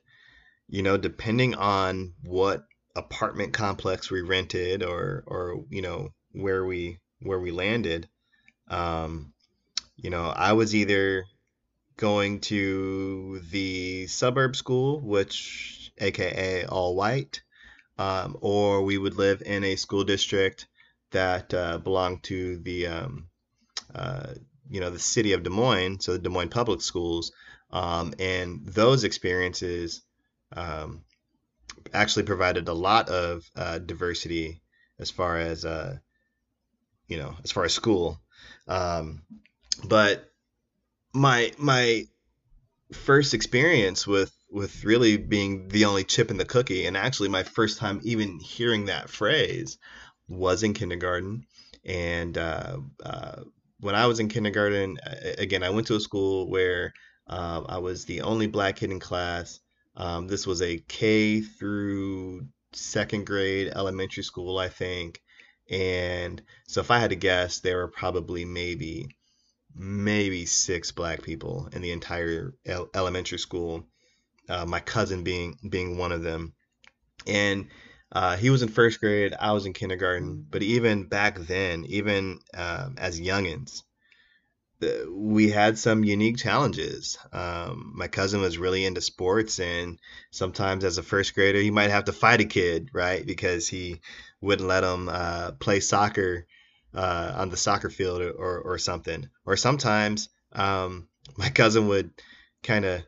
you 0.68 0.82
know, 0.82 0.96
depending 0.96 1.54
on 1.54 2.14
what 2.22 2.64
apartment 2.94 3.52
complex 3.52 4.11
we 4.11 4.20
rented 4.20 4.82
or 4.82 5.25
or 5.26 5.64
you 5.70 5.82
know 5.82 6.11
where 6.32 6.64
we 6.64 6.99
where 7.20 7.40
we 7.40 7.50
landed, 7.50 8.08
um, 8.68 9.32
you 9.96 10.11
know, 10.11 10.26
I 10.26 10.52
was 10.52 10.75
either 10.75 11.25
going 11.96 12.40
to 12.40 13.40
the 13.50 14.06
suburb 14.06 14.56
school, 14.56 15.00
which 15.00 15.92
AKA 15.99 16.66
all 16.66 16.96
white, 16.96 17.42
um, 17.99 18.37
or 18.40 18.82
we 18.82 18.99
would 18.99 19.16
live 19.16 19.42
in 19.44 19.62
a 19.64 19.76
school 19.76 20.04
district 20.04 20.66
that 21.11 21.52
uh, 21.52 21.78
belonged 21.78 22.22
to 22.25 22.58
the 22.58 22.87
um, 22.87 23.28
uh, 23.94 24.34
you 24.71 24.81
know 24.81 24.90
the 24.90 24.99
city 24.99 25.33
of 25.33 25.42
Des 25.42 25.50
Moines, 25.50 26.00
so 26.00 26.12
the 26.12 26.19
Des 26.19 26.28
Moines 26.28 26.49
Public 26.49 26.81
Schools, 26.81 27.33
um, 27.71 28.14
and 28.19 28.66
those 28.66 29.04
experiences 29.04 30.02
um, 30.54 31.04
actually 31.93 32.25
provided 32.25 32.69
a 32.69 32.73
lot 32.73 33.08
of 33.08 33.49
uh, 33.56 33.78
diversity 33.78 34.60
as 34.99 35.10
far 35.10 35.39
as 35.39 35.65
uh, 35.65 35.97
you 37.08 37.19
know 37.19 37.34
as 37.45 37.52
far 37.52 37.65
as 37.65 37.73
school, 37.73 38.21
um, 38.69 39.23
but 39.84 40.30
my 41.13 41.52
my 41.58 42.06
first 42.93 43.34
experience 43.34 44.06
with 44.06 44.32
with 44.50 44.84
really 44.84 45.17
being 45.17 45.69
the 45.69 45.86
only 45.86 46.04
chip 46.04 46.30
in 46.30 46.36
the 46.36 46.45
cookie 46.45 46.84
and 46.84 46.97
actually 46.97 47.30
my 47.30 47.43
first 47.43 47.78
time 47.78 48.00
even 48.04 48.39
hearing 48.39 48.86
that 48.86 49.08
phrase 49.08 49.78
was 50.28 50.63
in 50.63 50.75
kindergarten. 50.75 51.47
And 51.84 52.36
uh, 52.36 52.78
uh, 53.04 53.43
when 53.82 53.95
i 53.95 54.06
was 54.06 54.18
in 54.21 54.28
kindergarten 54.28 54.99
again 55.38 55.62
i 55.62 55.71
went 55.71 55.86
to 55.86 55.97
a 55.97 56.00
school 56.00 56.49
where 56.49 56.92
uh, 57.28 57.62
i 57.68 57.78
was 57.78 58.04
the 58.04 58.23
only 58.23 58.47
black 58.47 58.76
kid 58.76 58.90
in 58.90 59.00
class 59.00 59.60
um, 59.95 60.26
this 60.26 60.47
was 60.47 60.62
a 60.62 60.78
k 60.88 61.42
through 61.42 62.47
second 62.73 63.26
grade 63.26 63.71
elementary 63.75 64.23
school 64.23 64.58
i 64.58 64.68
think 64.68 65.21
and 65.71 66.42
so 66.66 66.80
if 66.80 66.90
i 66.90 66.99
had 66.99 67.10
to 67.10 67.16
guess 67.16 67.60
there 67.60 67.76
were 67.76 67.88
probably 67.88 68.45
maybe 68.45 69.08
maybe 69.75 70.45
six 70.47 70.92
black 70.92 71.23
people 71.23 71.68
in 71.73 71.82
the 71.82 71.92
entire 71.92 72.54
elementary 72.95 73.38
school. 73.38 73.86
Uh, 74.49 74.66
my 74.66 74.80
cousin 74.80 75.23
being 75.23 75.56
being 75.68 75.97
one 75.97 76.12
of 76.12 76.23
them, 76.23 76.52
and 77.26 77.68
uh, 78.12 78.36
he 78.36 78.50
was 78.50 78.62
in 78.62 78.68
first 78.68 79.00
grade. 79.00 79.34
I 79.38 79.52
was 79.52 79.64
in 79.64 79.72
kindergarten. 79.72 80.46
But 80.48 80.62
even 80.62 81.04
back 81.04 81.38
then, 81.38 81.86
even 81.86 82.40
um, 82.54 82.96
as 82.98 83.18
youngins, 83.18 83.82
we 85.08 85.50
had 85.50 85.78
some 85.78 86.04
unique 86.04 86.36
challenges. 86.36 87.16
Um, 87.32 87.92
my 87.94 88.08
cousin 88.08 88.40
was 88.40 88.58
really 88.58 88.84
into 88.84 89.00
sports, 89.00 89.60
and 89.60 89.98
sometimes 90.30 90.84
as 90.84 90.98
a 90.98 91.02
first 91.02 91.34
grader, 91.34 91.60
he 91.60 91.70
might 91.70 91.90
have 91.90 92.04
to 92.04 92.12
fight 92.12 92.40
a 92.40 92.44
kid, 92.44 92.90
right? 92.92 93.25
Because 93.25 93.66
he 93.68 94.00
wouldn't 94.40 94.68
let 94.68 94.84
him 94.84 95.08
uh, 95.08 95.52
play 95.52 95.80
soccer 95.80 96.46
uh, 96.94 97.32
on 97.36 97.48
the 97.48 97.56
soccer 97.56 97.88
field 97.88 98.20
or, 98.20 98.58
or, 98.58 98.76
something. 98.76 99.30
Or 99.46 99.56
sometimes 99.56 100.28
um, 100.52 101.08
my 101.38 101.48
cousin 101.48 101.88
would 101.88 102.10
kind 102.62 102.84
of 102.84 103.02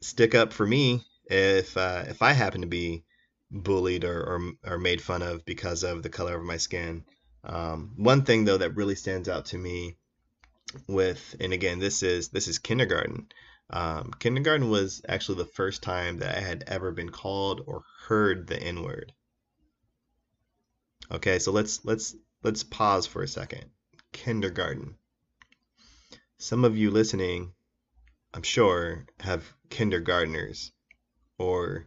stick 0.00 0.34
up 0.34 0.52
for 0.52 0.66
me 0.66 1.04
if 1.26 1.76
uh, 1.76 2.04
if 2.08 2.22
I 2.22 2.32
happen 2.32 2.62
to 2.62 2.66
be 2.66 3.04
bullied 3.50 4.04
or, 4.04 4.20
or, 4.20 4.52
or 4.64 4.78
made 4.78 5.02
fun 5.02 5.22
of 5.22 5.44
because 5.44 5.82
of 5.82 6.02
the 6.02 6.08
color 6.08 6.36
of 6.36 6.44
my 6.44 6.56
skin. 6.56 7.04
Um, 7.44 7.94
one 7.96 8.22
thing 8.22 8.44
though 8.44 8.58
that 8.58 8.76
really 8.76 8.94
stands 8.94 9.28
out 9.28 9.46
to 9.46 9.58
me 9.58 9.96
with 10.86 11.34
and 11.40 11.52
again 11.52 11.78
this 11.80 12.02
is 12.02 12.28
this 12.28 12.48
is 12.48 12.58
kindergarten. 12.58 13.28
Um, 13.70 14.12
kindergarten 14.18 14.70
was 14.70 15.02
actually 15.08 15.38
the 15.38 15.44
first 15.46 15.82
time 15.82 16.18
that 16.18 16.36
I 16.36 16.40
had 16.40 16.64
ever 16.66 16.92
been 16.92 17.10
called 17.10 17.62
or 17.66 17.84
heard 18.06 18.46
the 18.46 18.60
N 18.60 18.82
word. 18.82 19.12
Okay, 21.10 21.38
so 21.38 21.50
let's 21.50 21.84
let's 21.84 22.14
Let's 22.42 22.62
pause 22.62 23.06
for 23.06 23.22
a 23.22 23.28
second. 23.28 23.66
Kindergarten. 24.12 24.96
Some 26.38 26.64
of 26.64 26.74
you 26.74 26.90
listening, 26.90 27.52
I'm 28.32 28.42
sure, 28.42 29.04
have 29.20 29.44
kindergartners 29.68 30.72
or 31.36 31.86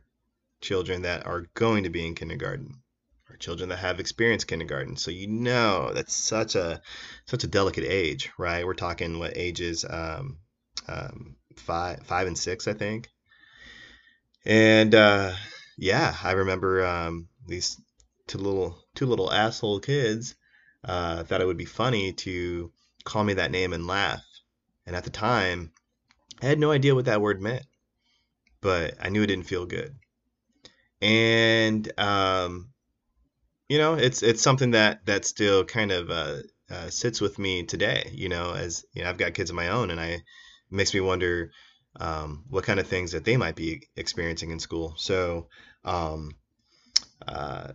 children 0.64 1.04
that 1.04 1.28
are 1.28 1.46
going 1.54 1.84
to 1.84 1.90
be 1.90 2.06
in 2.06 2.16
kindergarten 2.16 2.82
or 3.30 3.38
children 3.38 3.70
that 3.70 3.78
have 3.78 4.00
experienced 4.00 4.48
kindergarten. 4.48 4.98
So 4.98 5.12
you 5.12 5.28
know 5.28 5.92
that's 5.94 6.16
such 6.16 6.56
a 6.56 6.82
such 7.26 7.44
a 7.44 7.48
delicate 7.48 7.86
age, 7.86 8.32
right? 8.38 8.66
We're 8.66 8.74
talking 8.74 9.20
what 9.20 9.38
ages 9.38 9.86
um, 9.88 10.40
um, 10.88 11.36
five 11.58 12.00
five 12.06 12.28
and 12.28 12.38
six, 12.38 12.68
I 12.68 12.74
think. 12.74 13.10
And 14.46 14.94
uh, 14.96 15.34
yeah, 15.78 16.16
I 16.24 16.32
remember 16.32 16.86
um, 16.86 17.28
these 17.48 17.80
two 18.28 18.38
little 18.38 18.78
two 18.96 19.06
little 19.06 19.32
asshole 19.32 19.80
kids 19.80 20.36
uh, 20.84 21.24
thought 21.24 21.42
it 21.42 21.48
would 21.48 21.58
be 21.58 21.66
funny 21.66 22.14
to 22.14 22.72
call 23.04 23.24
me 23.24 23.36
that 23.36 23.52
name 23.52 23.74
and 23.74 23.88
laugh. 23.88 24.24
And 24.86 24.96
at 24.96 25.04
the 25.04 25.10
time, 25.10 25.72
I 26.42 26.48
had 26.48 26.60
no 26.60 26.72
idea 26.72 26.96
what 26.96 27.06
that 27.06 27.22
word 27.22 27.42
meant, 27.42 27.66
but 28.60 28.96
I 29.00 29.10
knew 29.10 29.24
it 29.24 29.28
didn't 29.28 29.48
feel 29.48 29.66
good. 29.66 29.96
And 31.04 32.00
um, 32.00 32.70
you 33.68 33.78
know, 33.78 33.96
it's 33.96 34.24
it's 34.24 34.42
something 34.42 34.72
that 34.72 35.06
that 35.06 35.26
still 35.26 35.66
kind 35.66 35.92
of 35.92 36.10
uh, 36.10 36.38
uh, 36.72 36.90
sits 36.90 37.20
with 37.20 37.38
me 37.38 37.64
today. 37.64 38.10
You 38.14 38.30
know, 38.30 38.54
as 38.54 38.86
you 38.94 39.04
know, 39.04 39.10
I've 39.10 39.18
got 39.18 39.34
kids 39.34 39.50
of 39.50 39.56
my 39.56 39.70
own, 39.70 39.92
and 39.92 40.00
I 40.00 40.06
it 40.06 40.22
makes 40.72 40.94
me 40.94 41.02
wonder 41.02 41.52
um, 42.00 42.46
what 42.50 42.64
kind 42.64 42.80
of 42.80 42.88
things 42.88 43.12
that 43.12 43.26
they 43.26 43.36
might 43.36 43.56
be 43.56 43.88
experiencing 43.98 44.52
in 44.52 44.60
school. 44.60 44.94
So, 44.98 45.50
um, 45.84 46.32
uh, 47.28 47.74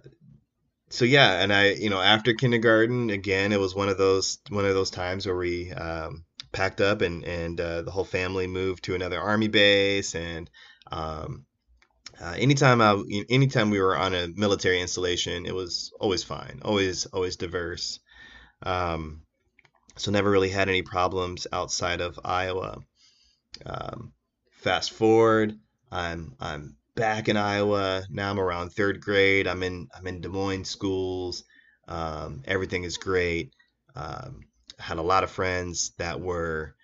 so 0.89 1.05
yeah, 1.05 1.43
and 1.43 1.53
I, 1.53 1.73
you 1.73 1.91
know, 1.91 2.01
after 2.01 2.33
kindergarten, 2.33 3.11
again, 3.11 3.53
it 3.53 3.61
was 3.61 3.75
one 3.75 3.91
of 3.91 3.99
those 3.99 4.39
one 4.49 4.65
of 4.65 4.75
those 4.75 4.91
times 4.91 5.27
where 5.27 5.37
we 5.37 5.71
um, 5.73 6.25
packed 6.53 6.81
up 6.81 7.03
and 7.03 7.25
and 7.25 7.61
uh, 7.61 7.83
the 7.83 7.91
whole 7.91 8.05
family 8.05 8.47
moved 8.47 8.85
to 8.85 8.95
another 8.95 9.21
army 9.21 9.49
base, 9.49 10.15
and 10.15 10.49
um, 10.91 11.45
uh, 12.21 12.35
anytime 12.37 12.81
I, 12.81 13.03
anytime 13.29 13.71
we 13.71 13.81
were 13.81 13.97
on 13.97 14.15
a 14.15 14.29
military 14.29 14.81
installation, 14.81 15.47
it 15.47 15.55
was 15.55 15.93
always 16.01 16.25
fine, 16.25 16.61
always, 16.65 17.07
always 17.07 17.37
diverse. 17.37 18.01
Um, 18.63 19.23
so 19.97 20.11
never 20.11 20.31
really 20.31 20.49
had 20.49 20.69
any 20.69 20.83
problems 20.83 21.47
outside 21.53 22.01
of 22.01 22.19
Iowa. 22.25 22.81
Um, 23.65 24.13
fast 24.51 24.93
forward, 24.93 25.59
I'm 25.91 26.35
I'm 26.41 26.77
back 26.95 27.29
in 27.29 27.37
Iowa 27.37 28.05
now. 28.11 28.31
I'm 28.31 28.41
around 28.41 28.71
third 28.71 29.01
grade. 29.01 29.47
I'm 29.47 29.63
in 29.63 29.89
I'm 29.97 30.07
in 30.07 30.21
Des 30.21 30.29
Moines 30.29 30.69
schools. 30.69 31.45
Um, 31.87 32.43
everything 32.47 32.85
is 32.85 32.97
great. 32.97 33.55
Um, 33.95 34.43
had 34.79 34.99
a 34.99 35.03
lot 35.03 35.25
of 35.25 35.31
friends 35.31 35.93
that 35.99 36.21
were 36.21 36.75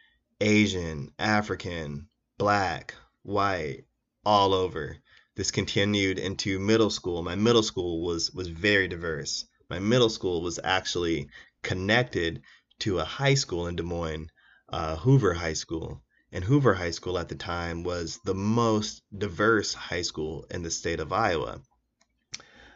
Asian, 0.41 1.11
African, 1.19 2.09
black, 2.39 2.95
white, 3.23 3.85
all 4.25 4.55
over. 4.55 4.97
This 5.37 5.51
continued 5.51 6.19
into 6.19 6.61
middle 6.61 6.91
school. 6.91 7.23
My 7.23 7.35
middle 7.35 7.63
school 7.63 8.03
was 8.05 8.31
was 8.31 8.49
very 8.49 8.87
diverse. 8.87 9.45
My 9.69 9.81
middle 9.81 10.09
school 10.09 10.43
was 10.43 10.61
actually 10.63 11.29
connected 11.63 12.43
to 12.81 12.99
a 13.01 13.05
high 13.05 13.35
school 13.35 13.67
in 13.67 13.75
Des 13.75 13.83
Moines, 13.83 14.31
uh, 14.69 14.97
Hoover 14.97 15.35
High 15.35 15.55
School. 15.55 16.03
And 16.31 16.45
Hoover 16.45 16.75
High 16.75 16.91
School 16.93 17.19
at 17.19 17.29
the 17.29 17.35
time 17.35 17.83
was 17.83 18.21
the 18.25 18.35
most 18.35 19.03
diverse 19.17 19.73
high 19.75 20.03
school 20.03 20.47
in 20.51 20.63
the 20.63 20.71
state 20.71 21.01
of 21.01 21.13
Iowa. 21.13 21.61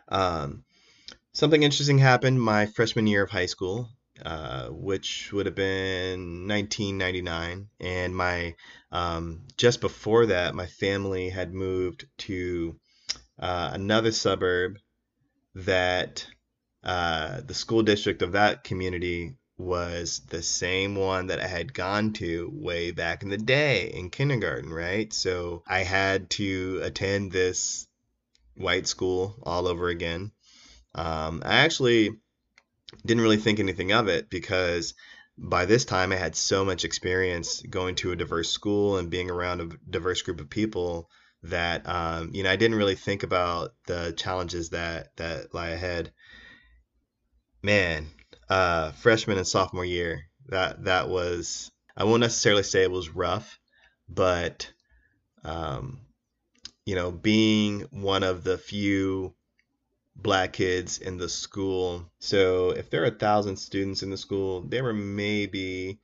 Um, 0.08 0.64
something 1.32 1.62
interesting 1.62 1.98
happened 1.98 2.42
my 2.42 2.66
freshman 2.66 3.06
year 3.06 3.24
of 3.24 3.30
high 3.30 3.46
school, 3.46 3.90
uh, 4.24 4.68
which 4.68 5.32
would 5.32 5.46
have 5.46 5.54
been 5.54 6.48
1999. 6.48 7.68
And 7.80 8.16
my 8.16 8.54
um, 8.90 9.46
just 9.56 9.80
before 9.80 10.26
that, 10.26 10.54
my 10.54 10.66
family 10.66 11.30
had 11.30 11.54
moved 11.54 12.06
to 12.18 12.76
uh, 13.38 13.70
another 13.72 14.12
suburb 14.12 14.78
that 15.54 16.26
uh, 16.84 17.40
the 17.44 17.54
school 17.54 17.82
district 17.82 18.22
of 18.22 18.32
that 18.32 18.64
community 18.64 19.36
was 19.58 20.20
the 20.28 20.42
same 20.42 20.94
one 20.94 21.26
that 21.26 21.40
I 21.40 21.48
had 21.48 21.74
gone 21.74 22.12
to 22.14 22.48
way 22.52 22.92
back 22.92 23.22
in 23.22 23.28
the 23.28 23.36
day 23.36 23.90
in 23.92 24.10
kindergarten, 24.10 24.72
right? 24.72 25.12
So 25.12 25.64
I 25.66 25.80
had 25.80 26.30
to 26.30 26.80
attend 26.82 27.32
this 27.32 27.88
white 28.54 28.86
school 28.86 29.36
all 29.42 29.66
over 29.66 29.88
again. 29.88 30.30
Um, 30.94 31.42
I 31.44 31.58
actually 31.58 32.10
didn't 33.04 33.22
really 33.22 33.36
think 33.36 33.60
anything 33.60 33.92
of 33.92 34.08
it 34.08 34.30
because 34.30 34.94
by 35.36 35.64
this 35.64 35.84
time 35.84 36.12
I 36.12 36.16
had 36.16 36.34
so 36.34 36.64
much 36.64 36.84
experience 36.84 37.62
going 37.62 37.94
to 37.96 38.12
a 38.12 38.16
diverse 38.16 38.50
school 38.50 38.96
and 38.96 39.10
being 39.10 39.30
around 39.30 39.60
a 39.60 39.68
diverse 39.90 40.22
group 40.22 40.40
of 40.40 40.50
people 40.50 41.08
that 41.44 41.88
um, 41.88 42.30
you 42.32 42.42
know 42.42 42.50
I 42.50 42.56
didn't 42.56 42.78
really 42.78 42.96
think 42.96 43.22
about 43.22 43.70
the 43.86 44.12
challenges 44.16 44.70
that 44.70 45.08
that 45.16 45.54
lie 45.54 45.68
ahead. 45.68 46.12
Man, 47.62 48.06
uh, 48.48 48.92
freshman 48.92 49.38
and 49.38 49.46
sophomore 49.46 49.84
year. 49.84 50.24
That 50.46 50.84
that 50.84 51.08
was 51.08 51.70
I 51.96 52.04
won't 52.04 52.20
necessarily 52.20 52.62
say 52.62 52.82
it 52.82 52.90
was 52.90 53.14
rough, 53.14 53.58
but 54.08 54.72
um, 55.44 56.00
you 56.84 56.94
know, 56.94 57.10
being 57.10 57.82
one 57.90 58.22
of 58.22 58.44
the 58.44 58.58
few 58.58 59.34
black 60.18 60.52
kids 60.52 60.98
in 60.98 61.16
the 61.16 61.28
school. 61.28 62.10
So 62.18 62.70
if 62.70 62.90
there 62.90 63.02
are 63.02 63.06
a 63.06 63.10
thousand 63.10 63.56
students 63.56 64.02
in 64.02 64.10
the 64.10 64.16
school, 64.16 64.62
there 64.62 64.82
were 64.82 64.92
maybe 64.92 66.00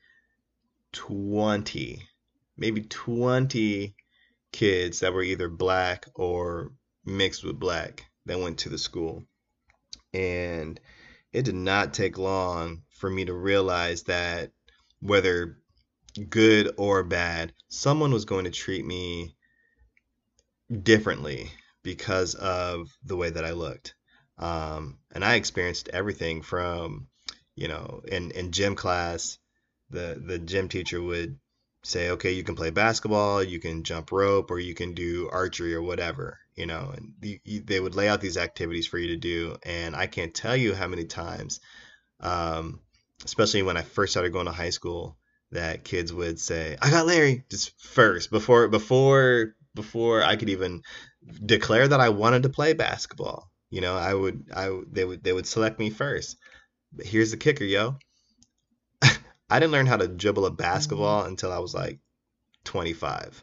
20, 0.92 2.03
maybe 2.57 2.83
20 2.83 3.94
kids 4.53 5.00
that 5.00 5.12
were 5.12 5.22
either 5.22 5.48
black 5.48 6.07
or 6.14 6.72
mixed 7.05 7.44
with 7.44 7.59
black 7.59 8.05
that 8.27 8.38
went 8.38 8.59
to 8.59 8.68
the 8.68 8.79
school. 8.79 9.24
And 10.12 10.79
it 11.33 11.44
did 11.44 11.57
not 11.57 11.92
take 11.92 12.16
long 12.16 12.83
for 12.90 13.11
me 13.11 13.24
to 13.24 13.35
realize 13.35 14.05
that 14.05 14.53
whether 15.00 15.59
good 16.29 16.72
or 16.77 17.03
bad, 17.03 17.53
someone 17.68 18.12
was 18.12 18.24
going 18.24 18.44
to 18.44 18.50
treat 18.53 18.87
me 18.87 19.35
differently 20.83 21.50
because 21.83 22.37
of 22.37 22.96
the 23.05 23.16
way 23.16 23.31
that 23.31 23.44
I 23.44 23.50
looked. 23.50 23.94
Um, 24.38 24.99
and 25.12 25.25
I 25.25 25.35
experienced 25.35 25.88
everything 25.88 26.42
from, 26.42 27.09
you 27.55 27.68
know, 27.68 28.03
in, 28.07 28.31
in 28.33 28.53
gym 28.53 28.75
class, 28.75 29.38
the, 29.90 30.20
the 30.25 30.38
gym 30.38 30.68
teacher 30.68 31.01
would 31.01 31.38
say, 31.85 32.11
okay, 32.11 32.33
you 32.33 32.42
can 32.42 32.57
play 32.57 32.70
basketball, 32.70 33.42
you 33.42 33.61
can 33.61 33.85
jump 33.85 34.11
rope, 34.11 34.51
or 34.51 34.59
you 34.59 34.75
can 34.75 34.94
do 34.94 35.29
archery 35.31 35.75
or 35.75 35.83
whatever 35.83 36.38
you 36.57 36.66
know, 36.66 36.92
and 36.97 37.12
you, 37.20 37.61
they 37.61 37.81
would 37.81 37.94
lay 37.94 38.09
out 38.09 38.20
these 38.20 38.37
activities 38.37 38.87
for 38.87 38.99
you 38.99 39.09
to 39.09 39.16
do. 39.16 39.57
And 39.64 39.97
I 39.97 40.07
can't 40.07 40.35
tell 40.35 40.57
you 40.57 40.75
how 40.75 40.87
many 40.87 41.05
times, 41.05 41.61
um, 42.20 42.81
especially 43.25 43.62
when 43.62 43.77
I 43.77 43.83
first 43.83 44.12
started 44.12 44.33
going 44.33 44.47
to 44.47 44.53
high 44.53 44.70
school, 44.70 45.16
that 45.51 45.85
kids 45.85 46.12
would 46.12 46.40
say, 46.40 46.77
"I 46.81 46.90
got 46.90 47.07
Larry," 47.07 47.44
just 47.51 47.79
first 47.81 48.31
before 48.31 48.68
before 48.68 49.55
before 49.75 50.23
I 50.23 50.37
could 50.37 50.49
even 50.49 50.83
declare 51.44 51.88
that 51.88 52.01
I 52.01 52.11
wanted 52.11 52.44
to 52.44 52.49
play 52.49 52.73
basketball. 52.73 53.51
You 53.74 53.80
know, 53.80 53.96
I 53.96 54.14
would 54.14 54.52
I 54.54 54.70
they 54.92 55.04
would 55.04 55.24
they 55.24 55.32
would 55.32 55.48
select 55.48 55.80
me 55.80 55.90
first. 55.90 56.37
But 56.92 57.06
here's 57.06 57.32
the 57.32 57.37
kicker, 57.37 57.64
yo. 57.64 57.96
I 59.02 59.58
didn't 59.58 59.72
learn 59.72 59.87
how 59.87 59.96
to 59.96 60.06
dribble 60.06 60.46
a 60.46 60.52
basketball 60.52 61.22
mm-hmm. 61.22 61.30
until 61.30 61.52
I 61.52 61.58
was 61.58 61.74
like 61.74 61.98
25. 62.62 63.42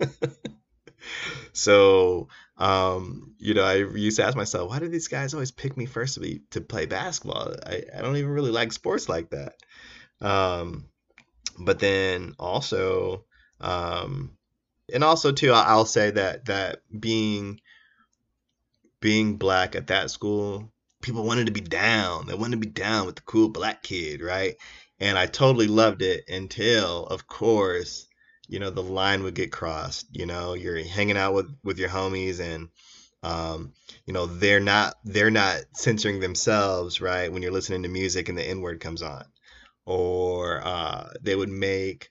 so 1.52 2.28
um, 2.56 3.34
you 3.38 3.54
know, 3.54 3.64
I 3.64 3.74
used 3.74 4.18
to 4.18 4.24
ask 4.24 4.36
myself, 4.36 4.70
why 4.70 4.78
do 4.78 4.88
these 4.88 5.08
guys 5.08 5.34
always 5.34 5.50
pick 5.50 5.76
me 5.76 5.86
first 5.86 6.14
to 6.14 6.20
be 6.20 6.42
to 6.52 6.60
play 6.60 6.86
basketball? 6.86 7.52
I, 7.66 7.82
I 7.98 8.02
don't 8.02 8.16
even 8.16 8.30
really 8.30 8.52
like 8.52 8.72
sports 8.72 9.08
like 9.08 9.30
that. 9.30 9.56
Um, 10.20 10.88
but 11.58 11.80
then 11.80 12.36
also, 12.38 13.24
um, 13.60 14.38
and 14.94 15.02
also 15.02 15.32
too, 15.32 15.50
I'll 15.50 15.84
say 15.84 16.12
that 16.12 16.44
that 16.44 16.82
being 16.96 17.60
being 19.06 19.36
black 19.36 19.76
at 19.76 19.86
that 19.86 20.10
school, 20.10 20.72
people 21.00 21.22
wanted 21.24 21.46
to 21.46 21.52
be 21.52 21.60
down. 21.60 22.26
They 22.26 22.34
wanted 22.34 22.60
to 22.60 22.66
be 22.66 22.72
down 22.72 23.06
with 23.06 23.14
the 23.14 23.22
cool 23.22 23.48
black 23.48 23.84
kid, 23.84 24.20
right? 24.20 24.56
And 24.98 25.16
I 25.16 25.26
totally 25.26 25.68
loved 25.68 26.02
it 26.02 26.28
until, 26.28 27.06
of 27.06 27.28
course, 27.28 28.08
you 28.48 28.58
know 28.58 28.70
the 28.70 28.82
line 28.82 29.22
would 29.22 29.34
get 29.34 29.50
crossed 29.52 30.06
you 30.12 30.26
know 30.26 30.54
you're 30.54 30.82
hanging 30.84 31.16
out 31.16 31.34
with 31.34 31.48
with 31.64 31.78
your 31.78 31.88
homies 31.88 32.40
and 32.40 32.68
um, 33.22 33.72
you 34.06 34.12
know 34.12 34.26
they're 34.26 34.60
not 34.60 34.94
they're 35.04 35.30
not 35.30 35.62
censoring 35.74 36.20
themselves 36.20 37.00
right 37.00 37.32
when 37.32 37.42
you're 37.42 37.52
listening 37.52 37.82
to 37.82 37.88
music 37.88 38.28
and 38.28 38.38
the 38.38 38.48
n 38.48 38.60
word 38.60 38.80
comes 38.80 39.02
on 39.02 39.24
or 39.84 40.60
uh, 40.64 41.08
they 41.20 41.34
would 41.34 41.48
make 41.48 42.10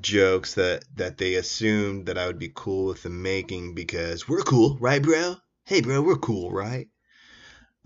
jokes 0.00 0.54
that 0.54 0.84
that 0.96 1.16
they 1.16 1.34
assumed 1.36 2.06
that 2.06 2.18
I 2.18 2.26
would 2.26 2.38
be 2.38 2.52
cool 2.54 2.86
with 2.86 3.02
them 3.02 3.22
making 3.22 3.74
because 3.74 4.28
we're 4.28 4.42
cool 4.42 4.76
right 4.80 5.02
bro 5.02 5.36
hey 5.66 5.80
bro 5.80 6.00
we're 6.00 6.16
cool 6.16 6.50
right 6.50 6.88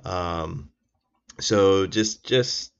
um 0.05 0.71
so 1.40 1.87
just 1.87 2.25
just 2.25 2.73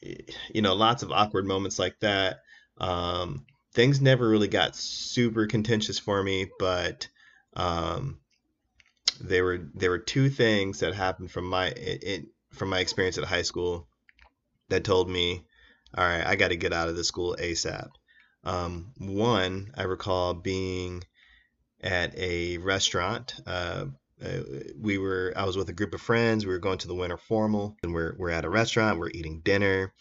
you 0.00 0.62
know 0.62 0.74
lots 0.74 1.02
of 1.02 1.10
awkward 1.10 1.46
moments 1.46 1.78
like 1.78 1.98
that 2.00 2.40
um 2.78 3.44
things 3.74 4.00
never 4.00 4.26
really 4.28 4.48
got 4.48 4.76
super 4.76 5.46
contentious 5.46 5.98
for 5.98 6.22
me, 6.22 6.48
but 6.58 7.08
um, 7.56 8.20
there 9.20 9.44
were 9.44 9.68
there 9.74 9.90
were 9.90 9.98
two 9.98 10.30
things 10.30 10.80
that 10.80 10.94
happened 10.94 11.30
from 11.30 11.46
my 11.46 11.66
it, 11.76 12.26
from 12.52 12.70
my 12.70 12.78
experience 12.78 13.18
at 13.18 13.24
high 13.24 13.42
school 13.42 13.88
that 14.68 14.84
told 14.84 15.10
me, 15.10 15.44
all 15.96 16.04
right, 16.04 16.24
I 16.24 16.36
got 16.36 16.48
to 16.48 16.56
get 16.56 16.72
out 16.72 16.88
of 16.88 16.96
this 16.96 17.08
school 17.08 17.36
ASAP. 17.38 17.88
Um, 18.44 18.92
one, 18.98 19.72
I 19.76 19.82
recall 19.82 20.34
being 20.34 21.02
at 21.82 22.16
a 22.16 22.58
restaurant. 22.58 23.34
Uh, 23.46 23.86
uh, 24.24 24.42
we 24.80 24.98
were 24.98 25.32
I 25.36 25.44
was 25.44 25.56
with 25.56 25.68
a 25.68 25.74
group 25.74 25.94
of 25.94 26.00
friends. 26.00 26.46
We 26.46 26.52
were 26.52 26.58
going 26.58 26.78
to 26.78 26.88
the 26.88 26.94
winter 26.94 27.16
formal, 27.16 27.76
and 27.82 27.92
we're 27.92 28.14
we're 28.16 28.30
at 28.30 28.44
a 28.44 28.50
restaurant. 28.50 28.98
We're 28.98 29.10
eating 29.10 29.40
dinner, 29.40 29.92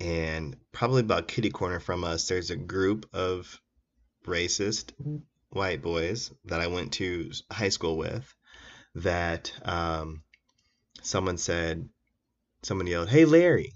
and 0.00 0.56
probably 0.72 1.00
about 1.00 1.28
kitty 1.28 1.50
corner 1.50 1.80
from 1.80 2.04
us, 2.04 2.28
there's 2.28 2.50
a 2.50 2.56
group 2.56 3.06
of 3.12 3.60
racist 4.26 4.92
white 5.50 5.82
boys 5.82 6.32
that 6.46 6.60
I 6.60 6.66
went 6.68 6.92
to 6.94 7.30
high 7.50 7.68
school 7.68 7.96
with. 7.96 8.34
That 8.94 9.52
um, 9.62 10.22
someone 11.02 11.36
said, 11.36 11.88
someone 12.62 12.86
yelled, 12.86 13.10
"Hey 13.10 13.24
Larry," 13.24 13.74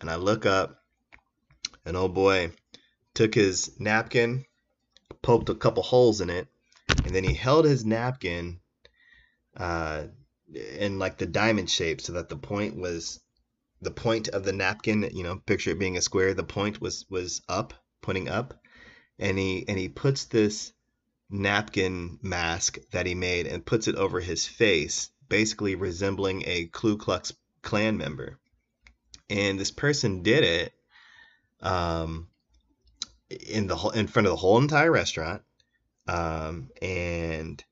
and 0.00 0.10
I 0.10 0.16
look 0.16 0.44
up, 0.44 0.76
and 1.86 1.96
old 1.96 2.14
boy 2.14 2.52
took 3.14 3.34
his 3.34 3.78
napkin, 3.80 4.44
poked 5.22 5.48
a 5.48 5.54
couple 5.54 5.82
holes 5.82 6.20
in 6.20 6.28
it, 6.28 6.48
and 7.04 7.14
then 7.14 7.24
he 7.24 7.34
held 7.34 7.64
his 7.64 7.84
napkin 7.84 8.60
uh, 9.58 10.04
in 10.54 10.98
like 10.98 11.18
the 11.18 11.26
diamond 11.26 11.68
shape 11.68 12.00
so 12.00 12.12
that 12.14 12.28
the 12.28 12.36
point 12.36 12.76
was 12.76 13.20
the 13.80 13.90
point 13.90 14.28
of 14.28 14.44
the 14.44 14.52
napkin, 14.52 15.08
you 15.12 15.22
know, 15.22 15.36
picture 15.36 15.70
it 15.70 15.78
being 15.78 15.96
a 15.96 16.02
square, 16.02 16.34
the 16.34 16.42
point 16.42 16.80
was 16.80 17.06
was 17.08 17.42
up, 17.48 17.74
pointing 18.00 18.28
up, 18.28 18.60
and 19.18 19.38
he 19.38 19.64
and 19.68 19.78
he 19.78 19.88
puts 19.88 20.24
this 20.24 20.72
napkin 21.30 22.18
mask 22.22 22.78
that 22.92 23.06
he 23.06 23.14
made 23.14 23.46
and 23.46 23.64
puts 23.64 23.88
it 23.88 23.94
over 23.94 24.20
his 24.20 24.46
face, 24.46 25.10
basically 25.28 25.74
resembling 25.74 26.42
a 26.46 26.66
Ku 26.72 26.96
Klux 26.96 27.32
Klan 27.62 27.98
member. 27.98 28.38
And 29.30 29.60
this 29.60 29.70
person 29.70 30.22
did 30.22 30.42
it 30.42 30.72
um, 31.60 32.28
in 33.28 33.66
the 33.66 33.76
whole 33.76 33.90
in 33.90 34.06
front 34.06 34.26
of 34.26 34.32
the 34.32 34.36
whole 34.36 34.58
entire 34.58 34.90
restaurant, 34.90 35.42
um, 36.06 36.70
and 36.80 37.62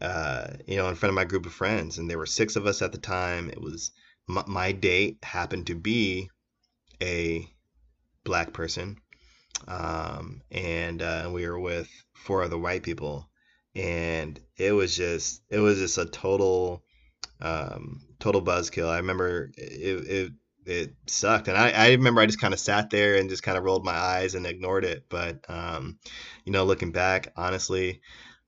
uh, 0.00 0.48
you 0.66 0.76
know, 0.76 0.88
in 0.88 0.94
front 0.94 1.10
of 1.10 1.14
my 1.14 1.24
group 1.24 1.46
of 1.46 1.52
friends. 1.52 1.98
And 1.98 2.08
there 2.08 2.18
were 2.18 2.26
six 2.26 2.56
of 2.56 2.66
us 2.66 2.82
at 2.82 2.92
the 2.92 2.98
time. 2.98 3.50
It 3.50 3.60
was 3.60 3.92
my, 4.26 4.44
my 4.46 4.72
date 4.72 5.18
happened 5.22 5.66
to 5.68 5.74
be 5.74 6.30
a 7.02 7.46
black 8.24 8.52
person, 8.52 8.98
um, 9.68 10.42
and 10.50 11.02
uh, 11.02 11.30
we 11.32 11.46
were 11.46 11.60
with 11.60 11.88
four 12.14 12.42
other 12.42 12.58
white 12.58 12.82
people, 12.82 13.28
and 13.74 14.40
it 14.56 14.72
was 14.72 14.96
just 14.96 15.42
it 15.50 15.58
was 15.58 15.78
just 15.78 15.98
a 15.98 16.06
total 16.06 16.82
um, 17.40 18.00
total 18.18 18.42
buzzkill. 18.42 18.88
I 18.88 18.98
remember 18.98 19.50
it, 19.56 20.06
it 20.08 20.32
it 20.66 20.94
sucked, 21.06 21.48
and 21.48 21.56
I, 21.56 21.70
I 21.70 21.90
remember 21.90 22.20
I 22.20 22.26
just 22.26 22.40
kind 22.40 22.52
of 22.52 22.60
sat 22.60 22.90
there 22.90 23.14
and 23.14 23.30
just 23.30 23.44
kind 23.44 23.56
of 23.56 23.64
rolled 23.64 23.84
my 23.84 23.94
eyes 23.94 24.34
and 24.34 24.46
ignored 24.46 24.84
it. 24.84 25.04
But 25.08 25.44
um, 25.48 25.98
you 26.44 26.52
know, 26.52 26.64
looking 26.64 26.90
back, 26.90 27.32
honestly, 27.36 28.00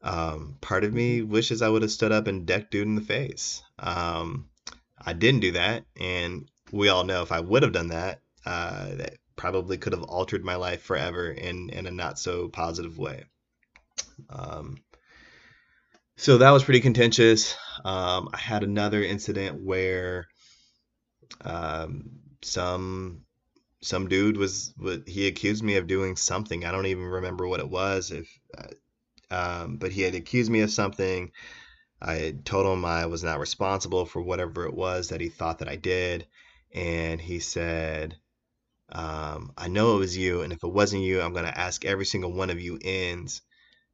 um, 0.03 0.57
part 0.61 0.85
of 0.85 0.93
me 0.93 1.23
wishes 1.23 1.63
I 1.63 1.69
would 1.69 1.83
have 1.83 1.91
stood 1.91 2.13
up 2.13 2.27
and 2.27 2.47
decked 2.47 2.71
dude 2.71 2.87
in 2.87 2.95
the 2.95 3.01
face. 3.01 3.63
Um, 3.79 4.49
I 5.05 5.13
didn't 5.13 5.41
do 5.41 5.53
that, 5.53 5.85
and 5.99 6.49
we 6.73 6.89
all 6.89 7.05
know 7.05 7.23
if 7.23 7.33
I 7.33 7.41
would 7.41 7.63
have 7.63 7.73
done 7.73 7.89
that, 7.89 8.21
uh, 8.45 8.95
that 8.97 9.15
probably 9.37 9.79
could 9.79 9.93
have 9.93 10.03
altered 10.03 10.45
my 10.45 10.57
life 10.57 10.83
forever 10.83 11.31
in 11.31 11.71
in 11.71 11.87
a 11.87 11.91
not 11.91 12.19
so 12.19 12.49
positive 12.49 12.99
way. 12.99 13.25
Um, 14.29 14.79
so 16.17 16.39
that 16.39 16.51
was 16.51 16.65
pretty 16.65 16.81
contentious. 16.81 17.55
Um, 17.85 18.29
I 18.33 18.39
had 18.39 18.65
another 18.65 19.03
incident 19.03 19.63
where 19.63 20.27
um, 21.43 22.11
some 22.43 23.23
some 23.81 24.09
dude 24.09 24.37
was, 24.37 24.75
was 24.77 25.01
he 25.07 25.29
accused 25.29 25.63
me 25.63 25.77
of 25.77 25.87
doing 25.87 26.17
something. 26.17 26.65
I 26.65 26.73
don't 26.73 26.87
even 26.87 27.05
remember 27.05 27.47
what 27.47 27.61
it 27.61 27.71
was. 27.71 28.11
If 28.11 28.29
uh, 28.57 28.67
um, 29.31 29.77
but 29.77 29.93
he 29.93 30.03
had 30.03 30.15
accused 30.15 30.51
me 30.51 30.61
of 30.61 30.71
something. 30.71 31.33
I 32.01 32.35
told 32.45 32.67
him 32.67 32.85
I 32.85 33.07
was 33.07 33.25
not 33.25 33.41
responsible 33.41 34.07
for 34.07 34.23
whatever 34.23 34.67
it 34.67 34.75
was 34.75 35.09
that 35.09 35.21
he 35.21 35.29
thought 35.29 35.59
that 35.59 35.69
I 35.69 35.77
did, 35.77 36.27
and 36.73 37.21
he 37.21 37.41
said, 37.41 38.17
um, 38.91 39.53
"I 39.57 39.69
know 39.69 39.97
it 39.97 40.01
was 40.01 40.17
you, 40.17 40.43
and 40.43 40.53
if 40.53 40.63
it 40.63 40.73
wasn't 40.73 41.03
you, 41.03 41.21
I'm 41.21 41.35
gonna 41.35 41.49
ask 41.49 41.85
every 41.85 42.07
single 42.07 42.33
one 42.33 42.51
of 42.51 42.61
you 42.61 42.79
ends 42.83 43.43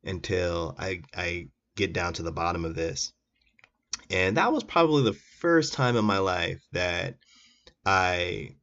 until 0.04 0.74
I 0.78 1.02
I 1.16 1.48
get 1.76 1.92
down 1.92 2.12
to 2.14 2.22
the 2.22 2.32
bottom 2.32 2.64
of 2.64 2.74
this." 2.74 3.12
And 4.10 4.36
that 4.36 4.52
was 4.52 4.64
probably 4.64 5.02
the 5.04 5.18
first 5.40 5.72
time 5.72 5.96
in 5.96 6.04
my 6.04 6.18
life 6.18 6.62
that 6.72 7.16
I 7.86 8.56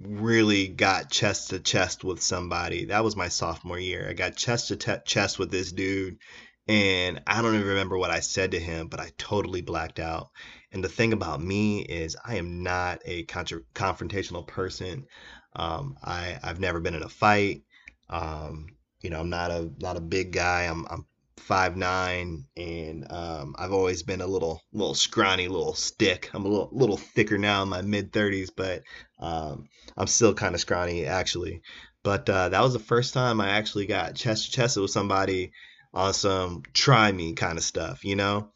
really 0.00 0.68
got 0.68 1.10
chest 1.10 1.50
to 1.50 1.60
chest 1.60 2.04
with 2.04 2.22
somebody. 2.22 2.86
That 2.86 3.04
was 3.04 3.16
my 3.16 3.28
sophomore 3.28 3.78
year. 3.78 4.06
I 4.08 4.12
got 4.12 4.36
chest 4.36 4.68
to 4.68 4.76
te- 4.76 5.04
chest 5.06 5.38
with 5.38 5.50
this 5.50 5.72
dude, 5.72 6.18
and 6.66 7.22
I 7.26 7.42
don't 7.42 7.54
even 7.54 7.68
remember 7.68 7.98
what 7.98 8.10
I 8.10 8.20
said 8.20 8.52
to 8.52 8.60
him, 8.60 8.88
but 8.88 9.00
I 9.00 9.12
totally 9.18 9.62
blacked 9.62 10.00
out. 10.00 10.30
And 10.72 10.82
the 10.82 10.88
thing 10.88 11.12
about 11.12 11.42
me 11.42 11.82
is, 11.82 12.16
I 12.24 12.36
am 12.36 12.62
not 12.62 13.00
a 13.04 13.24
contra- 13.24 13.62
confrontational 13.74 14.46
person. 14.46 15.06
Um, 15.54 15.96
I 16.02 16.38
I've 16.42 16.60
never 16.60 16.80
been 16.80 16.94
in 16.94 17.02
a 17.02 17.08
fight. 17.08 17.62
Um, 18.08 18.66
you 19.00 19.10
know, 19.10 19.20
I'm 19.20 19.30
not 19.30 19.50
a 19.50 19.70
not 19.78 19.96
a 19.96 20.00
big 20.00 20.32
guy. 20.32 20.62
I'm 20.62 20.86
I'm 20.90 21.06
five 21.44 21.76
nine, 21.76 22.46
and 22.56 23.06
um, 23.10 23.54
I've 23.58 23.72
always 23.72 24.02
been 24.02 24.22
a 24.22 24.26
little 24.26 24.62
little 24.72 24.94
scrawny 24.94 25.48
little 25.48 25.74
stick. 25.74 26.30
I'm 26.32 26.44
a 26.44 26.48
little 26.48 26.70
little 26.72 26.96
thicker 26.96 27.38
now 27.38 27.62
in 27.62 27.68
my 27.68 27.82
mid 27.82 28.12
thirties, 28.12 28.50
but 28.50 28.82
um, 29.18 29.68
I'm 29.96 30.06
still 30.06 30.34
kind 30.34 30.54
of 30.54 30.60
scrawny 30.60 31.06
actually. 31.06 31.60
But 32.02 32.28
uh, 32.28 32.48
that 32.50 32.62
was 32.62 32.72
the 32.72 32.78
first 32.78 33.14
time 33.14 33.40
I 33.40 33.50
actually 33.50 33.86
got 33.86 34.14
chest 34.14 34.46
to 34.46 34.52
chest 34.52 34.76
with 34.76 34.90
somebody 34.90 35.52
on 35.92 36.14
some 36.14 36.62
try 36.72 37.12
me 37.12 37.34
kind 37.34 37.58
of 37.58 37.64
stuff, 37.64 38.04
you 38.04 38.16
know. 38.16 38.50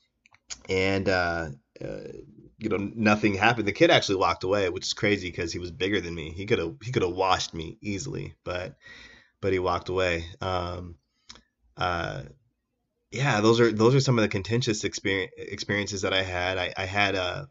And 0.68 1.08
uh, 1.08 1.50
uh, 1.82 2.00
you 2.58 2.70
know 2.70 2.90
nothing 2.94 3.34
happened. 3.34 3.68
The 3.68 3.72
kid 3.72 3.90
actually 3.90 4.16
walked 4.16 4.44
away, 4.44 4.68
which 4.70 4.86
is 4.86 4.94
crazy 4.94 5.30
because 5.30 5.52
he 5.52 5.58
was 5.58 5.70
bigger 5.70 6.00
than 6.00 6.14
me. 6.14 6.30
He 6.30 6.46
could 6.46 6.58
have 6.58 6.76
he 6.82 6.90
could 6.90 7.02
have 7.02 7.12
washed 7.12 7.52
me 7.52 7.76
easily, 7.82 8.34
but 8.44 8.76
but 9.40 9.52
he 9.52 9.58
walked 9.58 9.90
away. 9.90 10.24
Um, 10.40 10.96
uh, 11.76 12.22
yeah, 13.10 13.40
those 13.40 13.60
are 13.60 13.72
those 13.72 13.94
are 13.94 14.00
some 14.00 14.18
of 14.18 14.22
the 14.22 14.28
contentious 14.28 14.84
experience, 14.84 15.32
experiences 15.36 16.02
that 16.02 16.12
I 16.12 16.22
had. 16.22 16.58
I, 16.58 16.72
I 16.76 16.84
had 16.84 17.14
uh, 17.14 17.46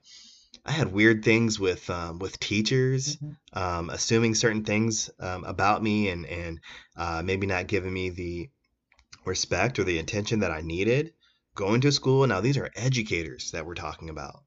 I 0.66 0.72
had 0.72 0.92
weird 0.92 1.24
things 1.24 1.60
with 1.60 1.90
um, 1.90 2.20
with 2.20 2.40
teachers, 2.40 3.16
mm-hmm. 3.16 3.58
um, 3.58 3.90
assuming 3.90 4.36
certain 4.36 4.64
things 4.64 5.10
um, 5.20 5.46
about 5.46 5.82
me 5.82 6.10
and 6.10 6.26
and 6.26 6.60
uh, 6.96 7.22
maybe 7.24 7.48
not 7.48 7.68
giving 7.68 7.94
me 7.94 8.10
the 8.10 8.50
respect 9.26 9.80
or 9.80 9.84
the 9.84 10.00
attention 10.00 10.42
that 10.42 10.52
I 10.52 10.62
needed. 10.62 11.14
Going 11.56 11.82
to 11.82 11.92
school 11.92 12.28
now, 12.28 12.42
these 12.42 12.58
are 12.58 12.70
educators 12.76 13.52
that 13.52 13.66
we're 13.66 13.74
talking 13.74 14.10
about. 14.10 14.44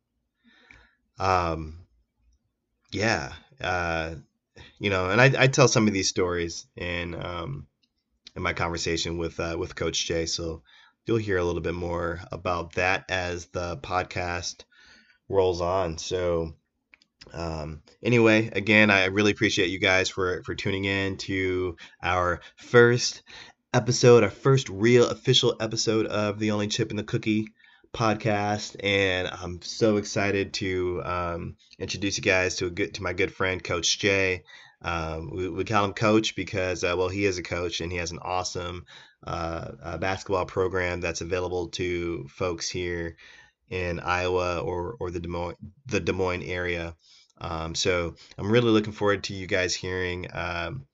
Um, 1.19 1.87
yeah, 2.93 3.33
uh, 3.61 4.15
you 4.79 4.91
know, 4.91 5.11
and 5.11 5.21
I, 5.21 5.33
I 5.37 5.47
tell 5.49 5.67
some 5.67 5.89
of 5.89 5.93
these 5.93 6.09
stories 6.09 6.67
in 6.77 7.15
um, 7.15 7.67
in 8.37 8.43
my 8.43 8.53
conversation 8.53 9.19
with 9.19 9.41
uh, 9.41 9.57
with 9.59 9.75
Coach 9.75 10.07
J, 10.07 10.27
so 10.27 10.63
you'll 11.11 11.19
hear 11.19 11.39
a 11.39 11.45
little 11.45 11.61
bit 11.61 11.75
more 11.75 12.21
about 12.31 12.75
that 12.75 13.05
as 13.09 13.47
the 13.47 13.77
podcast 13.79 14.63
rolls 15.29 15.61
on. 15.61 15.99
So, 15.99 16.55
um, 17.33 17.83
anyway, 18.01 18.49
again, 18.53 18.91
I 18.91 19.07
really 19.07 19.33
appreciate 19.33 19.71
you 19.71 19.81
guys 19.81 20.09
for 20.09 20.45
for 20.45 20.55
tuning 20.55 20.85
in 20.85 21.17
to 21.17 21.77
our 22.01 22.43
first 22.55 23.23
episode, 23.75 24.23
our 24.23 24.31
first 24.31 24.69
real 24.69 25.09
official 25.09 25.57
episode 25.59 26.07
of 26.07 26.39
the 26.39 26.53
Only 26.53 26.69
Chip 26.69 26.93
in 26.93 26.97
the 26.97 27.03
Cookie 27.03 27.49
podcast, 27.93 28.77
and 28.79 29.27
I'm 29.27 29.63
so 29.63 29.97
excited 29.97 30.55
to 30.55 31.03
um, 31.05 31.57
introduce 31.81 32.19
you 32.19 32.23
guys 32.23 32.55
to 32.57 32.67
a 32.67 32.71
good 32.71 32.95
to 32.95 33.03
my 33.03 33.15
good 33.15 33.35
friend 33.35 33.63
Coach 33.63 33.99
J. 33.99 34.45
Um, 34.83 35.31
we, 35.35 35.49
we 35.49 35.65
call 35.65 35.85
him 35.85 35.93
Coach 35.93 36.37
because, 36.37 36.85
uh, 36.85 36.95
well, 36.97 37.09
he 37.09 37.27
is 37.27 37.37
a 37.37 37.43
coach 37.43 37.81
and 37.81 37.91
he 37.91 37.99
has 37.99 38.13
an 38.13 38.21
awesome 38.23 38.87
uh, 39.27 39.99
basketball 39.99 40.47
program 40.47 41.01
that's 41.01 41.21
available 41.21 41.69
to 41.69 42.27
folks 42.29 42.69
here 42.69 43.17
in 43.69 44.01
Iowa 44.01 44.61
or, 44.61 44.97
or 44.99 45.11
the 45.11 45.21
Des 45.21 45.29
Moines, 45.29 45.57
the 45.87 46.01
Des 46.01 46.13
Moines 46.13 46.43
area. 46.43 46.97
Um, 47.41 47.75
so 47.75 48.15
I'm 48.37 48.51
really 48.51 48.71
looking 48.71 48.93
forward 48.93 49.25
to 49.25 49.35
you 49.35 49.47
guys 49.47 49.75
hearing 49.75 50.27
um, 50.33 50.87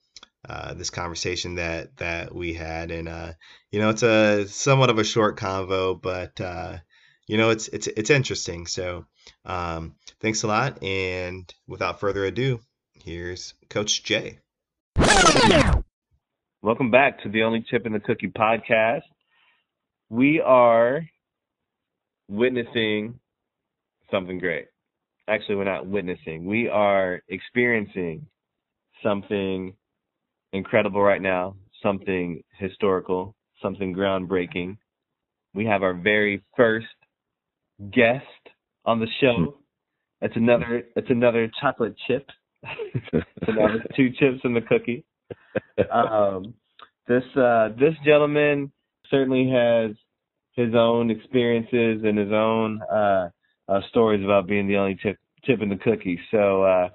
uh, 0.48 0.74
this 0.74 0.90
conversation 0.90 1.56
that 1.56 1.96
that 1.96 2.34
we 2.34 2.54
had, 2.54 2.90
and 2.92 3.08
uh, 3.08 3.32
you 3.72 3.80
know 3.80 3.90
it's 3.90 4.04
a 4.04 4.46
somewhat 4.46 4.90
of 4.90 4.98
a 4.98 5.04
short 5.04 5.36
convo, 5.36 6.00
but 6.00 6.40
uh, 6.40 6.78
you 7.26 7.36
know 7.36 7.50
it's 7.50 7.66
it's 7.68 7.88
it's 7.88 8.10
interesting. 8.10 8.66
So 8.66 9.06
um, 9.44 9.96
thanks 10.20 10.44
a 10.44 10.46
lot, 10.46 10.82
and 10.84 11.52
without 11.66 11.98
further 11.98 12.24
ado, 12.24 12.60
here's 12.94 13.54
Coach 13.68 14.04
J. 14.04 14.38
Welcome 16.66 16.90
back 16.90 17.22
to 17.22 17.28
the 17.28 17.44
Only 17.44 17.64
Chip 17.70 17.86
in 17.86 17.92
the 17.92 18.00
Cookie 18.00 18.26
podcast. 18.26 19.02
We 20.10 20.40
are 20.40 21.08
witnessing 22.28 23.20
something 24.10 24.40
great. 24.40 24.66
Actually, 25.28 25.54
we're 25.54 25.64
not 25.72 25.86
witnessing. 25.86 26.44
We 26.44 26.68
are 26.68 27.22
experiencing 27.28 28.26
something 29.00 29.74
incredible 30.52 31.00
right 31.00 31.22
now, 31.22 31.54
something 31.84 32.42
historical, 32.58 33.36
something 33.62 33.94
groundbreaking. 33.94 34.76
We 35.54 35.66
have 35.66 35.84
our 35.84 35.94
very 35.94 36.42
first 36.56 36.88
guest 37.92 38.24
on 38.84 38.98
the 38.98 39.06
show. 39.20 39.36
Hmm. 39.36 40.24
It's 40.24 40.36
another 40.36 40.82
it's 40.96 41.10
another 41.10 41.48
chocolate 41.60 41.94
chip. 42.08 42.28
so 43.12 43.18
it's 43.36 43.46
another 43.46 43.84
two 43.94 44.10
chips 44.10 44.40
in 44.42 44.52
the 44.52 44.62
cookie 44.62 45.04
um, 45.92 46.54
this 47.08 47.24
uh, 47.36 47.68
this 47.78 47.94
gentleman 48.04 48.72
certainly 49.10 49.50
has 49.50 49.92
his 50.52 50.74
own 50.74 51.10
experiences 51.10 52.02
and 52.04 52.18
his 52.18 52.32
own 52.32 52.80
uh, 52.82 53.28
uh, 53.68 53.80
stories 53.90 54.24
about 54.24 54.46
being 54.46 54.66
the 54.66 54.76
only 54.76 54.98
tip 55.02 55.18
tip 55.44 55.60
in 55.62 55.68
the 55.68 55.76
cookie. 55.76 56.18
So 56.30 56.62
uh, 56.62 56.88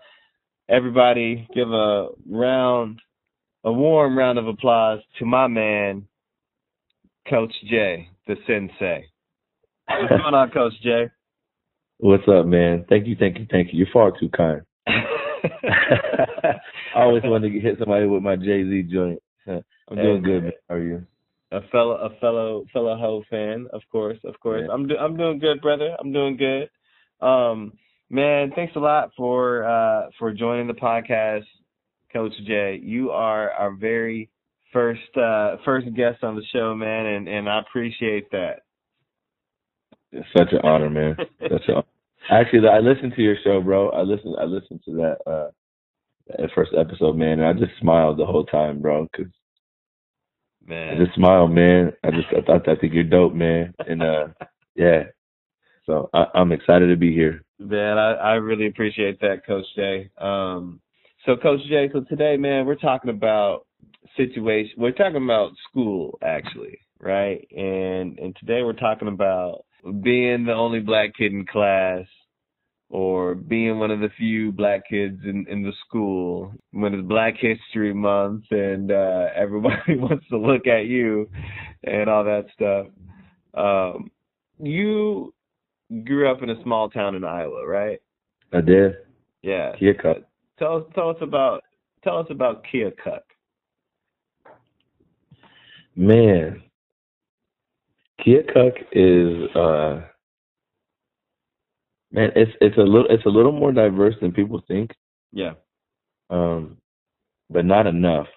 everybody, 0.69 1.47
give 1.53 1.71
a 1.71 2.09
round, 2.29 2.99
a 3.63 3.71
warm 3.71 4.17
round 4.17 4.39
of 4.39 4.47
applause 4.47 4.99
to 5.19 5.25
my 5.25 5.47
man, 5.47 6.07
Coach 7.29 7.53
J, 7.69 8.09
the 8.27 8.35
Sensei. 8.47 9.05
What's 9.87 10.09
going 10.09 10.33
on, 10.33 10.49
Coach 10.51 10.73
J? 10.81 11.09
What's 11.99 12.27
up, 12.27 12.45
man? 12.45 12.85
Thank 12.89 13.07
you, 13.07 13.15
thank 13.17 13.37
you, 13.37 13.45
thank 13.51 13.71
you. 13.71 13.79
You're 13.79 13.87
far 13.93 14.11
too 14.11 14.29
kind. 14.29 14.61
I 16.95 17.01
always 17.01 17.23
wanted 17.23 17.53
to 17.53 17.59
hit 17.59 17.77
somebody 17.79 18.05
with 18.05 18.23
my 18.23 18.35
Jay 18.35 18.63
Z 18.63 18.83
joint. 18.91 19.21
I'm 19.47 19.95
doing 19.95 20.21
good, 20.21 20.43
man. 20.43 20.51
How 20.69 20.75
are 20.75 20.83
you? 20.83 21.05
a 21.51 21.61
fellow 21.71 21.95
a 21.95 22.09
fellow 22.19 22.65
fellow 22.71 22.97
Hov 22.97 23.23
fan, 23.29 23.67
of 23.73 23.81
course, 23.91 24.17
of 24.23 24.39
course. 24.39 24.63
Yeah. 24.65 24.73
I'm 24.73 24.87
do, 24.87 24.95
I'm 24.97 25.17
doing 25.17 25.39
good, 25.39 25.61
brother. 25.61 25.95
I'm 25.99 26.13
doing 26.13 26.37
good. 26.37 26.69
Um, 27.25 27.73
man, 28.09 28.51
thanks 28.55 28.75
a 28.75 28.79
lot 28.79 29.11
for 29.17 29.65
uh 29.65 30.09
for 30.17 30.33
joining 30.33 30.67
the 30.67 30.73
podcast, 30.73 31.45
Coach 32.13 32.33
J. 32.47 32.79
You 32.81 33.11
are 33.11 33.51
our 33.51 33.73
very 33.75 34.29
first 34.71 35.17
uh 35.17 35.57
first 35.65 35.87
guest 35.95 36.23
on 36.23 36.35
the 36.35 36.43
show, 36.53 36.73
man, 36.73 37.05
and 37.05 37.27
and 37.27 37.49
I 37.49 37.59
appreciate 37.59 38.31
that. 38.31 38.61
It's 40.13 40.27
such 40.37 40.51
an 40.51 40.59
honor, 40.63 40.89
man. 40.89 41.15
Such 41.41 41.67
an 41.67 41.83
Actually, 42.29 42.67
I 42.67 42.79
listened 42.79 43.13
to 43.15 43.21
your 43.21 43.35
show, 43.43 43.61
bro. 43.61 43.89
I 43.89 44.01
listened. 44.01 44.35
I 44.39 44.45
listened 44.45 44.81
to 44.85 44.93
that 44.93 45.17
uh 45.29 45.51
that 46.37 46.49
first 46.55 46.71
episode, 46.77 47.15
man, 47.15 47.39
and 47.39 47.45
I 47.45 47.53
just 47.53 47.79
smiled 47.79 48.17
the 48.17 48.25
whole 48.25 48.45
time, 48.45 48.81
bro. 48.81 49.07
Cause 49.15 49.25
I 50.67 50.69
man. 50.69 50.97
just 51.03 51.15
smiled, 51.15 51.51
man. 51.51 51.93
I 52.03 52.11
just 52.11 52.27
I 52.37 52.41
thought 52.41 52.67
I 52.67 52.75
think 52.75 52.93
you're 52.93 53.03
dope, 53.03 53.33
man. 53.33 53.73
And 53.87 54.03
uh, 54.03 54.27
yeah. 54.75 55.03
So 55.85 56.09
I, 56.13 56.25
I'm 56.35 56.51
excited 56.51 56.87
to 56.87 56.95
be 56.95 57.13
here. 57.13 57.43
Man, 57.59 57.97
I, 57.97 58.13
I 58.13 58.33
really 58.33 58.67
appreciate 58.67 59.19
that, 59.21 59.45
Coach 59.45 59.65
J. 59.75 60.09
Um, 60.17 60.81
so, 61.25 61.35
Coach 61.37 61.59
J, 61.69 61.89
so 61.93 62.01
today, 62.01 62.35
man, 62.37 62.65
we're 62.65 62.75
talking 62.75 63.11
about 63.11 63.67
situation. 64.17 64.73
We're 64.77 64.91
talking 64.91 65.23
about 65.23 65.51
school, 65.69 66.17
actually, 66.23 66.79
right? 66.99 67.47
And 67.55 68.17
and 68.17 68.35
today 68.39 68.63
we're 68.63 68.73
talking 68.73 69.07
about 69.07 69.65
being 70.01 70.45
the 70.45 70.53
only 70.53 70.79
black 70.79 71.15
kid 71.15 71.31
in 71.33 71.45
class, 71.45 72.05
or 72.91 73.35
being 73.35 73.79
one 73.79 73.89
of 73.89 74.01
the 74.01 74.09
few 74.17 74.51
black 74.51 74.87
kids 74.89 75.21
in 75.23 75.45
in 75.49 75.63
the 75.63 75.71
school 75.87 76.53
when 76.71 76.93
it's 76.93 77.07
Black 77.07 77.35
History 77.39 77.93
Month, 77.93 78.43
and 78.51 78.91
uh, 78.91 79.27
everybody 79.35 79.75
wants 79.95 80.27
to 80.29 80.37
look 80.37 80.67
at 80.67 80.85
you, 80.85 81.29
and 81.83 82.09
all 82.09 82.23
that 82.25 82.45
stuff. 82.53 82.87
Um, 83.53 84.11
you 84.61 85.33
grew 86.03 86.29
up 86.29 86.43
in 86.43 86.49
a 86.49 86.61
small 86.63 86.89
town 86.89 87.15
in 87.15 87.23
Iowa, 87.23 87.65
right? 87.65 88.01
I 88.53 88.59
did. 88.59 88.95
Yeah. 89.41 89.71
Keokuk. 89.81 90.23
Tell 90.59 90.77
us 90.77 90.83
tell 90.93 91.09
us 91.09 91.17
about 91.21 91.63
tell 92.03 92.17
us 92.17 92.27
about 92.29 92.65
Keokuk. 92.71 93.21
Man, 95.95 96.61
Keokuk 98.19 98.73
is 98.91 99.55
uh 99.55 100.07
man, 102.11 102.31
it's 102.35 102.51
it's 102.61 102.77
a 102.77 102.81
little 102.81 103.07
it's 103.09 103.25
a 103.25 103.29
little 103.29 103.51
more 103.51 103.71
diverse 103.71 104.15
than 104.21 104.31
people 104.31 104.61
think, 104.67 104.91
Yeah. 105.31 105.53
um, 106.29 106.77
but 107.49 107.65
not 107.65 107.87
enough. 107.87 108.27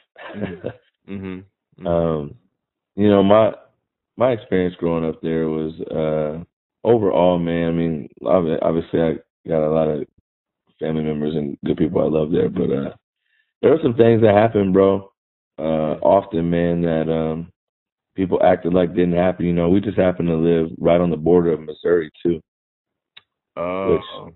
mm-hmm. 1.08 1.86
um, 1.86 2.34
you 2.96 3.08
know 3.08 3.22
my 3.22 3.52
my 4.16 4.30
experience 4.32 4.74
growing 4.78 5.04
up 5.04 5.20
there 5.22 5.48
was 5.48 5.72
uh 5.90 6.42
overall, 6.86 7.38
man. 7.38 7.68
I 7.68 7.72
mean, 7.72 8.08
obviously 8.24 9.00
I 9.00 9.14
got 9.48 9.66
a 9.66 9.72
lot 9.72 9.88
of 9.88 10.06
family 10.80 11.02
members 11.02 11.34
and 11.34 11.56
good 11.64 11.76
people 11.76 12.00
I 12.00 12.04
love 12.08 12.30
there, 12.30 12.48
but 12.48 12.70
uh 12.70 12.94
there 13.62 13.70
were 13.72 13.80
some 13.82 13.94
things 13.94 14.22
that 14.22 14.34
happened, 14.34 14.72
bro. 14.72 15.10
Uh, 15.58 15.96
often, 16.02 16.50
man, 16.50 16.82
that 16.82 17.10
um 17.10 17.50
people 18.16 18.40
acted 18.42 18.74
like 18.74 18.94
didn't 18.94 19.14
happen. 19.14 19.46
You 19.46 19.52
know, 19.52 19.68
we 19.68 19.80
just 19.80 19.98
happened 19.98 20.28
to 20.28 20.36
live 20.36 20.70
right 20.78 21.00
on 21.00 21.10
the 21.10 21.16
border 21.16 21.52
of 21.52 21.60
Missouri 21.60 22.10
too. 22.22 22.40
Oh. 23.56 24.30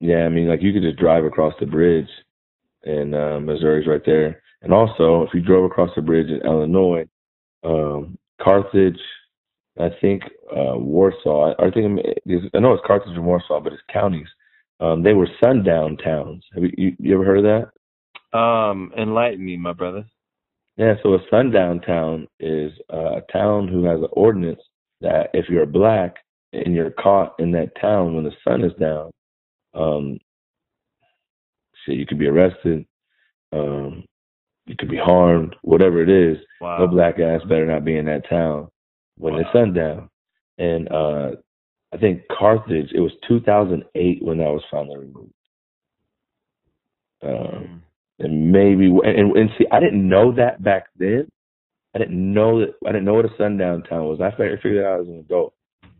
Yeah, 0.00 0.24
I 0.24 0.28
mean, 0.28 0.48
like 0.48 0.62
you 0.62 0.72
could 0.72 0.82
just 0.82 0.98
drive 0.98 1.24
across 1.24 1.54
the 1.58 1.66
bridge, 1.66 2.08
and 2.84 3.14
uh, 3.14 3.40
Missouri's 3.40 3.86
right 3.86 4.02
there. 4.04 4.42
And 4.62 4.72
also, 4.72 5.22
if 5.22 5.30
you 5.32 5.40
drove 5.40 5.64
across 5.64 5.90
the 5.96 6.02
bridge 6.02 6.28
in 6.28 6.46
Illinois, 6.46 7.06
um, 7.64 8.18
Carthage, 8.40 9.00
I 9.78 9.88
think 10.00 10.22
uh, 10.50 10.76
Warsaw. 10.76 11.54
I, 11.58 11.66
I 11.66 11.70
think 11.70 12.00
I 12.54 12.58
know 12.58 12.74
it's 12.74 12.86
Carthage 12.86 13.14
and 13.14 13.24
Warsaw, 13.24 13.60
but 13.60 13.72
it's 13.72 13.82
counties. 13.92 14.28
Um, 14.80 15.02
they 15.02 15.14
were 15.14 15.28
sundown 15.42 15.96
towns. 15.96 16.44
Have 16.54 16.64
you, 16.64 16.72
you 16.76 16.96
you 16.98 17.14
ever 17.14 17.24
heard 17.24 17.44
of 17.44 17.70
that? 18.32 18.38
Um, 18.38 18.92
enlighten 18.96 19.44
me, 19.44 19.56
my 19.56 19.72
brother. 19.72 20.04
Yeah, 20.76 20.94
so 21.02 21.14
a 21.14 21.18
sundown 21.30 21.80
town 21.80 22.28
is 22.38 22.70
uh, 22.92 23.16
a 23.16 23.32
town 23.32 23.66
who 23.68 23.84
has 23.84 24.00
an 24.00 24.08
ordinance 24.12 24.60
that 25.00 25.30
if 25.32 25.48
you're 25.48 25.64
black 25.64 26.16
and 26.64 26.74
you're 26.74 26.90
caught 26.90 27.34
in 27.38 27.50
that 27.52 27.72
town 27.80 28.14
when 28.14 28.24
the 28.24 28.32
sun 28.46 28.64
is 28.64 28.72
down, 28.80 29.10
um, 29.74 30.18
shit, 31.84 31.96
you 31.96 32.06
could 32.06 32.18
be 32.18 32.26
arrested, 32.28 32.86
um, 33.52 34.04
you 34.66 34.74
could 34.78 34.90
be 34.90 34.96
harmed, 34.96 35.54
whatever 35.62 36.02
it 36.02 36.08
is. 36.08 36.38
Wow. 36.60 36.78
No 36.78 36.86
black 36.88 37.18
ass 37.20 37.42
better 37.48 37.66
not 37.66 37.84
be 37.84 37.96
in 37.96 38.06
that 38.06 38.28
town 38.28 38.68
when 39.16 39.34
Wow. 39.34 39.40
the 39.40 39.44
sundown. 39.52 40.10
And 40.58 40.90
uh, 40.90 41.30
I 41.92 41.98
think 41.98 42.22
Carthage, 42.36 42.90
it 42.92 43.00
was 43.00 43.12
2008 43.28 44.22
when 44.24 44.38
that 44.38 44.44
was 44.50 44.62
finally 44.70 44.98
removed. 44.98 45.32
Um, 47.22 47.30
Mm. 47.32 47.80
and 48.20 48.52
maybe 48.52 48.86
and, 49.04 49.36
and 49.36 49.50
see, 49.58 49.66
I 49.72 49.80
didn't 49.80 50.06
know 50.08 50.32
that 50.32 50.62
back 50.62 50.86
then. 50.96 51.28
I 51.94 51.98
didn't 51.98 52.34
know 52.34 52.60
that. 52.60 52.74
I 52.86 52.92
didn't 52.92 53.04
know 53.06 53.14
what 53.14 53.24
a 53.24 53.36
sundown 53.38 53.82
town 53.84 54.04
was. 54.04 54.20
I 54.20 54.30
figured, 54.32 54.60
figured 54.62 54.84
out 54.84 55.00
as 55.00 55.08
an 55.08 55.18
adult. 55.20 55.54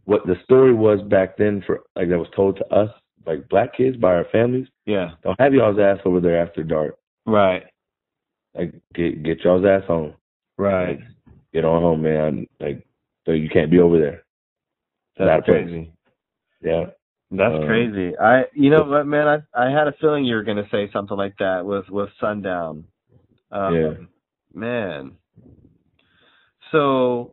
What 0.07 0.25
the 0.25 0.37
story 0.45 0.73
was 0.73 1.03
back 1.03 1.37
then 1.37 1.63
for 1.67 1.81
like 1.97 2.09
that 2.09 2.19
was 2.19 2.29
told 2.35 2.57
to 2.57 2.67
us, 2.75 2.91
like 3.27 3.49
black 3.49 3.77
kids 3.77 3.97
by 3.97 4.15
our 4.15 4.27
families. 4.31 4.69
Yeah. 4.87 5.11
Don't 5.25 5.39
have 5.41 5.53
y'all's 5.53 5.81
ass 5.81 5.99
over 6.05 6.21
there 6.21 6.41
after 6.41 6.63
dark. 6.63 6.97
Right. 7.27 7.65
Like 8.55 8.73
get 8.95 9.25
get 9.25 9.41
y'all's 9.41 9.67
ass 9.67 9.83
home. 9.87 10.15
Right. 10.57 11.01
Get 11.53 11.65
on 11.65 11.83
home, 11.83 12.03
man. 12.03 12.47
Like 12.61 12.87
so 13.27 13.33
you 13.33 13.49
can't 13.49 13.71
be 13.71 13.81
over 13.81 13.99
there. 13.99 14.23
That's 15.19 15.45
crazy. 15.45 15.93
Yeah. 16.63 16.87
That's 17.33 17.55
Um, 17.57 17.67
crazy. 17.67 18.17
I 18.17 18.45
you 18.55 18.71
know 18.71 18.85
what, 18.85 19.09
man, 19.09 19.27
I 19.27 19.67
I 19.67 19.71
had 19.71 19.89
a 19.89 19.93
feeling 20.01 20.25
you 20.25 20.37
were 20.37 20.45
gonna 20.45 20.69
say 20.71 20.89
something 20.93 21.17
like 21.17 21.37
that 21.39 21.67
with 21.67 21.89
with 21.91 22.11
sundown. 22.21 22.85
Um, 23.51 23.75
Yeah. 23.75 23.93
man. 24.55 25.17
So 26.71 27.33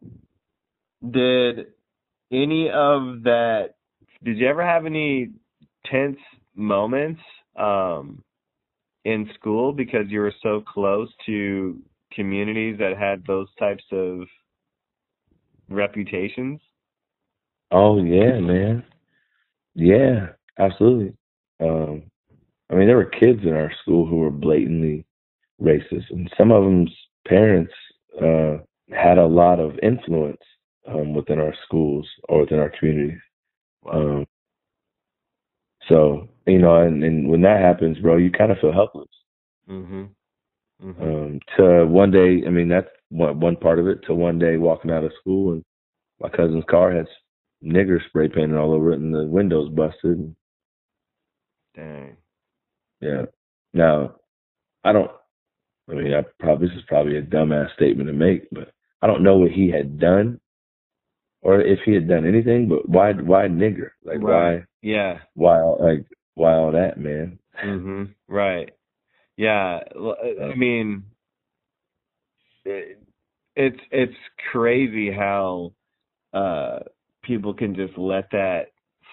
did 1.12 1.73
any 2.34 2.70
of 2.70 3.24
that 3.24 3.76
did 4.24 4.38
you 4.38 4.48
ever 4.48 4.64
have 4.64 4.86
any 4.86 5.30
tense 5.86 6.18
moments 6.56 7.22
um 7.58 8.24
in 9.06 9.30
school 9.36 9.74
because 9.74 10.06
you 10.08 10.20
were 10.20 10.34
so 10.42 10.62
close 10.62 11.10
to 11.26 11.78
communities 12.14 12.78
that 12.80 12.98
had 12.98 13.24
those 13.26 13.48
types 13.60 13.84
of 13.92 14.22
reputations? 15.70 16.60
Oh 17.72 18.02
yeah, 18.04 18.40
man. 18.40 18.84
Yeah, 19.76 20.28
absolutely. 20.60 21.14
Um, 21.60 22.04
I 22.70 22.76
mean, 22.76 22.88
there 22.88 22.98
were 22.98 23.06
kids 23.06 23.40
in 23.44 23.54
our 23.54 23.72
school 23.82 24.06
who 24.06 24.18
were 24.18 24.32
blatantly 24.32 25.06
racist, 25.62 26.10
and 26.12 26.32
some 26.38 26.52
of 26.52 26.64
them's 26.64 26.96
parents 27.28 27.74
uh, 28.22 28.58
had 28.96 29.18
a 29.18 29.26
lot 29.26 29.60
of 29.60 29.80
influence 29.82 30.42
um, 30.88 31.14
within 31.14 31.40
our 31.40 31.54
schools 31.66 32.08
or 32.30 32.42
within 32.42 32.60
our 32.60 32.72
communities. 32.80 33.20
Um, 33.92 34.26
so 35.88 36.28
you 36.46 36.60
know, 36.60 36.82
and, 36.82 37.04
and 37.04 37.30
when 37.30 37.42
that 37.42 37.62
happens, 37.62 37.98
bro, 38.00 38.18
you 38.18 38.32
kind 38.32 38.52
of 38.52 38.58
feel 38.60 38.74
helpless. 38.74 39.10
Mhm. 39.70 40.10
Mhm. 40.84 41.02
Um, 41.02 41.40
to 41.58 41.86
one 41.86 42.12
day, 42.12 42.44
I 42.46 42.50
mean, 42.50 42.68
that's 42.68 42.90
one 43.10 43.40
one 43.40 43.56
part 43.56 43.80
of 43.80 43.88
it. 43.88 44.04
To 44.08 44.14
one 44.14 44.40
day 44.40 44.58
walking 44.58 44.92
out 44.92 45.04
of 45.04 45.14
school 45.20 45.54
and 45.54 45.64
my 46.20 46.30
cousin's 46.30 46.66
car 46.70 46.92
has 46.92 47.08
nigger 47.64 48.00
spray 48.08 48.28
painted 48.30 48.58
all 48.58 48.74
over 48.74 48.92
it, 48.92 49.00
and 49.00 49.14
the 49.14 49.26
windows 49.26 49.70
busted. 49.70 50.36
Dang. 51.76 52.18
yeah. 53.02 53.26
Now, 53.74 54.16
I 54.84 54.92
don't. 54.94 55.12
I 55.90 55.94
mean, 55.96 56.14
I 56.14 56.24
probably 56.40 56.68
this 56.68 56.78
is 56.78 56.84
probably 56.88 57.18
a 57.18 57.22
dumbass 57.22 57.74
statement 57.74 58.08
to 58.08 58.14
make, 58.14 58.48
but 58.52 58.72
I 59.02 59.08
don't 59.08 59.24
know 59.24 59.38
what 59.38 59.52
he 59.52 59.70
had 59.70 60.00
done, 60.00 60.40
or 61.44 61.62
if 61.62 61.80
he 61.86 61.94
had 61.94 62.08
done 62.08 62.26
anything. 62.26 62.68
But 62.68 62.88
why? 62.90 63.14
Why 63.14 63.48
nigger? 63.48 63.92
Like 64.04 64.20
Right. 64.22 64.64
Yeah. 64.82 65.20
why? 65.36 65.62
Why? 65.62 65.76
Like 65.92 66.06
why 66.36 66.54
all 66.56 66.72
that, 66.72 66.98
man? 66.98 67.38
Mhm. 67.64 68.14
Right. 68.28 68.72
Yeah. 69.38 69.82
I 69.96 70.52
I 70.52 70.56
mean, 70.56 71.04
it, 72.66 73.00
it's 73.56 73.80
it's 73.92 74.18
crazy 74.52 75.12
how 75.12 75.74
uh 76.34 76.80
people 77.24 77.54
can 77.54 77.76
just 77.76 77.98
let 77.98 78.30
that 78.32 78.68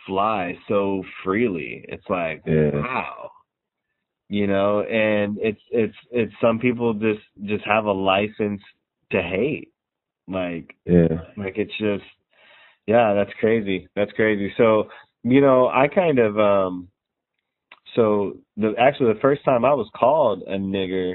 fly 0.06 0.56
so 0.68 1.04
freely. 1.22 1.84
It's 1.88 2.08
like, 2.08 2.42
Yeah. 2.46 2.70
wow. 2.74 3.30
You 4.28 4.46
know, 4.46 4.80
and 4.82 5.38
it's 5.40 5.60
it's 5.70 5.96
it's 6.12 6.32
some 6.40 6.58
people 6.58 6.94
just 6.94 7.20
just 7.44 7.64
have 7.64 7.84
a 7.86 7.92
license 7.92 8.62
to 9.12 9.20
hate. 9.20 9.72
Like 10.28 10.76
Yeah. 10.86 11.22
like 11.36 11.58
it's 11.58 11.76
just 11.78 12.04
yeah, 12.90 13.14
that's 13.14 13.32
crazy. 13.40 13.88
That's 13.96 14.12
crazy. 14.12 14.52
So, 14.56 14.88
you 15.22 15.40
know, 15.40 15.68
I 15.68 15.88
kind 15.88 16.18
of 16.18 16.38
um 16.38 16.88
so 17.94 18.38
the 18.56 18.74
actually 18.78 19.12
the 19.14 19.20
first 19.20 19.44
time 19.44 19.64
I 19.64 19.74
was 19.74 19.88
called 19.96 20.42
a 20.46 20.56
nigger 20.56 21.14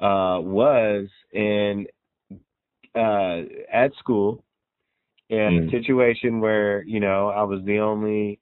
uh 0.00 0.40
was 0.42 1.08
in 1.32 1.86
uh 2.94 3.42
at 3.72 3.92
school 3.98 4.44
in 5.30 5.38
Mm. 5.38 5.68
a 5.68 5.70
situation 5.70 6.40
where 6.40 6.82
you 6.84 7.00
know 7.00 7.28
I 7.28 7.42
was 7.42 7.60
the 7.64 7.78
only 7.78 8.40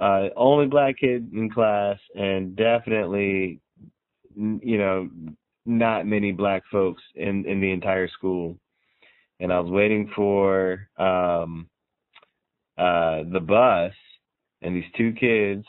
uh 0.00 0.28
only 0.36 0.66
black 0.66 0.98
kid 0.98 1.30
in 1.32 1.50
class 1.50 1.98
and 2.14 2.56
definitely 2.56 3.60
you 4.36 4.78
know 4.78 5.08
not 5.66 6.06
many 6.06 6.32
black 6.32 6.62
folks 6.70 7.02
in 7.14 7.44
in 7.46 7.60
the 7.60 7.70
entire 7.72 8.08
school 8.08 8.56
and 9.40 9.52
I 9.52 9.60
was 9.60 9.70
waiting 9.70 10.10
for 10.14 10.88
um 10.98 11.68
uh 12.78 13.22
the 13.32 13.40
bus 13.40 13.92
and 14.62 14.74
these 14.76 14.90
two 14.96 15.12
kids 15.12 15.64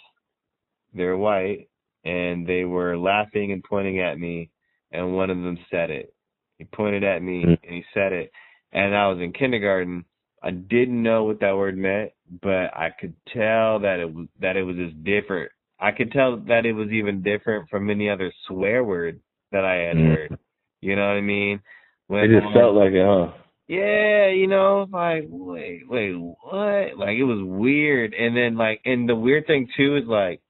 they're 0.93 1.17
white 1.17 1.69
and 2.05 2.45
they 2.47 2.63
were 2.63 2.97
laughing 2.97 3.51
and 3.51 3.63
pointing 3.63 3.99
at 3.99 4.19
me 4.19 4.49
and 4.91 5.15
one 5.15 5.29
of 5.29 5.37
them 5.37 5.57
said 5.71 5.89
it 5.89 6.13
he 6.57 6.65
pointed 6.65 7.03
at 7.03 7.21
me 7.21 7.43
Mm. 7.45 7.57
and 7.63 7.75
he 7.75 7.83
said 7.93 8.13
it 8.13 8.31
and 8.71 8.95
I 8.95 9.07
was 9.07 9.19
in 9.19 9.33
kindergarten 9.33 10.05
I 10.41 10.51
didn't 10.51 11.01
know 11.01 11.23
what 11.23 11.39
that 11.39 11.55
word 11.55 11.77
meant 11.77 12.11
but 12.41 12.75
I 12.75 12.89
could 12.99 13.13
tell 13.33 13.79
that 13.79 13.99
it 13.99 14.13
was 14.13 14.27
that 14.39 14.55
it 14.57 14.63
was 14.63 14.75
just 14.75 15.03
different 15.03 15.51
I 15.79 15.91
could 15.91 16.11
tell 16.11 16.37
that 16.47 16.65
it 16.65 16.73
was 16.73 16.89
even 16.89 17.21
different 17.23 17.69
from 17.69 17.89
any 17.89 18.09
other 18.09 18.31
swear 18.47 18.83
word 18.83 19.19
that 19.51 19.65
I 19.65 19.75
had 19.75 19.97
Mm. 19.97 20.05
heard 20.07 20.37
you 20.81 20.95
know 20.95 21.07
what 21.07 21.17
I 21.17 21.21
mean 21.21 21.59
when 22.07 22.23
It 22.31 22.39
just 22.41 22.53
felt 22.53 22.75
like 22.75 22.91
it, 22.93 23.05
huh? 23.05 23.31
Yeah, 23.73 24.27
you 24.29 24.47
know, 24.47 24.87
like, 24.91 25.25
wait, 25.29 25.83
wait, 25.89 26.13
what? 26.15 26.97
Like 26.97 27.17
it 27.17 27.23
was 27.23 27.39
weird. 27.41 28.13
And 28.13 28.35
then 28.35 28.55
like 28.57 28.81
and 28.85 29.07
the 29.07 29.15
weird 29.15 29.47
thing 29.47 29.67
too 29.75 29.97
is 29.97 30.05
like 30.05 30.41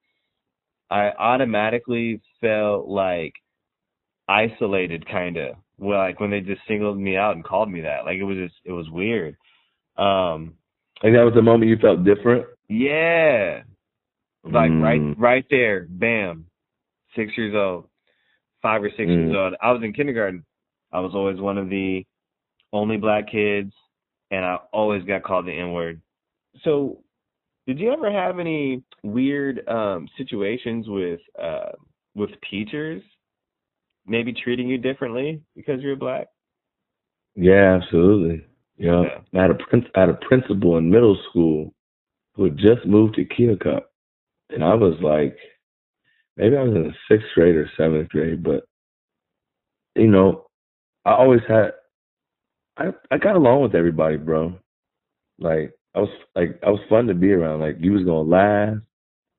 I 0.90 1.12
automatically 1.18 2.22
felt 2.42 2.88
like 2.88 3.34
isolated 4.28 5.06
kinda. 5.08 5.56
Well 5.78 6.00
like 6.00 6.20
when 6.20 6.32
they 6.32 6.42
just 6.42 6.62
singled 6.68 6.98
me 6.98 7.18
out 7.18 7.36
and 7.36 7.44
called 7.44 7.70
me 7.72 7.82
that. 7.82 8.06
Like 8.06 8.18
it 8.18 8.24
was 8.24 8.38
just 8.38 8.56
it 8.66 8.72
was 8.72 8.90
weird. 8.90 9.36
Um 9.98 10.56
Like 11.04 11.14
that 11.14 11.24
was 11.26 11.34
the 11.36 11.42
moment 11.42 11.70
you 11.70 11.78
felt 11.78 12.04
different. 12.04 12.46
yeah. 12.70 13.62
Like 14.44 14.72
right 14.72 15.02
Mm. 15.02 15.16
right 15.18 15.46
there, 15.50 15.88
bam. 15.90 16.46
Six 17.16 17.38
years 17.38 17.56
old. 17.56 17.88
Five 18.62 18.84
or 18.84 18.90
six 18.90 19.10
Mm. 19.10 19.16
years 19.16 19.36
old. 19.36 19.54
I 19.62 19.72
was 19.72 19.82
in 19.84 19.94
kindergarten. 19.94 20.46
I 20.92 21.00
was 21.00 21.14
always 21.16 21.40
one 21.40 21.58
of 21.58 21.70
the 21.70 22.06
only 22.74 22.98
black 22.98 23.32
kids 23.32 23.72
and 24.32 24.44
I 24.44 24.58
always 24.74 25.04
got 25.04 25.24
called 25.24 25.46
the 25.46 25.58
N 25.58 25.72
word. 25.72 26.02
So 26.64 27.04
did 27.68 27.80
you 27.80 27.94
ever 27.94 28.12
have 28.12 28.40
any 28.40 28.84
weird 29.04 29.68
um 29.70 30.08
situations 30.18 30.88
with 30.90 31.22
uh 31.42 31.72
with 32.16 32.32
teachers 32.50 33.02
maybe 34.06 34.34
treating 34.34 34.68
you 34.68 34.78
differently 34.78 35.42
because 35.56 35.82
you're 35.82 35.96
black? 35.96 36.28
Yeah, 37.36 37.80
absolutely. 37.82 38.46
Yeah. 38.78 39.04
Yeah. 39.04 39.40
I 39.40 39.42
had 39.44 39.52
a 39.52 39.56
prin- 39.56 39.88
I 39.96 40.02
had 40.02 40.10
a 40.10 40.20
principal 40.28 40.78
in 40.78 40.90
middle 40.90 41.18
school 41.30 41.74
who 42.36 42.46
had 42.46 42.58
just 42.58 42.86
moved 42.86 43.16
to 43.16 43.26
Keokuk, 43.26 43.82
and 44.50 44.64
I 44.64 44.74
was 44.74 44.96
like, 45.02 45.38
maybe 46.36 46.58
I 46.58 46.64
was 46.64 46.76
in 46.76 46.84
the 46.84 46.94
sixth 47.08 47.28
grade 47.36 47.56
or 47.56 47.70
seventh 47.78 48.10
grade, 48.10 48.44
but 48.44 48.64
you 49.96 50.08
know, 50.08 50.48
I 51.06 51.12
always 51.12 51.42
had, 51.48 51.74
I 52.78 52.92
I 53.12 53.18
got 53.18 53.36
along 53.36 53.62
with 53.62 53.76
everybody, 53.76 54.18
bro. 54.18 54.54
Like 55.40 55.74
I 55.96 56.00
was 56.00 56.10
like 56.36 56.60
I 56.66 56.70
was 56.70 56.80
fun 56.90 57.08
to 57.08 57.14
be 57.14 57.32
around. 57.32 57.60
Like 57.60 57.78
you 57.80 57.94
was 57.94 58.04
gonna 58.04 58.22
laugh, 58.22 58.78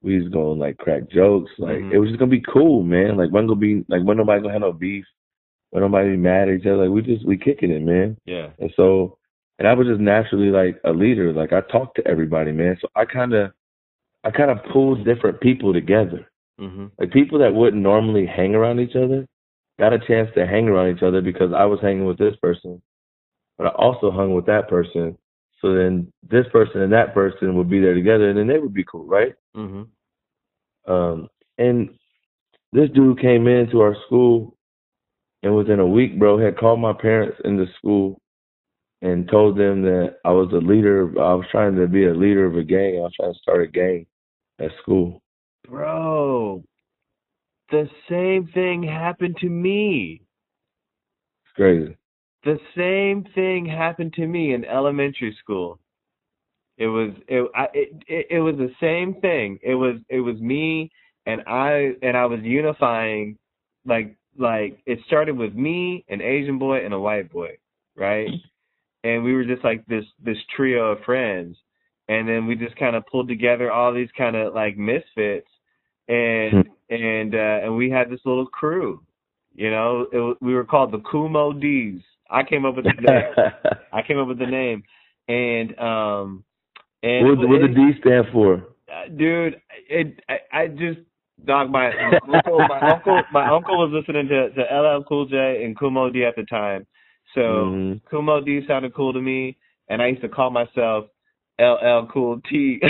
we 0.03 0.21
was 0.21 0.29
gonna 0.33 0.53
like 0.61 0.79
crack 0.79 1.09
jokes. 1.11 1.51
Like 1.59 1.79
Mhm. 1.79 1.93
it 1.93 1.99
was 1.99 2.09
just 2.11 2.19
gonna 2.19 2.31
be 2.31 2.41
cool, 2.41 2.83
man. 2.83 3.17
Like 3.17 3.31
when 3.31 3.47
gonna 3.47 3.59
be 3.59 3.85
like 3.89 4.03
when 4.03 4.17
nobody 4.17 4.41
gonna 4.41 4.53
have 4.53 4.61
no 4.63 4.73
beef, 4.73 5.05
when 5.71 5.83
nobody 5.83 6.11
be 6.11 6.17
mad 6.17 6.49
at 6.49 6.55
each 6.55 6.67
other. 6.67 6.87
Like 6.87 6.91
we 6.91 7.03
just 7.03 7.27
we 7.27 7.37
kicking 7.37 7.71
it, 7.71 7.83
man. 7.83 8.17
Yeah. 8.25 8.51
And 8.59 8.73
so, 8.77 9.19
and 9.59 9.67
I 9.67 9.73
was 9.75 9.87
just 9.87 10.01
naturally 10.01 10.51
like 10.51 10.81
a 10.85 10.93
leader. 10.93 11.33
Like 11.33 11.53
I 11.53 11.61
talked 11.63 11.97
to 11.97 12.07
everybody, 12.07 12.53
man. 12.53 12.77
So 12.81 12.89
I 12.95 13.05
kind 13.05 13.35
of, 13.35 13.53
I 14.23 14.31
kind 14.31 14.51
of 14.51 14.63
pulled 14.73 15.05
different 15.05 15.41
people 15.41 15.73
together. 15.73 16.29
Mhm. 16.61 16.93
Like 16.99 17.11
people 17.11 17.39
that 17.41 17.55
wouldn't 17.55 17.83
normally 17.83 18.27
hang 18.27 18.55
around 18.55 18.79
each 18.79 18.95
other 18.95 19.27
got 19.79 19.93
a 19.93 19.99
chance 19.99 20.31
to 20.35 20.47
hang 20.47 20.69
around 20.69 20.97
each 20.97 21.03
other 21.03 21.21
because 21.21 21.53
I 21.53 21.65
was 21.65 21.81
hanging 21.81 22.05
with 22.05 22.17
this 22.17 22.37
person, 22.37 22.81
but 23.59 23.67
I 23.67 23.71
also 23.71 24.11
hung 24.11 24.35
with 24.35 24.47
that 24.47 24.69
person. 24.69 25.17
So 25.61 25.75
then 25.75 26.13
this 26.29 26.47
person 26.53 26.83
and 26.83 26.93
that 26.93 27.15
person 27.15 27.57
would 27.57 27.71
be 27.71 27.81
there 27.81 27.95
together, 27.95 28.29
and 28.29 28.39
then 28.39 28.47
they 28.47 28.59
would 28.59 28.75
be 28.75 28.85
cool, 28.85 29.07
right? 29.07 29.35
Mm-hmm. 29.57 30.93
Um, 30.93 31.29
and 31.57 31.91
this 32.73 32.91
dude 32.91 33.21
came 33.21 33.47
into 33.47 33.81
our 33.81 33.97
school, 34.07 34.57
and 35.43 35.57
within 35.57 35.81
a 35.81 35.87
week, 35.87 36.19
bro, 36.19 36.39
had 36.39 36.59
called 36.59 36.81
my 36.81 36.93
parents 36.93 37.39
into 37.45 37.67
school 37.79 38.21
and 39.01 39.29
told 39.29 39.57
them 39.59 39.83
that 39.83 40.17
I 40.25 40.31
was 40.31 40.51
a 40.53 40.57
leader. 40.57 41.09
I 41.21 41.35
was 41.35 41.47
trying 41.51 41.77
to 41.77 41.87
be 41.87 42.07
a 42.07 42.15
leader 42.15 42.47
of 42.47 42.57
a 42.57 42.65
gang. 42.65 42.97
I 42.99 43.03
was 43.03 43.13
trying 43.15 43.33
to 43.33 43.39
start 43.39 43.63
a 43.63 43.67
gang 43.67 44.07
at 44.59 44.71
school. 44.83 45.23
Bro, 45.69 46.65
the 47.71 47.89
same 48.09 48.49
thing 48.53 48.83
happened 48.83 49.37
to 49.41 49.49
me. 49.49 50.23
It's 51.45 51.55
crazy. 51.55 51.97
The 52.45 52.59
same 52.77 53.25
thing 53.35 53.67
happened 53.67 54.13
to 54.15 54.27
me 54.27 54.55
in 54.55 54.65
elementary 54.65 55.37
school. 55.41 55.79
It 56.77 56.89
was 56.89 57.13
it 57.29 57.51
I 57.55 57.67
it, 57.73 58.03
it, 58.09 58.27
it 58.31 58.41
was 58.41 58.57
the 58.57 58.73
same 58.81 59.21
thing. 59.21 59.59
It 59.63 59.75
was 59.75 59.97
it 60.09 60.21
was 60.21 60.39
me 60.41 60.91
and 61.27 61.43
I 61.47 61.93
and 62.03 62.17
I 62.17 62.27
was 62.27 62.41
unifying 62.43 63.39
like 63.87 64.17
like 64.37 64.79
it 64.87 64.99
started 65.07 65.37
with 65.37 65.55
me, 65.55 66.05
an 66.09 66.21
Asian 66.21 66.59
boy 66.59 66.85
and 66.85 66.93
a 66.93 66.99
white 66.99 67.31
boy, 67.33 67.57
right? 67.97 68.29
And 69.05 69.23
we 69.23 69.35
were 69.35 69.45
just 69.45 69.65
like 69.65 69.87
this 69.87 70.05
this 70.23 70.39
trio 70.57 70.93
of 70.93 71.05
friends. 71.05 71.57
And 72.09 72.29
then 72.29 72.47
we 72.47 72.55
just 72.57 72.77
kind 72.77 72.97
of 72.97 73.07
pulled 73.07 73.29
together 73.29 73.73
all 73.73 73.95
these 73.95 74.11
kind 74.17 74.37
of 74.37 74.53
like 74.53 74.77
misfits 74.77 75.49
and 76.09 76.69
and 76.91 77.35
uh 77.35 77.61
and 77.63 77.77
we 77.77 77.91
had 77.91 78.11
this 78.11 78.21
little 78.25 78.47
crew. 78.47 79.01
You 79.55 79.71
know, 79.71 80.07
it, 80.13 80.37
we 80.41 80.55
were 80.55 80.65
called 80.65 80.93
the 80.93 80.99
Kool 80.99 81.29
Moe 81.29 81.53
Dee's. 81.53 82.01
I 82.31 82.43
came 82.43 82.65
up 82.65 82.77
with 82.77 82.87
the 82.87 82.93
name. 83.01 83.35
I 83.93 84.03
came 84.03 84.19
up 84.19 84.29
with 84.29 84.39
the 84.39 84.47
name, 84.47 84.83
and 85.29 85.79
um, 85.79 86.45
and 87.03 87.27
what 87.27 87.49
what 87.49 87.61
the 87.61 87.69
D 87.69 87.93
stand 88.01 88.27
for? 88.33 88.55
uh, 88.89 89.09
dude, 89.17 89.61
it 89.89 90.21
I, 90.29 90.39
I 90.53 90.67
just 90.69 91.01
dog 91.45 91.71
my 91.71 91.91
my 91.91 92.19
uncle 92.33 92.67
my 92.69 92.81
uncle 92.81 93.23
my 93.31 93.49
uncle 93.49 93.77
was 93.79 93.91
listening 93.93 94.29
to 94.29 94.51
to 94.51 94.63
LL 94.63 95.05
Cool 95.05 95.27
J 95.27 95.65
and 95.65 95.79
Kool 95.79 95.91
Moe 95.91 96.11
Dee 96.11 96.25
at 96.25 96.37
the 96.37 96.45
time, 96.45 96.87
so 97.35 97.41
Mhm. 97.41 98.01
Kool 98.11 98.23
Moe 98.23 98.41
Dee 98.41 98.67
sounded 98.67 98.95
cool 98.95 99.13
to 99.13 99.21
me, 99.21 99.57
and 99.89 100.01
I 100.03 100.07
used 100.09 100.23
to 100.23 100.29
call 100.29 100.51
myself 100.51 101.07
LL 101.59 102.07
Cool 102.13 102.41
T. 102.51 102.81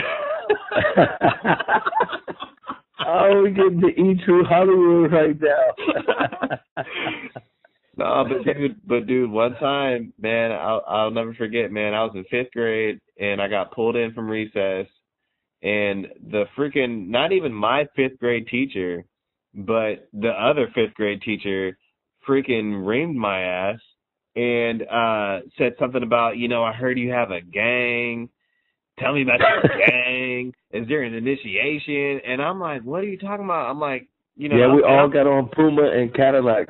oh, 3.07 3.43
we 3.43 3.51
getting 3.51 3.81
to 3.81 3.89
E 3.89 4.21
True 4.25 4.45
Hollywood 4.45 5.13
right 5.13 5.41
now. 5.41 5.75
no, 7.97 8.25
but 8.29 8.45
dude, 8.55 8.77
but 8.87 9.07
dude, 9.07 9.31
one 9.31 9.55
time, 9.57 10.13
man, 10.21 10.53
I'll 10.53 10.83
I'll 10.87 11.11
never 11.11 11.35
forget, 11.35 11.71
man. 11.71 11.95
I 11.95 12.05
was 12.05 12.13
in 12.15 12.25
fifth 12.25 12.53
grade 12.53 13.01
and 13.19 13.41
I 13.41 13.49
got 13.49 13.73
pulled 13.73 13.97
in 13.97 14.13
from 14.13 14.29
recess, 14.29 14.87
and 15.63 16.07
the 16.31 16.45
freaking 16.57 17.09
not 17.09 17.33
even 17.33 17.53
my 17.53 17.87
fifth 17.97 18.19
grade 18.19 18.47
teacher, 18.49 19.05
but 19.55 20.09
the 20.13 20.31
other 20.31 20.69
fifth 20.75 20.95
grade 20.95 21.23
teacher, 21.23 21.77
freaking 22.29 22.85
reamed 22.85 23.15
my 23.17 23.41
ass 23.43 23.79
and 24.37 24.83
uh 24.83 25.41
said 25.57 25.75
something 25.79 26.03
about, 26.03 26.37
you 26.37 26.49
know, 26.49 26.65
I 26.65 26.73
heard 26.73 26.99
you 26.99 27.11
have 27.13 27.31
a 27.31 27.41
gang. 27.41 28.29
Tell 28.99 29.13
me 29.15 29.23
about 29.23 29.41
your 29.41 29.63
gang. 29.87 30.53
Is 30.73 30.89
there 30.89 31.03
an 31.03 31.15
initiation? 31.15 32.21
And 32.27 32.43
I'm 32.43 32.61
like, 32.61 32.83
what 32.83 33.01
are 33.01 33.07
you 33.09 33.19
talking 33.19 33.45
about? 33.45 33.71
I'm 33.71 33.79
like, 33.81 34.09
you 34.37 34.49
know, 34.49 34.57
yeah, 34.57 34.75
we 34.75 34.83
I'm- 34.83 34.93
all 34.93 35.09
got 35.09 35.27
on 35.27 35.49
Puma 35.55 35.83
and 35.91 36.13
Cadillac 36.15 36.69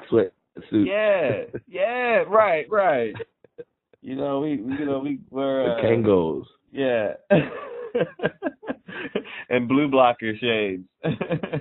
sweatsuits. 0.59 0.87
yeah, 0.87 1.45
yeah, 1.67 2.25
right, 2.29 2.67
right. 2.71 3.15
You 4.01 4.17
know, 4.17 4.41
we, 4.41 4.51
you 4.51 4.85
know, 4.85 4.99
we 4.99 5.21
were 5.31 5.65
the 5.65 5.73
uh, 5.73 5.83
Kangols. 5.83 6.45
yeah, 6.73 7.15
and 9.49 9.69
blue 9.69 9.89
blocker 9.89 10.33
shades. 10.39 10.85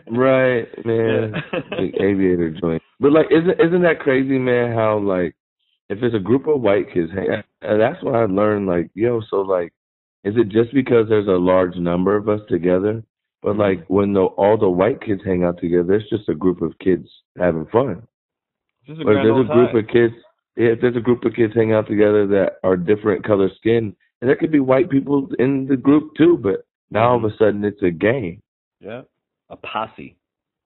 Right, 0.10 0.68
man. 0.86 1.34
Big 1.78 1.96
aviator 2.02 2.52
joint. 2.60 2.82
But 3.00 3.14
like, 3.14 3.28
isn't 3.32 3.60
isn't 3.66 3.82
that 3.84 4.00
crazy, 4.00 4.38
man? 4.38 4.74
How 4.74 4.98
like, 5.00 5.36
if 5.90 6.00
it's 6.02 6.16
a 6.16 6.20
group 6.20 6.48
of 6.48 6.62
white 6.62 6.94
kids, 6.94 7.12
and 7.16 7.82
that's 7.82 8.04
what 8.04 8.16
I 8.16 8.26
learned. 8.26 8.68
Like, 8.68 8.90
yo, 8.94 9.22
so 9.30 9.38
like, 9.38 9.74
is 10.24 10.36
it 10.38 10.50
just 10.50 10.74
because 10.74 11.08
there's 11.10 11.28
a 11.28 11.32
large 11.32 11.76
number 11.76 12.16
of 12.16 12.30
us 12.30 12.42
together? 12.50 13.04
But 13.42 13.58
like, 13.58 13.86
when 13.88 14.14
the 14.14 14.22
all 14.22 14.58
the 14.58 14.70
white 14.70 15.02
kids 15.02 15.22
hang 15.26 15.44
out 15.44 15.60
together, 15.60 15.94
it's 15.94 16.10
just 16.10 16.30
a 16.30 16.36
group 16.36 16.62
of 16.62 16.78
kids 16.80 17.08
having 17.38 17.66
fun. 17.68 18.04
Just 18.86 19.02
a 19.02 19.04
grand 19.04 19.26
there's 19.26 19.46
a 19.46 19.54
group 19.54 19.72
time. 19.72 19.78
of 19.78 19.88
kids, 19.88 20.14
yeah, 20.56 20.70
if 20.70 20.82
there's 20.82 20.96
a 20.96 21.02
group 21.02 21.24
of 21.26 21.34
kids 21.34 21.54
hanging 21.56 21.74
out 21.74 21.88
together 21.88 22.28
that 22.28 22.54
are 22.64 22.76
different 22.76 23.26
color 23.26 23.50
skin, 23.58 23.96
and 24.22 24.30
there 24.30 24.36
could 24.36 24.52
be 24.52 24.60
white 24.60 24.90
people 24.90 25.28
in 25.40 25.68
the 25.68 25.78
group 25.78 26.12
too, 26.18 26.38
but 26.42 26.66
now 26.92 27.12
all 27.12 27.18
of 27.18 27.24
a 27.24 27.28
mm-hmm. 27.28 27.44
sudden 27.44 27.64
it's 27.64 27.82
a 27.82 27.92
gang, 27.92 28.42
yeah, 28.80 29.02
a 29.50 29.56
posse. 29.56 30.16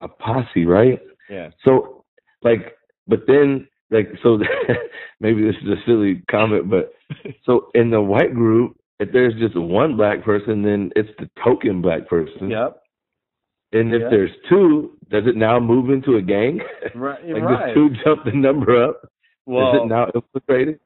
a 0.00 0.08
posse, 0.08 0.64
right? 0.64 1.00
Yeah. 1.30 1.50
So, 1.64 2.04
like, 2.42 2.76
but 3.06 3.20
then 3.26 3.68
like 3.90 4.08
so 4.22 4.38
maybe 5.20 5.42
this 5.42 5.56
is 5.62 5.68
a 5.68 5.82
silly 5.86 6.22
comment, 6.30 6.70
but 6.70 6.92
so 7.44 7.70
in 7.74 7.90
the 7.90 8.00
white 8.00 8.34
group, 8.34 8.76
if 9.00 9.12
there's 9.12 9.34
just 9.34 9.56
one 9.56 9.96
black 9.96 10.24
person, 10.24 10.62
then 10.62 10.90
it's 10.96 11.10
the 11.18 11.30
token 11.42 11.80
black 11.80 12.08
person. 12.08 12.50
Yep. 12.50 12.82
And 13.72 13.94
if 13.94 14.00
Yep. 14.02 14.10
there's 14.10 14.30
two, 14.48 14.96
does 15.10 15.26
it 15.26 15.36
now 15.36 15.60
move 15.60 15.90
into 15.90 16.16
a 16.16 16.22
gang? 16.22 16.60
Right. 16.94 17.22
like 17.28 17.42
right. 17.42 17.66
does 17.66 17.74
two 17.74 17.90
jump 18.04 18.24
the 18.24 18.32
number 18.32 18.82
up? 18.82 19.02
Well, 19.46 19.74
is 19.76 19.82
it 19.82 19.86
now 19.88 20.06
infiltrated? 20.14 20.80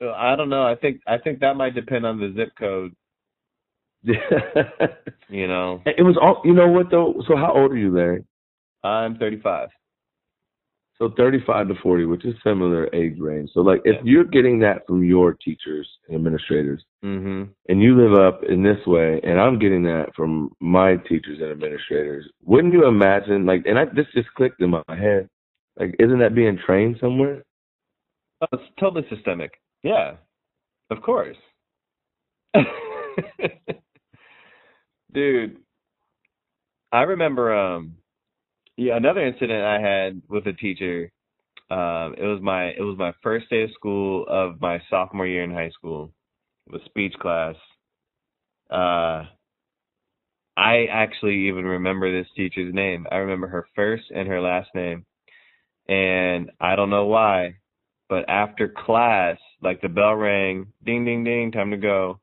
So 0.00 0.12
I 0.12 0.34
don't 0.36 0.48
know. 0.48 0.66
I 0.66 0.76
think 0.76 1.00
I 1.06 1.18
think 1.18 1.40
that 1.40 1.56
might 1.56 1.74
depend 1.74 2.06
on 2.06 2.18
the 2.18 2.32
zip 2.36 2.52
code. 2.58 2.94
You 5.28 5.46
know, 5.46 5.80
it 5.86 6.02
was 6.02 6.16
all. 6.20 6.42
You 6.44 6.52
know 6.54 6.68
what 6.68 6.90
though? 6.90 7.22
So 7.28 7.36
how 7.36 7.52
old 7.54 7.70
are 7.70 7.76
you, 7.76 7.94
Larry? 7.94 8.24
I'm 8.82 9.16
35. 9.16 9.68
So 11.00 11.08
35 11.16 11.68
to 11.68 11.74
40, 11.82 12.04
which 12.04 12.26
is 12.26 12.34
similar 12.44 12.94
age 12.94 13.18
range. 13.18 13.50
So 13.54 13.60
like, 13.62 13.80
if 13.86 13.96
Yeah. 13.96 14.02
you're 14.04 14.24
getting 14.24 14.58
that 14.58 14.86
from 14.86 15.02
your 15.02 15.32
teachers 15.32 15.88
and 16.06 16.14
administrators, 16.16 16.84
hmm 17.02 17.44
and 17.68 17.80
you 17.82 17.96
live 17.96 18.12
up 18.12 18.44
in 18.44 18.62
this 18.62 18.84
way, 18.86 19.18
and 19.22 19.40
I'm 19.40 19.58
getting 19.58 19.82
that 19.84 20.14
from 20.14 20.52
my 20.60 20.96
teachers 20.96 21.40
and 21.40 21.50
administrators, 21.50 22.30
wouldn't 22.42 22.74
you 22.74 22.86
imagine? 22.86 23.46
Like, 23.46 23.64
and 23.64 23.78
I 23.78 23.86
this 23.86 24.06
just 24.12 24.28
clicked 24.34 24.60
in 24.60 24.70
my 24.70 24.82
head. 24.88 25.28
Like, 25.78 25.94
isn't 25.98 26.18
that 26.18 26.34
being 26.34 26.58
trained 26.58 26.98
somewhere? 27.00 27.42
Oh, 28.42 28.46
it's 28.52 28.62
totally 28.78 29.06
systemic. 29.08 29.52
Yeah, 29.82 30.16
of 30.90 31.00
course. 31.00 31.38
Dude, 35.12 35.56
I 36.92 37.02
remember 37.02 37.54
um 37.54 37.96
yeah, 38.80 38.96
another 38.96 39.26
incident 39.26 39.62
I 39.62 39.78
had 39.78 40.22
with 40.30 40.46
a 40.46 40.54
teacher. 40.54 41.12
Um 41.70 42.14
it 42.16 42.24
was 42.24 42.40
my 42.40 42.68
it 42.68 42.80
was 42.80 42.96
my 42.98 43.12
first 43.22 43.50
day 43.50 43.64
of 43.64 43.70
school 43.72 44.24
of 44.26 44.58
my 44.58 44.80
sophomore 44.88 45.26
year 45.26 45.44
in 45.44 45.52
high 45.52 45.68
school 45.68 46.10
with 46.66 46.82
speech 46.86 47.12
class. 47.20 47.56
Uh 48.70 49.24
I 50.56 50.86
actually 50.90 51.48
even 51.48 51.66
remember 51.66 52.10
this 52.10 52.30
teacher's 52.34 52.72
name. 52.72 53.06
I 53.12 53.16
remember 53.16 53.48
her 53.48 53.66
first 53.76 54.04
and 54.14 54.26
her 54.28 54.40
last 54.40 54.70
name. 54.74 55.04
And 55.86 56.50
I 56.58 56.74
don't 56.74 56.90
know 56.90 57.06
why, 57.06 57.56
but 58.08 58.30
after 58.30 58.66
class, 58.66 59.36
like 59.60 59.82
the 59.82 59.88
bell 59.90 60.14
rang, 60.14 60.72
ding 60.86 61.04
ding 61.04 61.22
ding, 61.22 61.52
time 61.52 61.70
to 61.70 61.76
go. 61.76 62.18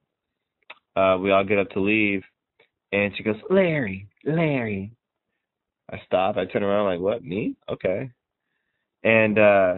Uh 0.95 1.17
we 1.21 1.31
all 1.31 1.43
get 1.43 1.59
up 1.59 1.69
to 1.71 1.81
leave 1.81 2.23
and 2.91 3.13
she 3.15 3.21
goes, 3.21 3.35
Larry, 3.51 4.07
Larry. 4.25 4.96
I 5.91 6.01
stop, 6.05 6.37
I 6.37 6.45
turn 6.45 6.63
around 6.63 6.85
like, 6.85 6.99
What, 6.99 7.23
me? 7.23 7.55
Okay. 7.69 8.09
And 9.03 9.39
uh 9.39 9.77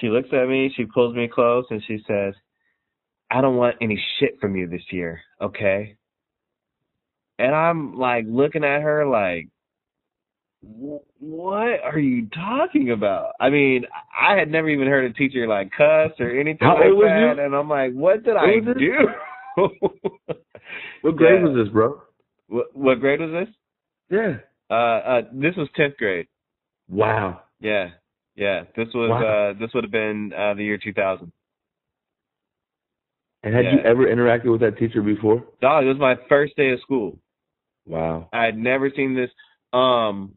she 0.00 0.08
looks 0.08 0.28
at 0.32 0.48
me, 0.48 0.72
she 0.76 0.84
pulls 0.84 1.14
me 1.16 1.28
close 1.28 1.64
and 1.70 1.82
she 1.86 1.98
says, 2.06 2.34
I 3.30 3.40
don't 3.40 3.56
want 3.56 3.76
any 3.80 4.02
shit 4.18 4.38
from 4.40 4.54
you 4.56 4.68
this 4.68 4.82
year, 4.90 5.20
okay? 5.40 5.96
And 7.38 7.54
I'm 7.54 7.96
like 7.98 8.24
looking 8.28 8.64
at 8.64 8.82
her 8.82 9.06
like 9.06 9.48
what 10.60 11.80
are 11.84 11.98
you 11.98 12.26
talking 12.30 12.90
about? 12.90 13.32
I 13.38 13.48
mean, 13.48 13.84
I 14.18 14.34
had 14.36 14.50
never 14.50 14.68
even 14.68 14.88
heard 14.88 15.08
a 15.08 15.14
teacher 15.14 15.46
like 15.46 15.70
cuss 15.70 16.10
or 16.18 16.30
anything 16.30 16.66
How 16.66 16.74
like 16.74 16.90
that, 17.00 17.34
you? 17.36 17.44
and 17.44 17.54
I'm 17.54 17.68
like, 17.68 17.92
what 17.92 18.24
did 18.24 18.34
What 18.34 18.44
I 18.44 18.60
do? 18.60 19.08
What 21.02 21.16
grade 21.16 21.40
Yeah. 21.40 21.48
was 21.48 21.56
this, 21.56 21.72
bro? 21.72 22.02
what, 22.48 22.74
what 22.76 23.00
grade 23.00 23.20
was 23.20 23.30
this? 23.30 23.54
Yeah. 24.10 24.38
Uh, 24.70 24.74
uh, 24.74 25.22
this 25.32 25.54
was 25.56 25.68
tenth 25.74 25.96
grade. 25.96 26.26
Wow. 26.88 27.42
Yeah, 27.60 27.90
yeah. 28.36 28.64
This 28.76 28.88
was 28.94 29.10
Wow. 29.10 29.24
uh, 29.24 29.52
this 29.58 29.70
would 29.74 29.84
have 29.84 29.90
been 29.90 30.32
uh, 30.36 30.54
the 30.54 30.64
year 30.64 30.78
2000. 30.78 31.32
And 33.42 33.54
had 33.54 33.66
you 33.66 33.78
ever 33.84 34.06
interacted 34.06 34.50
with 34.50 34.60
that 34.62 34.78
teacher 34.78 35.00
before? 35.00 35.44
Dog, 35.60 35.84
it 35.84 35.88
was 35.88 35.98
my 35.98 36.16
first 36.28 36.56
day 36.56 36.70
of 36.70 36.80
school. 36.80 37.18
Wow. 37.86 38.28
I 38.32 38.44
had 38.44 38.58
never 38.58 38.90
seen 38.94 39.14
this. 39.14 39.30
Um, 39.72 40.34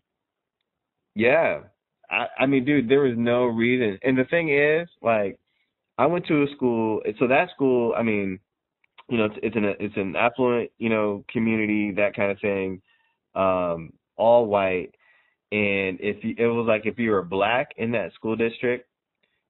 yeah. 1.16 1.62
I, 2.10 2.28
I 2.40 2.46
mean, 2.46 2.64
dude, 2.64 2.90
there 2.90 3.02
was 3.02 3.16
no 3.18 3.46
reason. 3.46 3.98
And 4.04 4.18
the 4.18 4.26
thing 4.26 4.50
is, 4.50 4.88
like, 5.02 5.40
I 5.98 6.06
went 6.06 6.28
to 6.28 6.44
a 6.44 6.48
school. 6.56 7.02
So 7.20 7.28
that 7.28 7.50
school, 7.56 7.94
I 7.98 8.04
mean, 8.04 8.40
you 9.10 9.18
know, 9.18 9.26
it's, 9.26 9.36
it's 9.44 9.56
an 9.56 9.66
it's 9.80 9.98
an 9.98 10.16
affluent, 10.16 10.72
you 10.78 10.90
know, 10.90 11.26
community, 11.30 11.92
that 11.98 12.16
kind 12.16 12.32
of 12.32 12.40
thing. 12.40 12.82
Um, 13.36 13.94
all 14.22 14.46
white, 14.46 14.92
and 15.52 16.00
if 16.02 16.24
you, 16.24 16.36
it 16.38 16.48
was 16.48 16.68
like 16.68 16.86
if 16.86 16.98
you 17.00 17.12
were 17.12 17.24
black 17.24 17.70
in 17.78 17.92
that 17.92 18.14
school 18.14 18.36
district, 18.36 18.88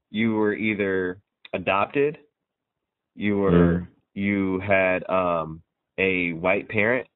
you 0.10 0.34
were 0.36 0.54
either 0.54 1.20
adopted, 1.54 2.18
you 3.16 3.38
were 3.38 3.84
Mm. 3.84 3.88
you 4.14 4.60
had 4.62 5.08
um 5.10 5.62
a 5.98 6.34
white 6.34 6.68
parent, 6.70 7.08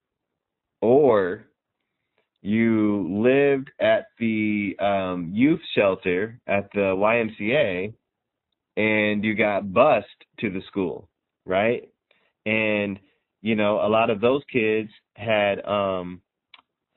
or 0.81 1.45
you 2.41 3.07
lived 3.09 3.71
at 3.79 4.05
the 4.19 4.75
um 4.79 5.31
youth 5.33 5.61
shelter 5.75 6.39
at 6.47 6.69
the 6.73 6.93
YMCA 6.95 7.93
and 8.77 9.23
you 9.23 9.35
got 9.35 9.73
bused 9.73 10.05
to 10.39 10.49
the 10.49 10.61
school, 10.67 11.09
right? 11.45 11.89
And 12.45 12.99
you 13.41 13.55
know, 13.55 13.79
a 13.79 13.89
lot 13.89 14.09
of 14.09 14.21
those 14.21 14.43
kids 14.51 14.89
had 15.15 15.63
um 15.65 16.21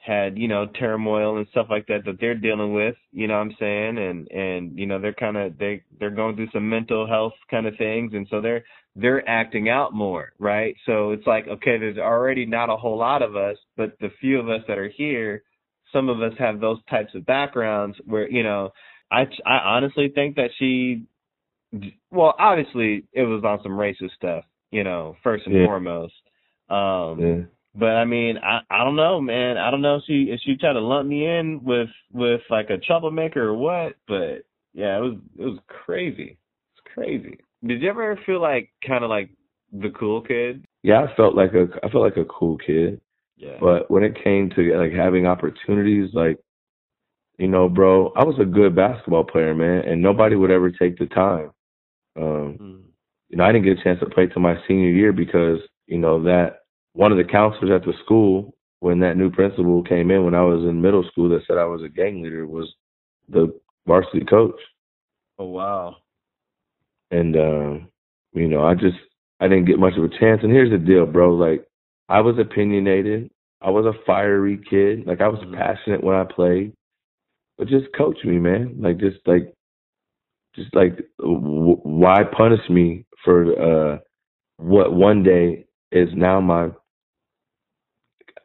had, 0.09 0.38
you 0.38 0.48
know, 0.48 0.66
turmoil 0.66 1.36
and 1.38 1.46
stuff 1.50 1.66
like 1.70 1.86
that 1.88 2.04
that 2.06 2.16
they're 2.20 2.34
dealing 2.48 2.72
with, 2.72 2.96
you 3.12 3.26
know 3.28 3.34
what 3.34 3.40
I'm 3.48 3.56
saying? 3.61 3.98
And 3.98 4.28
and 4.32 4.78
you 4.78 4.86
know, 4.86 4.98
they're 5.00 5.12
kind 5.26 5.36
of 5.36 5.59
they 5.59 5.82
they're 6.00 6.11
going 6.20 6.34
through 6.36 6.50
some 6.52 6.68
mental 6.68 7.06
health 7.06 7.34
kind 7.50 7.66
of 7.66 7.76
things 7.76 8.12
and 8.14 8.26
so 8.30 8.40
they're 8.40 8.64
they're 8.96 9.28
acting 9.28 9.68
out 9.68 9.92
more, 9.92 10.32
right? 10.40 10.74
So 10.86 11.12
it's 11.12 11.26
like, 11.26 11.46
okay, 11.46 11.78
there's 11.78 11.98
already 11.98 12.46
not 12.46 12.70
a 12.70 12.76
whole 12.76 12.98
lot 12.98 13.22
of 13.22 13.36
us, 13.36 13.56
but 13.76 13.92
the 14.00 14.11
few 14.20 14.40
of 14.40 14.48
us 14.48 14.62
that 14.66 14.78
are 14.78 14.88
here, 14.88 15.42
some 15.92 16.09
of 16.09 16.20
us 16.22 16.32
have 16.38 16.59
those 16.61 16.78
types 16.90 17.14
of 17.14 17.24
backgrounds 17.26 17.96
where, 18.06 18.28
you 18.30 18.42
know, 18.42 18.70
I 19.12 19.22
I 19.46 19.59
honestly 19.76 20.11
think 20.14 20.36
that 20.36 20.50
she 20.59 21.04
well, 22.11 22.34
obviously 22.38 23.04
it 23.12 23.22
was 23.24 23.44
on 23.44 23.61
some 23.62 23.72
racist 23.72 24.12
stuff, 24.16 24.44
you 24.70 24.84
know, 24.84 25.16
first 25.22 25.46
and 25.46 25.54
Yeah. 25.54 25.66
foremost. 25.66 26.14
Um 26.70 27.20
Yeah. 27.20 27.42
But 27.75 27.91
I 27.91 28.05
mean, 28.05 28.39
I 28.39 28.61
I 28.71 28.85
don't 28.85 28.97
know, 28.97 29.21
man. 29.21 29.57
I 29.57 29.71
don't 29.71 29.83
know 29.83 29.97
if 29.97 30.05
she 30.07 30.31
if 30.31 30.41
she 30.45 30.57
tried 30.57 30.75
to 30.75 30.81
lump 30.81 31.09
me 31.09 31.27
in 31.27 31.62
with 31.62 31.89
with 32.12 32.41
like 32.51 32.71
a 32.71 32.79
troublemaker 32.79 33.49
or 33.49 33.55
what. 33.55 33.95
But 34.07 34.45
yeah, 34.75 34.97
it 34.99 35.01
was 35.01 35.16
it 35.39 35.45
was 35.45 35.59
crazy. 35.66 36.39
It's 36.73 36.95
crazy. 36.95 37.39
Did 37.66 37.83
you 37.83 37.89
ever 37.89 38.19
feel 38.25 38.41
like 38.41 38.71
kind 38.87 39.05
of 39.05 39.11
like 39.11 39.31
the 39.73 39.91
cool 39.91 40.21
kid? 40.21 40.64
Yeah, 40.83 41.03
I 41.03 41.16
felt 41.16 41.35
like 41.35 41.53
a 41.55 41.69
I 41.85 41.91
felt 41.91 42.05
like 42.05 42.16
a 42.16 42.25
cool 42.25 42.59
kid. 42.59 43.01
Yeah. 43.37 43.57
But 43.61 43.91
when 43.91 44.03
it 44.03 44.23
came 44.23 44.51
to 44.51 44.77
like 44.77 44.93
having 44.93 45.27
opportunities, 45.27 46.11
like, 46.12 46.39
you 47.39 47.47
know, 47.47 47.69
bro, 47.69 48.12
I 48.16 48.25
was 48.25 48.37
a 48.41 48.45
good 48.45 48.75
basketball 48.75 49.25
player, 49.25 49.55
man, 49.55 49.85
and 49.89 50.03
nobody 50.03 50.35
would 50.35 50.51
ever 50.51 50.71
take 50.71 50.99
the 50.99 51.07
time. 51.07 51.53
Um, 52.16 52.59
Mm. 52.59 52.83
you 53.29 53.37
know, 53.37 53.45
I 53.45 53.53
didn't 53.53 53.64
get 53.64 53.79
a 53.79 53.83
chance 53.83 54.01
to 54.01 54.07
play 54.07 54.27
till 54.27 54.43
my 54.43 54.57
senior 54.66 54.91
year 54.91 55.12
because, 55.12 55.61
you 55.87 55.99
know, 55.99 56.21
that 56.25 56.57
one 56.99 57.12
of 57.12 57.18
the 57.18 57.24
counselors 57.24 57.70
at 57.70 57.86
the 57.86 57.92
school, 58.05 58.57
when 58.80 58.99
that 59.01 59.16
new 59.16 59.30
principal 59.30 59.84
came 59.84 60.11
in 60.11 60.24
when 60.24 60.34
I 60.34 60.42
was 60.42 60.64
in 60.64 60.82
middle 60.82 61.05
school 61.05 61.28
that 61.30 61.42
said 61.46 61.57
I 61.57 61.64
was 61.64 61.82
a 61.84 61.88
gang 61.88 62.22
leader 62.22 62.44
was 62.44 62.74
the 63.28 63.57
varsity 63.86 64.24
coach. 64.24 64.61
Oh 65.38 65.46
wow. 65.46 65.96
And 67.12 67.36
um, 67.36 67.88
you 68.32 68.49
know, 68.49 68.64
I 68.64 68.74
just 68.74 68.96
I 69.40 69.46
didn't 69.49 69.66
get 69.66 69.78
much 69.78 69.94
of 69.96 70.05
a 70.05 70.09
chance. 70.18 70.40
And 70.42 70.53
here's 70.53 70.70
the 70.70 70.78
deal, 70.78 71.07
bro. 71.07 71.34
Like 71.34 71.66
I 72.09 72.20
was 72.20 72.36
opinionated. 72.38 73.30
I 73.62 73.70
was 73.70 73.86
a 73.86 73.99
fiery 74.05 74.59
kid. 74.68 75.07
Like 75.07 75.20
I 75.20 75.28
was 75.28 75.40
Mhm. 75.40 75.53
passionate 75.55 76.03
when 76.03 76.16
I 76.16 76.24
played. 76.24 76.72
But 77.59 77.68
just 77.68 77.92
coach 77.96 78.24
me, 78.24 78.38
man. 78.38 78.76
Like 78.80 78.99
just 78.99 79.18
like 79.26 79.55
just 80.55 80.74
like 80.74 80.99
w- 81.18 81.80
why 81.82 82.24
punish 82.24 82.68
me 82.68 83.05
for 83.24 83.38
uh 83.61 83.99
what 84.59 84.92
one 84.94 85.22
day 85.22 85.66
is 85.92 86.09
now 86.14 86.40
my 86.40 86.70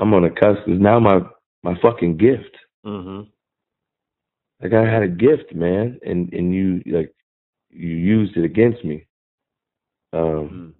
I'm 0.03 0.11
gonna 0.11 0.29
cuss 0.29 0.57
is 0.67 0.81
now 0.81 0.99
my 0.99 1.21
my 1.63 1.79
fucking 1.81 2.17
gift. 2.17 2.57
Mhm. 2.85 3.27
Like 4.61 4.73
I 4.73 4.83
had 4.85 5.01
a 5.01 5.07
gift, 5.07 5.55
man, 5.55 5.97
and 6.05 6.31
and 6.33 6.53
you 6.53 6.81
like 6.85 7.13
you 7.69 7.87
used 7.87 8.35
it 8.35 8.43
against 8.43 8.83
me. 8.83 9.07
Um 10.11 10.19
Mm. 10.19 10.73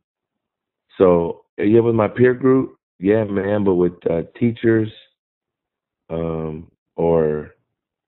So 0.98 1.46
yeah, 1.58 1.80
with 1.80 1.96
my 1.96 2.10
peer 2.10 2.34
group, 2.34 2.76
yeah, 3.00 3.24
man. 3.24 3.64
But 3.64 3.76
with 3.76 3.94
uh, 4.10 4.24
teachers, 4.38 4.92
um, 6.10 6.70
or 6.98 7.52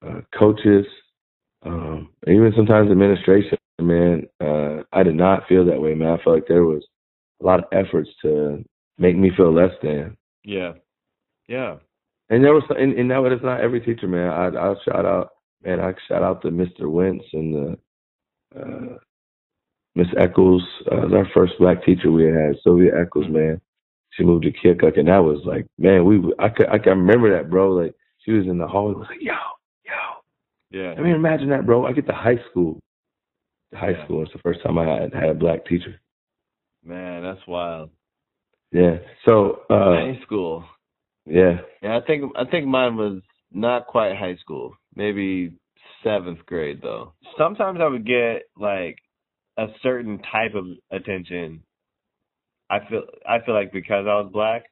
uh, 0.05 0.19
coaches, 0.37 0.85
um, 1.63 2.09
even 2.27 2.51
sometimes 2.57 2.91
administration, 2.91 3.57
man, 3.79 4.27
uh, 4.41 4.83
I 4.91 5.03
did 5.03 5.15
not 5.15 5.47
feel 5.47 5.65
that 5.65 5.81
way, 5.81 5.95
man. 5.95 6.19
I 6.19 6.23
felt 6.23 6.35
like 6.35 6.47
there 6.49 6.65
was 6.65 6.85
a 7.41 7.45
lot 7.45 7.59
of 7.59 7.65
efforts 7.71 8.09
to 8.23 8.65
make 8.97 9.15
me 9.17 9.31
feel 9.35 9.53
less 9.53 9.71
than. 9.81 10.17
Yeah. 10.43 10.73
Yeah. 11.47 11.77
And 12.29 12.43
there 12.43 12.53
was, 12.53 12.63
and, 12.69 12.93
and 12.93 13.11
that 13.11 13.21
was 13.21 13.39
not 13.43 13.61
every 13.61 13.81
teacher, 13.81 14.07
man. 14.07 14.29
I, 14.29 14.47
I'll 14.57 14.79
shout 14.83 15.05
out 15.05 15.29
man, 15.65 15.79
I 15.79 15.93
shout 16.07 16.23
out 16.23 16.41
to 16.43 16.49
Mr. 16.49 16.89
Wentz 16.89 17.25
and 17.33 17.53
the 17.53 17.77
uh, 18.59 18.97
Miss 19.95 20.07
Eccles. 20.17 20.63
Uh, 20.91 20.97
was 20.97 21.13
our 21.13 21.27
first 21.33 21.53
black 21.59 21.83
teacher 21.83 22.11
we 22.11 22.25
had, 22.25 22.55
Sylvia 22.63 22.91
Eccles, 23.01 23.27
man. 23.29 23.59
She 24.11 24.23
moved 24.23 24.43
to 24.45 24.51
Keokuk, 24.51 24.97
and 24.97 25.07
that 25.09 25.23
was 25.23 25.41
like, 25.45 25.65
man, 25.77 26.05
we 26.05 26.21
I 26.39 26.49
could 26.49 26.67
I 26.69 26.77
can 26.77 26.99
remember 26.99 27.35
that, 27.35 27.49
bro. 27.49 27.71
Like 27.73 27.93
she 28.19 28.31
was 28.31 28.45
in 28.47 28.57
the 28.57 28.67
hallway, 28.67 28.93
was 28.93 29.07
like, 29.09 29.21
yo, 29.21 29.33
yo. 29.85 29.91
Yeah. 30.71 30.93
I 30.97 31.01
mean, 31.01 31.15
imagine 31.15 31.49
that, 31.49 31.65
bro. 31.65 31.85
I 31.85 31.91
get 31.91 32.07
to 32.07 32.13
high 32.13 32.39
school. 32.49 32.79
High 33.73 33.91
Yeah. 33.91 34.05
school. 34.05 34.23
It's 34.23 34.31
the 34.31 34.39
first 34.39 34.61
time 34.63 34.77
I 34.77 34.85
had 34.87 35.13
had 35.13 35.29
a 35.29 35.33
black 35.33 35.65
teacher. 35.65 35.99
Man, 36.83 37.23
that's 37.23 37.45
wild. 37.47 37.89
Yeah. 38.71 38.97
So, 39.25 39.61
uh, 39.69 39.95
high 39.95 40.19
school. 40.23 40.63
Yeah. 41.25 41.57
Yeah, 41.81 41.97
I 41.97 42.05
think 42.05 42.31
I 42.35 42.45
think 42.45 42.67
mine 42.67 42.95
was 42.95 43.21
not 43.51 43.87
quite 43.87 44.15
high 44.15 44.35
school. 44.37 44.75
Maybe 44.95 45.57
seventh 46.03 46.45
grade 46.45 46.81
though. 46.81 47.13
Sometimes 47.37 47.79
I 47.81 47.87
would 47.87 48.05
get 48.05 48.43
like 48.57 48.97
a 49.57 49.67
certain 49.81 50.19
type 50.31 50.53
of 50.55 50.65
attention. 50.91 51.63
I 52.69 52.79
feel 52.89 53.03
I 53.27 53.39
feel 53.45 53.55
like 53.55 53.71
because 53.71 54.05
I 54.07 54.21
was 54.21 54.29
black. 54.31 54.63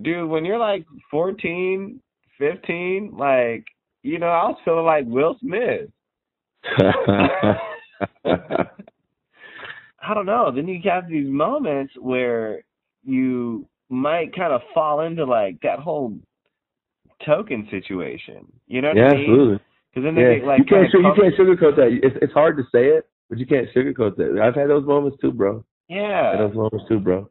Dude, 0.00 0.28
when 0.28 0.44
you're 0.44 0.58
like 0.58 0.86
14, 1.10 2.00
15, 2.38 3.14
like 3.16 3.64
you 4.02 4.18
know, 4.18 4.28
I 4.28 4.48
was 4.48 4.58
feeling 4.64 4.84
like 4.84 5.04
Will 5.06 5.36
Smith. 5.40 5.90
I 10.04 10.14
don't 10.14 10.26
know. 10.26 10.50
Then 10.54 10.66
you 10.66 10.80
have 10.90 11.08
these 11.08 11.28
moments 11.28 11.94
where 11.98 12.62
you 13.04 13.66
might 13.92 14.34
kind 14.34 14.52
of 14.52 14.62
fall 14.72 15.00
into 15.00 15.24
like 15.24 15.60
that 15.62 15.78
whole 15.78 16.18
token 17.24 17.68
situation. 17.70 18.50
You 18.66 18.80
know 18.80 18.88
what 18.88 18.96
yeah, 18.96 19.08
I 19.08 19.14
mean? 19.14 19.20
absolutely. 19.30 19.60
Because 19.94 20.04
then 20.06 20.14
they 20.14 20.22
Yeah. 20.22 20.34
get 20.38 20.46
like 20.46 20.58
you 20.58 20.64
can't 20.64 20.92
you 20.92 21.12
can't 21.14 21.34
sugarcoat 21.36 21.76
that. 21.76 22.00
It's 22.02 22.16
it's 22.22 22.32
hard 22.32 22.56
to 22.56 22.64
say 22.72 22.86
it, 22.88 23.06
but 23.28 23.38
you 23.38 23.46
can't 23.46 23.68
sugarcoat 23.76 24.16
that. 24.16 24.40
I've 24.42 24.54
had 24.54 24.68
those 24.70 24.86
moments 24.86 25.18
too, 25.20 25.30
bro. 25.32 25.64
Yeah. 25.88 26.36
those 26.38 26.54
moments 26.54 26.86
too, 26.88 26.98
bro. 27.00 27.28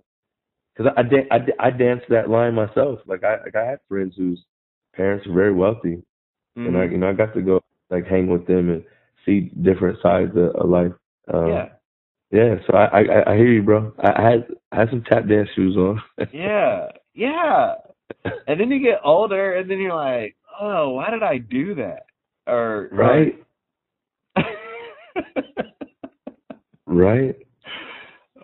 Because 0.75 0.93
I, 0.95 1.01
I, 1.01 1.35
I, 1.37 1.67
I 1.67 1.69
danced 1.71 2.05
that 2.09 2.29
line 2.29 2.53
myself. 2.53 2.99
Like 3.07 3.23
I 3.23 3.41
like 3.43 3.55
I 3.55 3.65
had 3.65 3.79
friends 3.89 4.13
whose 4.15 4.41
parents 4.95 5.25
were 5.27 5.33
very 5.33 5.53
wealthy, 5.53 6.01
and 6.55 6.77
I 6.77 6.85
Mhm. 6.87 6.91
you 6.91 6.97
know 6.99 7.09
I 7.09 7.13
got 7.13 7.33
to 7.33 7.41
go 7.41 7.59
like 7.89 8.05
hang 8.05 8.27
with 8.27 8.45
them 8.45 8.69
and 8.69 8.83
see 9.25 9.51
different 9.61 9.99
sides 10.01 10.31
of, 10.37 10.55
of 10.55 10.69
life. 10.69 10.93
Um, 11.33 11.47
yeah. 11.49 11.69
Yeah. 12.31 12.55
So 12.67 12.77
I, 12.77 12.85
I 12.85 13.31
I 13.31 13.35
hear 13.35 13.51
you, 13.51 13.61
bro. 13.63 13.93
I, 13.99 14.21
had 14.21 14.47
I 14.71 14.79
had 14.79 14.89
some 14.89 15.03
tap 15.03 15.27
dance 15.27 15.49
shoes 15.55 15.75
on. 15.77 16.01
Yeah. 16.33 16.87
Yeah. 17.13 17.75
And 18.47 18.59
then 18.59 18.71
you 18.71 18.81
get 18.81 18.99
older 19.03 19.55
and 19.55 19.69
then 19.69 19.79
you're 19.79 19.95
like, 19.95 20.35
Oh, 20.59 20.89
why 20.91 21.09
did 21.09 21.23
I 21.23 21.37
do 21.37 21.75
that? 21.75 22.05
Or 22.47 22.89
right. 22.91 23.35
Right. 26.85 27.35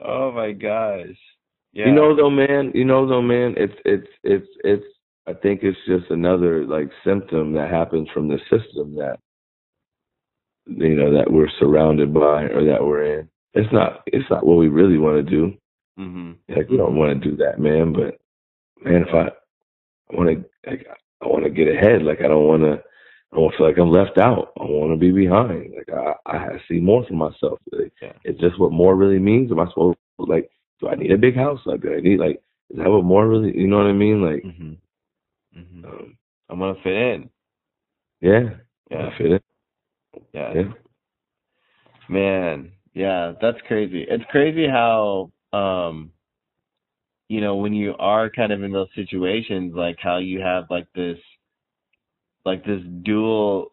oh 0.06 0.32
my 0.32 0.54
gosh. 0.54 1.18
Yeah. 1.74 1.88
You 1.88 1.92
know 1.92 2.16
though, 2.16 2.30
man. 2.30 2.72
You 2.74 2.86
know 2.86 3.08
though, 3.08 3.22
man. 3.22 3.56
It's 3.58 3.74
it's 3.86 4.08
it's 4.24 4.48
it's. 4.64 4.86
I 5.28 5.34
think 5.34 5.60
it's 5.64 5.78
just 5.86 6.10
another 6.10 6.66
like 6.66 6.90
symptom 7.06 7.52
that 7.54 7.70
happens 7.70 8.08
from 8.14 8.30
the 8.30 8.40
system 8.50 8.96
that 8.96 9.20
you 10.66 10.96
know 10.96 11.14
that 11.18 11.30
we're 11.30 11.50
surrounded 11.60 12.14
by 12.14 12.44
or 12.44 12.64
that 12.66 12.86
we're 12.86 13.20
in. 13.20 13.30
It's 13.54 13.72
not. 13.74 14.04
It's 14.08 14.30
not 14.30 14.45
what 14.45 14.58
we 14.58 14.68
really 14.68 14.98
want 14.98 15.18
to 15.18 15.24
do. 15.24 15.54
Mhm. 16.00 16.36
Like 16.50 16.70
we 16.70 16.78
don't 16.78 16.95
want 16.95 17.22
to 17.22 17.30
do 17.32 17.36
that, 17.38 17.60
man. 17.60 17.93
But 17.93 18.18
man, 18.84 19.04
if 19.08 19.14
I, 19.14 19.30
I 20.12 20.16
want 20.16 20.30
to, 20.30 20.70
like, 20.70 20.88
I 21.22 21.28
want 21.28 21.43
to 21.45 21.50
get 21.50 21.68
ahead. 21.68 22.04
Like 22.04 22.20
I 22.22 22.28
don't 22.28 22.48
want 22.48 22.64
to. 22.64 22.84
I 23.34 23.36
don't 23.36 23.54
feel 23.56 23.68
like 23.68 23.78
I'm 23.78 23.91
left 23.91 24.18
out. 24.18 24.54
I 24.60 24.64
want 24.64 24.93
to 24.93 24.98
be 24.98 25.12
behind. 25.12 25.74
Like 25.76 25.89
I, 26.26 26.38
I 26.38 26.58
see 26.70 26.80
more 26.80 27.06
for 27.06 27.14
myself. 27.14 27.60
Like, 27.72 27.91
Yeah. 28.02 28.14
It's 28.24 28.39
just 28.39 28.60
what 28.60 28.72
more 28.72 28.95
really 28.95 29.20
means. 29.20 29.52
Am 29.52 29.60
I 29.60 29.68
supposed 29.70 29.98
like? 30.18 30.50
Do 30.80 30.88
I 30.89 30.95
need 30.95 31.12
a 31.12 31.18
big 31.18 31.36
house? 31.36 31.60
Like, 31.66 31.82
do 31.82 31.93
I 31.93 32.00
need 32.00 32.20
like? 32.20 32.41
Is 32.70 32.78
that 32.78 32.89
what 32.89 33.04
more 33.04 33.28
really? 33.28 33.58
You 33.58 33.68
know 33.68 33.78
what 33.78 33.88
I 33.88 33.93
mean? 33.93 34.22
Like, 34.22 34.43
Mhm. 34.43 34.78
Mhm. 35.58 35.86
um, 35.86 36.18
I'm 36.50 36.60
gonna 36.60 36.76
fit 36.84 36.93
in. 36.93 37.30
yeah, 38.22 38.50
Yeah. 38.91 39.08
I 39.08 39.18
feel 39.18 39.34
it. 39.34 39.43
Yeah. 40.34 40.54
Yeah, 40.54 40.74
Man, 42.10 42.72
yeah, 42.98 43.34
that's 43.39 43.60
crazy. 43.68 44.08
It's 44.10 44.24
crazy 44.32 44.68
how 44.68 45.32
um 45.54 46.12
you 47.30 47.41
know, 47.41 47.58
when 47.58 47.74
you 47.74 47.93
are 48.00 48.30
kind 48.32 48.52
of 48.52 48.64
in 48.64 48.72
those 48.72 48.88
situations 48.95 49.74
like 49.76 49.98
how 50.02 50.18
you 50.18 50.39
have 50.41 50.64
like 50.72 50.88
this 50.95 51.20
like 52.43 52.66
this 52.66 52.82
dual 53.04 53.72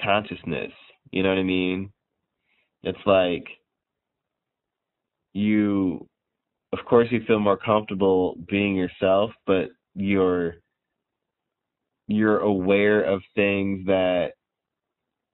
consciousness, 0.00 0.70
you 1.10 1.24
know 1.24 1.30
what 1.30 1.38
I 1.38 1.42
mean? 1.42 1.92
It's 2.84 3.04
like 3.06 3.44
you 5.32 6.06
of 6.72 6.78
course 6.84 7.08
you 7.10 7.24
feel 7.26 7.40
more 7.40 7.56
comfortable 7.56 8.36
being 8.48 8.76
yourself, 8.76 9.32
but 9.48 9.70
you're 9.96 10.54
you're 12.06 12.38
aware 12.38 13.02
of 13.02 13.20
things 13.34 13.86
that 13.86 14.34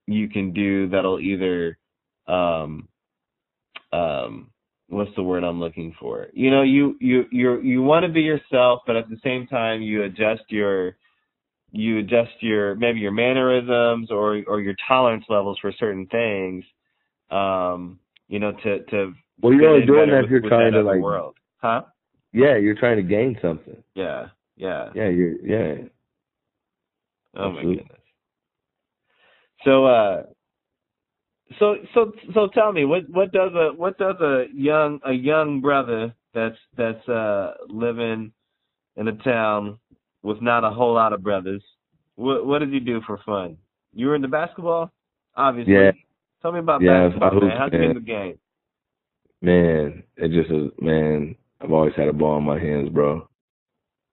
you 0.07 0.31
can 0.31 0.55
do 0.55 0.89
that'll 0.89 1.21
either 1.21 1.77
um 2.27 2.89
um 3.93 4.51
what's 4.89 5.15
the 5.15 5.23
word 5.23 5.45
I'm 5.45 5.61
looking 5.61 5.95
for? 5.99 6.29
You 6.33 6.51
know, 6.51 6.63
you 6.63 6.97
you 7.01 7.25
you 7.31 7.61
you 7.61 7.83
want 7.83 8.05
to 8.05 8.13
be 8.13 8.23
yourself, 8.23 8.83
but 8.87 8.97
at 8.97 9.09
the 9.09 9.19
same 9.23 9.47
time 9.47 9.83
you 9.83 10.03
adjust 10.05 10.43
your 10.49 10.97
you 11.73 11.99
adjust 11.99 12.33
your 12.41 12.75
maybe 12.75 13.01
your 13.01 13.13
mannerisms 13.13 14.11
or 14.11 14.43
or 14.47 14.61
your 14.61 14.75
tolerance 14.87 15.25
levels 15.29 15.59
for 15.61 15.73
certain 15.79 16.07
things 16.07 16.65
um 17.31 18.01
you 18.29 18.41
know 18.41 18.53
to 18.53 18.83
to 18.87 19.15
Well, 19.41 19.53
you're 19.53 19.69
only 19.69 19.87
doing 19.87 20.11
that 20.11 20.25
if 20.25 20.31
you're 20.31 20.41
trying 20.41 20.73
to 20.73 20.83
like. 20.83 21.01
world. 21.01 21.37
Huh? 21.59 21.83
Yeah, 22.33 22.57
you're 22.57 22.75
trying 22.75 22.97
to 22.97 23.03
gain 23.03 23.39
something. 23.43 23.83
Yeah. 23.95 24.29
Yeah. 24.57 24.91
Yeah, 24.95 25.09
you're. 25.09 25.45
Yeah, 25.45 25.85
Oh 27.37 27.53
my 27.53 27.63
goodness. 27.63 27.87
So 29.65 29.85
uh 29.85 30.23
so 31.59 31.77
so 31.95 32.13
so 32.35 32.49
tell 32.49 32.73
me 32.73 32.85
what 32.85 33.09
what 33.11 33.33
does 33.33 33.53
a 33.55 33.73
what 33.77 33.99
does 33.99 34.17
a 34.21 34.45
young 34.55 35.01
a 35.05 35.13
young 35.13 35.61
brother 35.61 36.15
that's 36.33 36.59
that's 36.77 37.09
uh 37.09 37.55
living 37.69 38.33
in 38.97 39.09
a 39.09 39.17
town 39.19 39.79
with 40.23 40.41
not 40.41 40.65
a 40.65 40.71
whole 40.71 40.95
lot 40.95 41.13
of 41.13 41.23
brothers 41.23 41.63
what 42.21 42.47
what 42.47 42.59
does 42.59 42.71
he 42.71 42.81
do 42.81 43.01
for 43.07 43.19
fun? 43.25 43.57
You 43.95 44.09
were 44.09 44.15
into 44.15 44.29
basketball? 44.29 44.91
Obviously. 45.37 45.73
Yeah. 45.73 45.93
Tell 46.43 46.53
me 46.53 46.59
about 46.59 46.83
Yeah, 46.83 47.09
basketball, 47.09 47.41
man. 47.41 47.57
How'd 47.57 47.73
you 47.73 47.79
get 47.79 47.81
man. 47.81 47.91
in 47.91 47.95
the 47.95 48.01
game? 48.01 48.39
man. 49.43 50.03
It 50.17 50.31
just 50.33 50.51
is. 50.51 50.71
Man, 50.81 51.35
I've 51.61 51.73
always 51.73 51.95
had 51.97 52.09
a 52.09 52.13
ball 52.13 52.39
in 52.39 52.45
my 52.45 52.59
hands, 52.59 52.91
bro. 52.91 53.27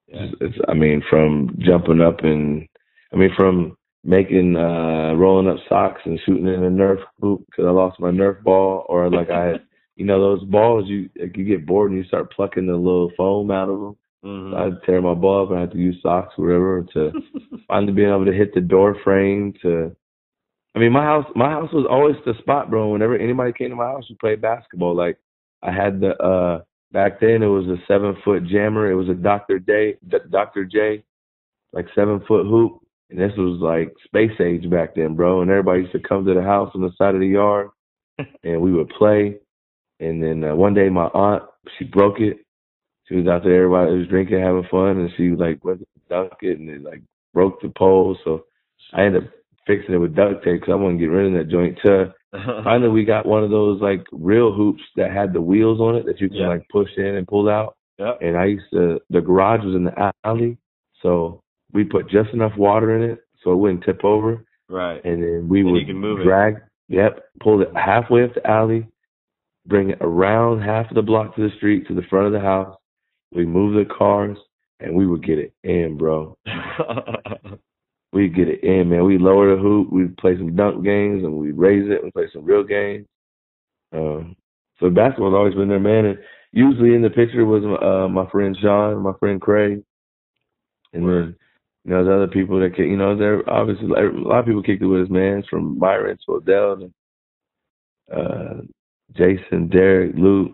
Yeah. 0.07 0.23
It's, 0.23 0.35
it's 0.39 0.57
I 0.69 0.73
mean, 0.73 1.03
from 1.09 1.57
jumping 1.59 1.99
up 2.01 2.23
and 2.23 2.67
I 3.13 3.17
mean, 3.17 3.31
from 3.35 3.76
making 4.03 4.55
uh 4.55 5.13
rolling 5.15 5.47
up 5.49 5.57
socks 5.67 6.01
and 6.05 6.19
shooting 6.25 6.47
in 6.47 6.63
a 6.63 6.69
Nerf 6.69 6.99
hoop 7.19 7.45
because 7.47 7.65
I 7.65 7.71
lost 7.71 7.99
my 7.99 8.11
Nerf 8.11 8.41
ball, 8.43 8.85
or 8.89 9.09
like 9.09 9.29
I, 9.29 9.53
you 9.95 10.05
know, 10.05 10.19
those 10.19 10.43
balls 10.45 10.85
you 10.87 11.09
like 11.19 11.35
you 11.35 11.43
get 11.45 11.65
bored 11.65 11.91
and 11.91 11.99
you 11.99 12.05
start 12.05 12.31
plucking 12.33 12.67
the 12.67 12.75
little 12.75 13.11
foam 13.17 13.51
out 13.51 13.69
of 13.69 13.79
them. 13.79 13.97
Mhm. 14.25 14.55
I'd 14.55 14.83
tear 14.83 15.01
my 15.01 15.13
ball 15.13 15.43
up 15.43 15.49
and 15.51 15.57
I 15.59 15.61
had 15.61 15.71
to 15.71 15.77
use 15.77 16.01
socks, 16.01 16.33
or 16.37 16.45
whatever, 16.45 16.85
to 16.93 17.11
finally 17.67 17.93
being 17.93 18.09
able 18.09 18.25
to 18.25 18.33
hit 18.33 18.53
the 18.53 18.61
door 18.61 18.95
frame. 19.03 19.53
To, 19.61 19.95
I 20.75 20.79
mean, 20.79 20.91
my 20.91 21.03
house, 21.03 21.25
my 21.35 21.49
house 21.49 21.71
was 21.71 21.85
always 21.89 22.15
the 22.25 22.33
spot, 22.39 22.69
bro. 22.69 22.89
Whenever 22.89 23.15
anybody 23.15 23.53
came 23.53 23.69
to 23.69 23.75
my 23.75 23.85
house, 23.85 24.05
we 24.09 24.15
played 24.15 24.41
basketball. 24.41 24.95
Like 24.95 25.17
I 25.61 25.71
had 25.71 25.99
the 25.99 26.15
uh 26.21 26.61
back 26.91 27.19
then, 27.19 27.43
it 27.43 27.47
was 27.47 27.65
a 27.67 27.77
seven 27.87 28.15
foot 28.23 28.45
jammer. 28.47 28.89
It 28.89 28.95
was 28.95 29.09
a 29.09 29.13
Dr. 29.13 29.59
J, 29.59 29.97
D- 30.07 30.17
Dr. 30.29 30.65
J, 30.65 31.03
like 31.73 31.85
seven 31.93 32.19
foot 32.27 32.45
hoop, 32.45 32.79
and 33.09 33.19
this 33.19 33.31
was 33.37 33.59
like 33.61 33.93
space 34.05 34.39
age 34.41 34.69
back 34.69 34.95
then, 34.95 35.15
bro. 35.15 35.41
And 35.41 35.49
everybody 35.49 35.81
used 35.81 35.93
to 35.93 35.99
come 35.99 36.25
to 36.25 36.33
the 36.33 36.41
house 36.41 36.71
on 36.75 36.81
the 36.81 36.91
side 36.97 37.15
of 37.15 37.21
the 37.21 37.27
yard, 37.27 37.69
and 38.43 38.61
we 38.61 38.73
would 38.73 38.89
play. 38.89 39.37
And 39.99 40.21
then 40.21 40.43
uh, 40.43 40.55
one 40.55 40.73
day, 40.73 40.89
my 40.89 41.05
aunt 41.07 41.43
she 41.77 41.85
broke 41.85 42.19
it. 42.19 42.37
She 43.07 43.15
was 43.15 43.27
out 43.27 43.43
there, 43.43 43.63
everybody 43.63 43.97
was 43.97 44.07
drinking, 44.07 44.41
having 44.41 44.67
fun, 44.69 44.99
and 44.99 45.09
she 45.15 45.29
like 45.29 45.63
went 45.63 45.79
to 45.79 45.85
dunk 46.09 46.33
it, 46.41 46.59
and 46.59 46.69
it 46.69 46.83
like 46.83 47.01
broke 47.33 47.61
the 47.61 47.69
pole. 47.69 48.17
So 48.23 48.45
I 48.93 49.03
ended 49.03 49.23
up 49.23 49.29
fixing 49.65 49.95
it 49.95 49.97
with 49.97 50.15
duct 50.15 50.43
tape 50.43 50.59
because 50.61 50.71
I 50.71 50.75
wanted 50.75 50.99
to 50.99 51.05
get 51.05 51.11
rid 51.11 51.27
of 51.27 51.33
that 51.33 51.51
joint. 51.51 51.77
To 51.85 52.13
finally, 52.63 52.89
we 52.89 53.05
got 53.05 53.25
one 53.25 53.43
of 53.43 53.49
those 53.49 53.81
like 53.81 54.05
real 54.11 54.51
hoops 54.53 54.81
that 54.97 55.11
had 55.11 55.33
the 55.33 55.41
wheels 55.41 55.79
on 55.79 55.95
it 55.95 56.05
that 56.05 56.19
you 56.19 56.27
can 56.27 56.37
Yeah. 56.37 56.49
like 56.49 56.67
push 56.69 56.89
in 56.97 57.15
and 57.15 57.27
pull 57.27 57.49
out. 57.49 57.75
Yep. 57.97 58.19
And 58.21 58.37
I 58.37 58.45
used 58.45 58.65
to 58.73 58.99
the 59.09 59.21
garage 59.21 59.63
was 59.63 59.75
in 59.75 59.85
the 59.85 60.13
alley, 60.25 60.57
so 61.01 61.41
we 61.73 61.83
put 61.83 62.09
just 62.09 62.31
enough 62.33 62.55
water 62.57 62.95
in 62.95 63.09
it 63.11 63.19
so 63.43 63.51
it 63.51 63.57
wouldn't 63.57 63.83
tip 63.83 64.03
over, 64.03 64.43
Right. 64.69 65.03
and 65.05 65.21
then 65.23 65.47
we 65.49 65.61
And 65.61 65.71
would 65.71 65.87
move 65.89 66.21
it. 66.21 66.23
drag. 66.23 66.57
Yep, 66.89 67.23
pull 67.41 67.61
it 67.61 67.69
halfway 67.75 68.23
up 68.23 68.33
the 68.33 68.47
alley, 68.49 68.87
bring 69.65 69.89
it 69.89 69.97
around 70.01 70.61
half 70.61 70.89
of 70.89 70.95
the 70.95 71.01
block 71.01 71.35
to 71.35 71.41
the 71.49 71.55
street 71.57 71.85
to 71.87 71.93
the 71.93 72.01
front 72.03 72.27
of 72.27 72.31
the 72.33 72.39
house. 72.39 72.75
We 73.33 73.45
move 73.45 73.73
the 73.75 73.93
cars, 73.93 74.37
and 74.79 74.95
we 74.95 75.05
would 75.05 75.23
get 75.23 75.37
it 75.39 75.53
in, 75.63 75.97
bro. 75.97 76.37
We 78.13 78.29
get 78.29 78.47
it 78.47 78.63
in, 78.63 78.89
man. 78.89 79.03
We 79.03 79.17
lower 79.17 79.53
the 79.53 79.61
hoop, 79.61 79.91
we 79.91 80.05
play 80.07 80.37
some 80.37 80.55
dunk 80.55 80.83
games, 80.83 81.23
and 81.25 81.33
we 81.33 81.51
raise 81.51 81.89
it 81.91 82.01
and 82.03 82.13
play 82.13 82.27
some 82.33 82.45
real 82.45 82.63
games. 82.63 83.05
Um, 83.91 84.35
so 84.79 84.89
basketball's 84.89 85.35
always 85.35 85.55
been 85.55 85.67
there, 85.67 85.79
man. 85.79 86.05
And 86.05 86.19
usually 86.53 86.95
in 86.95 87.01
the 87.01 87.09
picture 87.09 87.45
was 87.45 87.63
uh, 87.65 88.07
my 88.07 88.25
friend 88.31 88.57
Sean, 88.61 89.03
my 89.03 89.11
friend 89.19 89.41
Craig, 89.41 89.83
and 90.93 91.07
then 91.07 91.35
you 91.87 91.93
know 91.93 92.03
the 92.03 92.13
other 92.13 92.27
people 92.27 92.59
that 92.59 92.75
can, 92.75 92.85
you 92.89 92.97
know 92.97 93.15
they're 93.17 93.49
obviously 93.49 93.85
a 93.87 94.11
lot 94.11 94.39
of 94.39 94.45
people 94.45 94.61
kicked 94.61 94.81
it 94.83 94.85
with 94.87 95.03
us, 95.03 95.09
man. 95.09 95.41
From 95.49 95.79
Myron 95.79 96.17
to 96.25 96.33
Odell 96.33 96.77
to 96.77 98.15
uh, 98.15 98.61
Jason, 99.13 99.69
Derek, 99.69 100.13
Luke, 100.15 100.51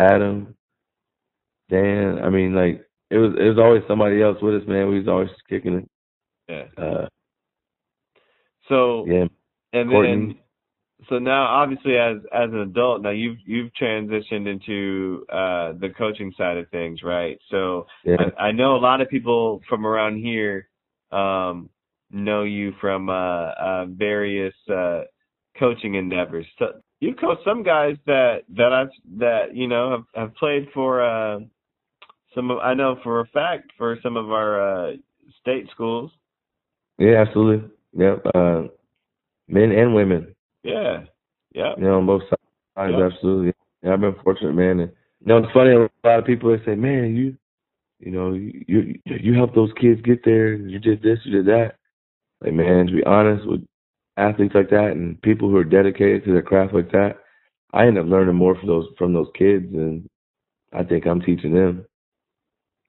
Adam, 0.00 0.56
Dan. 1.68 2.18
I 2.24 2.30
mean, 2.30 2.54
like 2.54 2.82
it 3.10 3.18
was 3.18 3.34
it 3.38 3.44
was 3.44 3.58
always 3.58 3.82
somebody 3.86 4.22
else 4.22 4.38
with 4.40 4.62
us, 4.62 4.66
man. 4.66 4.88
We 4.88 5.00
was 5.00 5.08
always 5.08 5.28
kicking 5.50 5.74
it. 5.74 5.88
Yeah. 6.48 6.82
Uh, 6.82 7.08
So 8.68 9.04
yeah, 9.06 9.26
and 9.74 9.90
Courtney. 9.90 10.10
then 10.16 10.34
so 11.08 11.18
now 11.18 11.44
obviously 11.44 11.96
as 11.96 12.16
as 12.32 12.50
an 12.50 12.60
adult 12.60 13.02
now 13.02 13.10
you've 13.10 13.38
you've 13.44 13.70
transitioned 13.80 14.46
into 14.46 15.24
uh 15.30 15.72
the 15.80 15.88
coaching 15.96 16.32
side 16.36 16.56
of 16.56 16.68
things 16.70 17.02
right 17.02 17.38
so 17.50 17.86
yeah, 18.04 18.16
I, 18.38 18.46
I 18.46 18.52
know 18.52 18.76
a 18.76 18.78
lot 18.78 19.00
of 19.00 19.08
people 19.08 19.60
from 19.68 19.86
around 19.86 20.18
here 20.18 20.68
um 21.12 21.68
know 22.10 22.42
you 22.42 22.72
from 22.80 23.08
uh 23.08 23.50
uh 23.50 23.86
various 23.86 24.54
uh 24.72 25.02
coaching 25.58 25.94
endeavors 25.94 26.46
so 26.58 26.66
you've 27.00 27.16
coached 27.16 27.42
some 27.44 27.62
guys 27.62 27.96
that 28.06 28.42
that 28.56 28.72
I've 28.72 29.18
that 29.18 29.54
you 29.54 29.68
know 29.68 29.90
have 29.90 30.24
have 30.24 30.34
played 30.36 30.68
for 30.74 31.04
uh 31.04 31.40
some 32.34 32.50
of 32.50 32.58
I 32.58 32.74
know 32.74 32.98
for 33.02 33.20
a 33.20 33.26
fact 33.26 33.70
for 33.78 33.98
some 34.02 34.16
of 34.16 34.30
our 34.30 34.90
uh 34.90 34.92
state 35.40 35.68
schools 35.72 36.10
yeah, 36.98 37.24
absolutely. 37.26 37.68
Yep. 37.96 38.26
Uh, 38.34 38.62
men 39.48 39.72
and 39.72 39.94
women. 39.94 40.33
Yeah 40.64 41.04
yeah 41.54 41.74
You 41.76 41.84
know, 41.84 41.98
on 41.98 42.06
both 42.06 42.22
sides, 42.76 42.92
Yeah. 42.92 43.06
absolutely. 43.06 43.52
Yeah, 43.82 43.94
I've 43.94 44.00
been 44.00 44.16
fortunate, 44.24 44.54
man. 44.54 44.80
And 44.80 44.92
you 45.20 45.26
know, 45.26 45.38
it's 45.38 45.52
funny. 45.52 45.72
A 45.72 45.88
lot 46.08 46.18
of 46.20 46.24
people 46.26 46.56
they 46.56 46.64
say, 46.64 46.74
"Man, 46.74 47.16
you, 47.16 47.36
you 48.00 48.10
know, 48.12 48.32
you 48.32 48.64
you, 48.68 48.94
you 49.06 49.34
helped 49.34 49.54
those 49.54 49.72
kids 49.80 50.00
get 50.02 50.24
there. 50.24 50.54
You 50.54 50.78
did 50.80 51.02
this, 51.02 51.20
you 51.24 51.32
did 51.32 51.46
that." 51.46 51.76
Like, 52.42 52.54
man, 52.54 52.86
to 52.86 52.92
be 52.92 53.04
honest, 53.04 53.46
with 53.46 53.64
athletes 54.16 54.54
like 54.54 54.70
that 54.70 54.92
and 54.92 55.20
people 55.22 55.48
who 55.50 55.56
are 55.56 55.64
dedicated 55.64 56.24
to 56.24 56.32
their 56.32 56.42
craft 56.42 56.74
like 56.74 56.90
that, 56.92 57.18
I 57.72 57.86
end 57.86 57.98
up 57.98 58.06
learning 58.06 58.36
more 58.36 58.54
from 58.56 58.68
those 58.68 58.86
from 58.98 59.12
those 59.12 59.28
kids, 59.36 59.66
and 59.74 60.08
I 60.72 60.82
think 60.84 61.06
I'm 61.06 61.20
teaching 61.20 61.54
them. 61.54 61.86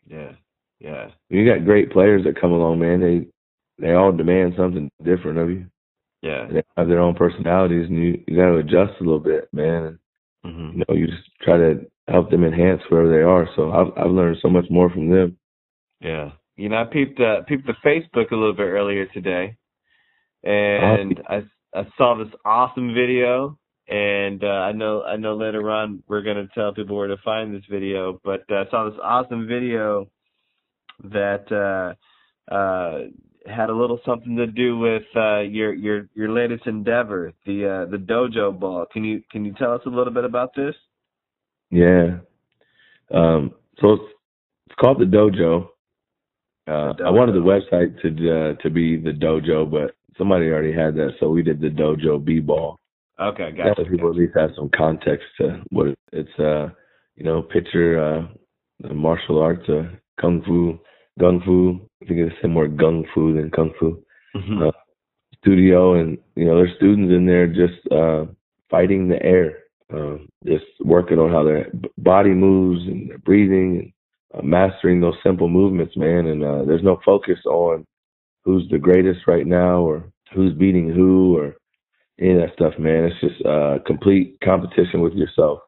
yeah 0.07 0.32
yeah 0.80 1.09
You 1.30 1.45
got 1.47 1.65
great 1.65 1.91
players 1.91 2.23
that 2.26 2.39
come 2.39 2.51
along, 2.51 2.80
man. 2.80 3.01
They 3.01 3.28
they 3.86 3.93
all 3.93 4.11
demand 4.11 4.53
something 4.57 4.89
different 5.03 5.38
of 5.39 5.49
you. 5.49 5.65
Yeah 6.22 6.47
They 6.51 6.63
have 6.78 6.88
their 6.88 7.01
own 7.01 7.16
personalities, 7.16 7.88
and 7.89 7.97
you 7.97 8.24
you 8.28 8.36
got 8.36 8.47
to 8.47 8.57
adjust 8.57 8.99
a 8.99 9.03
little 9.03 9.20
bit, 9.20 9.49
man. 9.53 9.99
hmm 10.43 10.72
you 10.74 10.84
know, 10.88 10.95
you 10.95 11.07
just 11.07 11.30
try 11.41 11.57
to 11.57 11.86
help 12.07 12.30
them 12.30 12.43
enhance 12.43 12.82
wherever 12.89 13.09
they 13.09 13.24
are. 13.24 13.47
So 13.55 13.72
I've 13.72 13.91
I've 13.97 14.11
learned 14.11 14.38
so 14.41 14.49
much 14.49 14.66
more 14.70 14.89
from 14.89 15.09
them. 15.09 15.38
Yeah. 16.01 16.32
You 16.57 16.70
know, 16.70 16.78
I 16.78 16.86
peeped 16.86 17.20
uh, 17.20 17.41
peeped 17.47 17.68
the 17.68 17.76
Facebook 17.86 18.32
a 18.32 18.36
little 18.36 18.53
bit 18.53 18.63
earlier 18.63 19.05
today, 19.07 19.57
and 20.43 21.22
I 21.28 21.43
I 21.74 21.88
saw 21.97 22.16
this 22.16 22.34
awesome 22.45 22.93
video, 22.93 23.57
and 23.89 24.43
uh, 24.43 24.47
I 24.47 24.72
know 24.72 25.03
I 25.03 25.18
know 25.18 25.36
later 25.36 25.70
on 25.70 26.01
we're 26.07 26.22
gonna 26.22 26.47
tell 26.55 26.74
people 26.74 26.95
where 26.95 27.07
to 27.07 27.18
find 27.26 27.53
this 27.53 27.66
video, 27.70 28.22
but 28.24 28.43
uh, 28.49 28.63
I 28.66 28.70
saw 28.70 28.89
this 28.89 28.99
awesome 29.03 29.47
video 29.47 30.09
that 31.03 31.51
uh, 31.51 32.53
uh, 32.53 32.99
had 33.48 33.70
a 33.70 33.74
little 33.74 34.00
something 34.06 34.36
to 34.38 34.48
do 34.48 34.78
with 34.78 35.04
uh, 35.16 35.39
your 35.39 35.74
your 35.74 36.10
your 36.16 36.32
latest 36.32 36.68
endeavor, 36.68 37.34
the 37.46 37.66
uh, 37.66 37.91
the 37.91 37.98
dojo 37.98 38.58
ball. 38.58 38.86
Can 38.91 39.04
you 39.04 39.22
can 39.32 39.46
you 39.46 39.54
tell 39.54 39.74
us 39.74 39.82
a 39.86 39.89
little 39.89 40.14
bit 40.14 40.24
about 40.24 40.56
this? 40.56 40.76
Yeah. 41.72 42.18
Um. 43.14 43.52
So 43.80 43.93
it's 43.93 44.14
it's 44.68 44.76
called 44.80 45.00
the 45.00 45.06
dojo. 45.06 45.68
Uh, 46.68 46.93
The 46.98 47.04
I 47.06 47.10
wanted 47.10 47.36
the 47.36 47.39
website 47.39 48.02
to 48.02 48.08
uh, 48.10 48.54
to 48.64 48.70
be 48.70 48.98
the 48.98 49.12
dojo, 49.12 49.70
but 49.70 49.96
somebody 50.18 50.46
already 50.48 50.74
had 50.74 50.96
that, 50.96 51.12
so 51.20 51.30
we 51.30 51.43
did 51.43 51.62
the 51.62 51.70
dojo 51.70 52.24
b 52.24 52.39
ball. 52.39 52.80
Okay, 53.20 53.52
gotcha. 53.52 53.84
way 53.84 53.89
people 53.89 54.10
at 54.10 54.16
least 54.16 54.34
have 54.36 54.52
some 54.56 54.70
context 54.76 55.26
to 55.38 55.62
what 55.70 55.96
it's. 56.12 56.39
Uh, 56.39 56.70
you 57.16 57.24
know, 57.24 57.41
picture 57.41 58.04
uh, 58.04 58.28
the 58.82 58.93
martial 58.93 59.41
arts, 59.41 59.68
uh, 59.70 59.84
kung 60.20 60.43
fu, 60.46 60.78
gung 61.20 61.43
fu. 61.45 61.80
I 62.01 62.05
think 62.05 62.20
it's 62.20 62.47
more 62.47 62.68
gung 62.68 63.05
fu 63.13 63.34
than 63.34 63.49
kung 63.51 63.74
fu. 63.80 64.01
Mhm. 64.36 64.68
uh, 64.68 64.72
studio 65.38 65.93
and 65.93 66.18
you 66.36 66.43
know 66.45 66.55
there's 66.57 66.76
students 66.76 67.13
in 67.13 67.26
there 67.26 67.47
just 67.47 67.80
uh 67.91 68.26
fighting 68.70 69.07
the 69.07 69.22
air 69.24 69.59
um 69.93 70.28
just 70.45 70.66
working 70.82 71.20
on 71.20 71.30
how 71.30 71.43
their 71.43 71.70
body 71.99 72.32
moves 72.32 72.82
and 72.88 73.09
their 73.09 73.20
breathing 73.20 73.93
and 74.34 74.39
uh, 74.39 74.45
mastering 74.45 74.99
those 74.99 75.13
simple 75.24 75.47
movements 75.47 75.95
man 75.95 76.26
and 76.28 76.43
uh 76.43 76.63
there's 76.66 76.84
no 76.84 76.99
focus 77.05 77.38
on 77.45 77.86
who's 78.43 78.68
the 78.72 78.78
greatest 78.78 79.20
right 79.28 79.45
now 79.45 79.80
or 79.82 80.03
who's 80.34 80.53
beating 80.53 80.89
who 80.89 81.38
or 81.38 81.55
any 82.20 82.32
of 82.32 82.39
that 82.41 82.53
stuff 82.53 82.74
man 82.80 83.05
it's 83.05 83.22
just 83.22 83.45
uh 83.45 83.78
complete 83.86 84.38
competition 84.43 84.99
with 85.01 85.13
yourself 85.13 85.59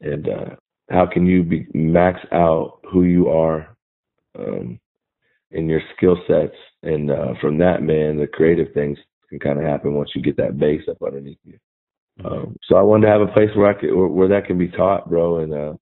and 0.00 0.28
uh 0.28 0.50
how 0.90 1.06
can 1.06 1.24
you 1.24 1.42
be 1.44 1.66
max 1.72 2.20
out 2.32 2.80
who 2.90 3.04
you 3.04 3.28
are 3.28 3.71
um 4.38 4.78
in 5.50 5.68
your 5.68 5.80
skill 5.96 6.16
sets. 6.26 6.56
And 6.82 7.10
uh 7.10 7.34
from 7.40 7.58
that 7.58 7.82
man 7.82 8.18
the 8.18 8.26
creative 8.26 8.72
things 8.74 8.98
can 9.30 9.38
kind 9.38 9.58
of 9.58 9.64
happen 9.64 9.94
once 9.94 10.10
you 10.14 10.22
get 10.22 10.36
that 10.38 10.58
base 10.58 10.82
up 10.90 10.98
underneath 11.06 11.38
you. 11.44 11.58
Um 12.24 12.56
so 12.68 12.76
i 12.76 12.82
wanted 12.82 13.06
to 13.06 13.12
have 13.12 13.22
a 13.22 13.28
place 13.32 13.50
where 13.56 13.70
i 13.70 13.74
could 13.80 13.94
where, 13.94 14.08
where 14.08 14.28
that 14.28 14.46
can 14.46 14.58
be 14.58 14.68
taught 14.68 15.08
bro. 15.08 15.38
And 15.40 15.52
uh 15.54 15.74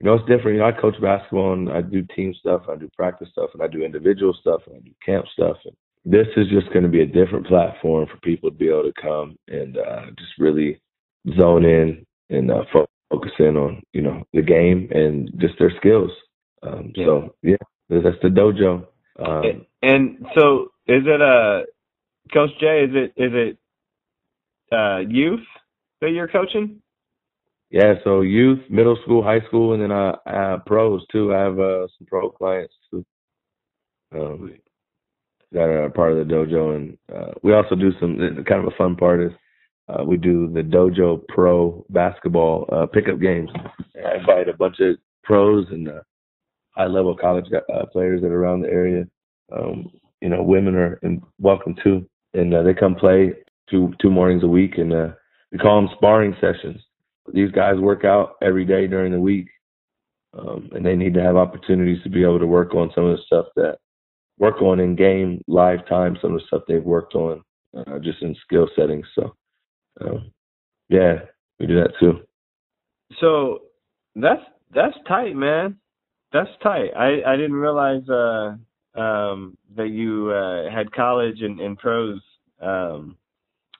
you 0.00 0.06
know 0.06 0.14
it's 0.14 0.28
different. 0.28 0.56
You 0.56 0.60
know 0.62 0.66
i 0.68 0.72
coach 0.72 1.00
basketball 1.00 1.52
and 1.54 1.70
i 1.70 1.82
do 1.82 2.02
team 2.16 2.34
stuff 2.34 2.62
i 2.68 2.76
do 2.76 2.88
practice 2.96 3.28
stuff 3.32 3.50
and 3.54 3.62
i 3.62 3.68
do 3.68 3.82
individual 3.84 4.34
stuff 4.40 4.62
and 4.66 4.76
i 4.76 4.80
do 4.80 4.92
camp 5.04 5.26
stuff. 5.32 5.56
And 5.64 5.76
this 6.04 6.26
is 6.36 6.48
just 6.48 6.68
going 6.72 6.82
to 6.82 6.88
be 6.88 7.02
a 7.02 7.06
different 7.06 7.46
platform 7.46 8.06
for 8.08 8.18
people 8.18 8.50
to 8.50 8.56
be 8.56 8.68
able 8.68 8.84
to 8.84 9.00
come 9.00 9.36
and 9.48 9.78
uh 9.78 10.06
just 10.18 10.32
really 10.38 10.80
zone 11.36 11.64
in 11.64 12.04
and 12.30 12.50
uh 12.50 12.64
focus 13.10 13.32
in 13.38 13.56
on 13.56 13.82
you 13.92 14.02
know 14.02 14.22
the 14.32 14.42
game 14.42 14.88
and 14.92 15.30
just 15.38 15.54
their 15.58 15.72
skills. 15.78 16.10
Um 16.62 16.92
Yeah. 16.96 17.06
so 17.06 17.34
yeah 17.42 17.56
that's 18.00 18.20
the 18.22 18.28
dojo 18.28 18.86
um 19.18 19.66
And 19.82 20.26
so, 20.36 20.72
is 20.86 21.02
it 21.06 21.20
uh, 21.20 21.62
Coach 22.32 22.50
J? 22.60 22.84
Is 22.84 22.90
it 22.94 23.12
is 23.16 23.32
it 23.34 23.58
uh 24.72 24.98
youth 25.08 25.44
that 26.00 26.10
you're 26.10 26.28
coaching? 26.28 26.80
Yeah, 27.70 27.94
so 28.04 28.20
youth, 28.20 28.60
middle 28.68 28.98
school, 29.02 29.22
high 29.22 29.40
school, 29.48 29.72
and 29.72 29.82
then 29.82 29.90
uh, 29.90 30.12
uh 30.26 30.58
pros 30.66 31.04
too. 31.10 31.34
I 31.34 31.40
have 31.40 31.58
uh, 31.58 31.86
some 31.98 32.06
pro 32.06 32.30
clients 32.30 32.74
too, 32.90 33.04
um, 34.14 34.52
that 35.52 35.62
are 35.62 35.90
part 35.90 36.12
of 36.12 36.18
the 36.18 36.32
dojo, 36.32 36.76
and 36.76 36.98
uh, 37.14 37.32
we 37.42 37.54
also 37.54 37.74
do 37.74 37.92
some. 37.98 38.18
Kind 38.46 38.66
of 38.66 38.72
a 38.72 38.76
fun 38.76 38.94
part 38.96 39.22
is 39.22 39.32
uh, 39.88 40.04
we 40.04 40.16
do 40.16 40.52
the 40.52 40.60
dojo 40.62 41.26
pro 41.28 41.84
basketball 41.88 42.68
uh, 42.70 42.86
pickup 42.86 43.20
games. 43.20 43.50
I 43.96 44.18
invite 44.18 44.48
a 44.48 44.56
bunch 44.56 44.76
of 44.80 44.96
pros 45.24 45.66
and 45.70 45.88
uh, 45.88 46.02
high 46.72 46.86
level 46.86 47.16
college 47.16 47.46
uh, 47.52 47.86
players 47.86 48.22
that 48.22 48.28
are 48.28 48.42
around 48.42 48.62
the 48.62 48.68
area. 48.68 49.06
Um, 49.54 49.90
you 50.20 50.28
know, 50.28 50.42
women 50.42 50.74
are 50.76 50.94
in, 51.02 51.22
welcome 51.40 51.74
too, 51.82 52.06
and 52.34 52.54
uh, 52.54 52.62
they 52.62 52.74
come 52.74 52.94
play 52.94 53.32
two 53.70 53.92
two 54.00 54.10
mornings 54.10 54.42
a 54.44 54.48
week, 54.48 54.78
and 54.78 54.92
uh, 54.92 55.08
we 55.50 55.58
call 55.58 55.80
them 55.80 55.90
sparring 55.96 56.34
sessions 56.40 56.80
these 57.32 57.50
guys 57.50 57.78
work 57.78 58.04
out 58.04 58.36
every 58.42 58.64
day 58.64 58.86
during 58.86 59.12
the 59.12 59.20
week, 59.20 59.48
um, 60.36 60.68
and 60.72 60.84
they 60.84 60.96
need 60.96 61.14
to 61.14 61.22
have 61.22 61.36
opportunities 61.36 62.02
to 62.02 62.10
be 62.10 62.22
able 62.22 62.38
to 62.38 62.46
work 62.46 62.74
on 62.74 62.90
some 62.94 63.04
of 63.04 63.16
the 63.16 63.22
stuff 63.26 63.46
that 63.56 63.78
work 64.38 64.60
on 64.60 64.80
in 64.80 64.96
game 64.96 65.42
live 65.46 65.86
time, 65.88 66.16
some 66.20 66.34
of 66.34 66.40
the 66.40 66.46
stuff 66.46 66.62
they've 66.66 66.82
worked 66.82 67.14
on 67.14 67.42
uh, 67.76 67.98
just 68.00 68.22
in 68.22 68.34
skill 68.44 68.68
settings. 68.76 69.06
So, 69.14 69.34
um, 70.00 70.32
yeah, 70.88 71.20
we 71.60 71.66
do 71.66 71.76
that 71.76 71.92
too. 72.00 72.20
So 73.20 73.62
that's 74.16 74.42
that's 74.74 74.96
tight, 75.06 75.36
man. 75.36 75.76
That's 76.32 76.50
tight. 76.62 76.90
I 76.96 77.22
I 77.26 77.36
didn't 77.36 77.54
realize 77.54 78.08
uh 78.08 78.56
um 79.00 79.56
that 79.76 79.88
you 79.88 80.30
uh 80.30 80.70
had 80.70 80.92
college 80.92 81.40
and, 81.42 81.60
and 81.60 81.78
pros 81.78 82.20
um 82.60 83.16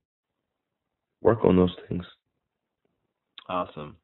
work 1.22 1.45
on 1.45 1.55
those 1.55 1.76
things. 1.88 2.03
Awesome. 3.47 3.95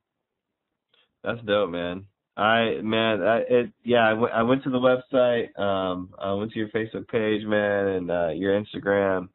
That's 1.24 1.42
dope, 1.46 1.70
man. 1.70 2.06
I 2.38 2.80
man, 2.82 3.22
I 3.22 3.38
it 3.50 3.72
yeah, 3.84 4.08
I 4.08 4.14
went 4.14 4.34
I 4.34 4.44
went 4.44 4.64
to 4.64 4.70
the 4.70 4.80
website, 4.80 5.58
um, 5.60 6.14
I 6.18 6.34
went 6.34 6.52
to 6.54 6.60
your 6.60 6.70
Facebook 6.70 7.08
page, 7.10 7.46
man, 7.46 7.88
and 7.88 8.12
uh 8.12 8.30
your 8.30 8.62
Instagram. 8.62 9.30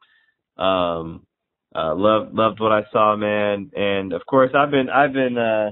Um 0.57 1.27
uh 1.75 1.95
loved 1.95 2.33
loved 2.33 2.59
what 2.59 2.71
I 2.71 2.83
saw, 2.91 3.15
man. 3.15 3.71
And 3.75 4.13
of 4.13 4.25
course 4.25 4.51
I've 4.55 4.71
been 4.71 4.89
I've 4.89 5.13
been 5.13 5.37
uh 5.37 5.71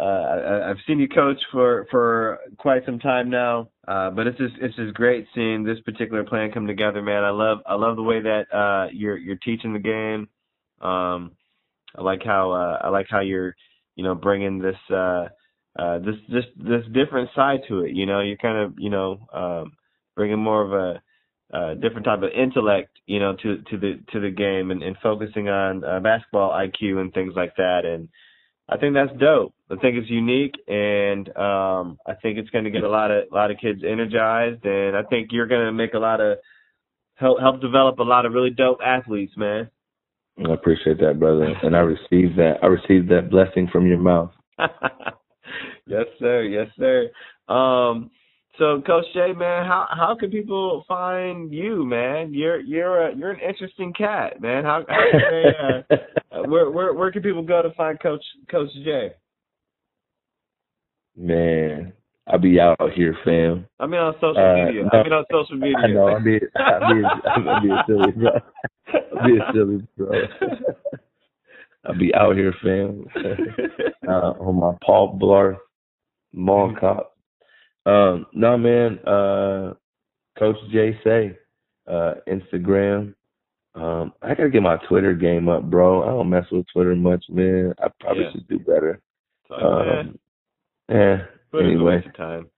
uh 0.00 0.70
I've 0.70 0.76
seen 0.86 0.98
you 0.98 1.08
coach 1.08 1.38
for 1.50 1.86
for 1.90 2.38
quite 2.58 2.84
some 2.86 2.98
time 2.98 3.30
now. 3.30 3.68
Uh 3.86 4.10
but 4.10 4.26
it's 4.26 4.38
just 4.38 4.54
it's 4.60 4.76
just 4.76 4.94
great 4.94 5.26
seeing 5.34 5.64
this 5.64 5.80
particular 5.80 6.24
plan 6.24 6.52
come 6.52 6.66
together, 6.66 7.02
man. 7.02 7.24
I 7.24 7.30
love 7.30 7.58
I 7.66 7.74
love 7.74 7.96
the 7.96 8.02
way 8.02 8.20
that 8.20 8.52
uh 8.54 8.88
you're 8.92 9.16
you're 9.18 9.36
teaching 9.36 9.72
the 9.72 9.78
game. 9.78 10.28
Um 10.80 11.32
I 11.96 12.02
like 12.02 12.22
how 12.24 12.52
uh 12.52 12.78
I 12.86 12.88
like 12.88 13.06
how 13.10 13.20
you're 13.20 13.54
you 13.96 14.04
know 14.04 14.14
bringing 14.14 14.58
this 14.58 14.76
uh 14.90 15.28
uh, 15.78 15.98
this 16.00 16.16
this 16.28 16.44
this 16.56 16.84
different 16.92 17.30
side 17.34 17.60
to 17.68 17.80
it. 17.80 17.92
You 17.94 18.06
know, 18.06 18.20
you're 18.20 18.36
kind 18.36 18.58
of 18.58 18.74
you 18.78 18.90
know 18.90 19.26
um, 19.32 19.72
bringing 20.14 20.38
more 20.38 20.62
of 20.62 20.72
a 20.72 21.00
uh, 21.52 21.74
different 21.74 22.04
type 22.04 22.22
of 22.22 22.30
intellect, 22.30 22.98
you 23.06 23.18
know, 23.18 23.36
to 23.42 23.58
to 23.70 23.78
the 23.78 24.00
to 24.12 24.20
the 24.20 24.30
game 24.30 24.70
and, 24.70 24.82
and 24.82 24.96
focusing 25.02 25.48
on 25.48 25.84
uh, 25.84 26.00
basketball 26.00 26.50
IQ 26.50 26.98
and 26.98 27.12
things 27.12 27.34
like 27.36 27.54
that. 27.56 27.84
And 27.84 28.08
I 28.68 28.78
think 28.78 28.94
that's 28.94 29.12
dope. 29.18 29.54
I 29.70 29.76
think 29.76 29.96
it's 29.96 30.08
unique, 30.08 30.54
and 30.66 31.28
um, 31.36 31.98
I 32.06 32.14
think 32.20 32.38
it's 32.38 32.50
going 32.50 32.64
to 32.64 32.70
get 32.70 32.84
a 32.84 32.88
lot 32.88 33.10
of 33.10 33.24
a 33.30 33.34
lot 33.34 33.50
of 33.50 33.58
kids 33.58 33.82
energized, 33.86 34.64
and 34.64 34.96
I 34.96 35.02
think 35.02 35.28
you're 35.30 35.46
going 35.46 35.66
to 35.66 35.72
make 35.72 35.94
a 35.94 35.98
lot 35.98 36.20
of 36.20 36.38
help 37.16 37.40
help 37.40 37.60
develop 37.60 37.98
a 37.98 38.02
lot 38.02 38.24
of 38.24 38.32
really 38.32 38.50
dope 38.50 38.78
athletes, 38.84 39.34
man. 39.36 39.68
I 40.38 40.52
appreciate 40.52 40.98
that, 41.00 41.18
brother, 41.18 41.54
and 41.62 41.76
I 41.76 41.80
received 41.80 42.38
that. 42.38 42.54
I 42.62 42.66
received 42.66 43.10
that 43.10 43.30
blessing 43.30 43.68
from 43.70 43.86
your 43.86 43.98
mouth. 43.98 44.30
yes, 45.86 46.06
sir. 46.18 46.42
Yes, 46.42 46.68
sir. 46.78 47.10
Um, 47.52 48.10
so, 48.58 48.82
Coach 48.86 49.04
J, 49.14 49.32
man, 49.32 49.66
how 49.66 49.86
how 49.90 50.14
can 50.18 50.30
people 50.30 50.84
find 50.86 51.52
you, 51.52 51.84
man? 51.86 52.32
You're 52.34 52.60
you're 52.60 53.08
a, 53.08 53.16
you're 53.16 53.30
an 53.32 53.40
interesting 53.40 53.92
cat, 53.92 54.40
man. 54.40 54.64
How, 54.64 54.84
how 54.88 55.04
can 55.10 55.20
they, 55.30 55.96
uh, 56.36 56.42
where 56.48 56.70
where 56.70 56.92
where 56.92 57.10
can 57.12 57.22
people 57.22 57.42
go 57.42 57.62
to 57.62 57.72
find 57.74 57.98
Coach 58.00 58.24
Coach 58.50 58.70
J? 58.84 59.12
Man, 61.16 61.92
I'll 62.26 62.38
be 62.38 62.58
out 62.60 62.78
here, 62.94 63.16
fam. 63.24 63.66
I 63.78 63.86
mean 63.86 64.00
on 64.00 64.14
social 64.14 64.36
Uh, 64.38 64.64
media. 64.66 64.82
no. 64.84 64.98
I 64.98 65.02
mean 65.02 65.12
on 65.12 65.24
social 65.30 65.56
media. 65.58 65.76
I 65.78 65.86
know. 65.88 66.06
I'll 66.08 66.22
be, 66.24 66.40
I'll 66.56 66.94
be, 66.94 67.02
I'll 67.48 67.60
be 67.62 67.70
a 67.70 67.84
silly 67.86 68.12
bro. 68.12 68.30
I'll 69.18 69.26
be 69.26 69.36
a 69.38 69.52
silly 69.52 69.86
bro. 69.96 70.22
I'll 71.84 71.98
be 71.98 72.14
out 72.14 72.36
here, 72.36 72.54
fam. 72.62 73.06
uh, 74.08 74.10
on 74.40 74.56
my 74.60 74.72
Paul 74.86 75.18
Blart 75.20 75.56
mall 76.32 76.74
cop. 76.78 77.11
Um, 77.86 78.26
no 78.32 78.56
man, 78.56 78.98
uh, 79.06 79.74
Coach 80.38 80.56
J 80.70 80.98
Seay, 81.04 81.36
uh, 81.88 82.14
Instagram. 82.28 83.14
Um, 83.74 84.12
I 84.22 84.34
gotta 84.34 84.50
get 84.50 84.62
my 84.62 84.76
Twitter 84.88 85.14
game 85.14 85.48
up, 85.48 85.64
bro. 85.64 86.02
I 86.02 86.06
don't 86.06 86.30
mess 86.30 86.44
with 86.52 86.66
Twitter 86.72 86.94
much, 86.94 87.24
man. 87.28 87.74
I 87.82 87.88
probably 88.00 88.24
Yeah. 88.24 88.30
should 88.32 88.48
do 88.48 88.58
better. 88.58 89.00
Um, 89.50 90.18
yeah. 90.88 91.24
it 91.52 91.64
anyway. 91.64 92.02
time. 92.16 92.48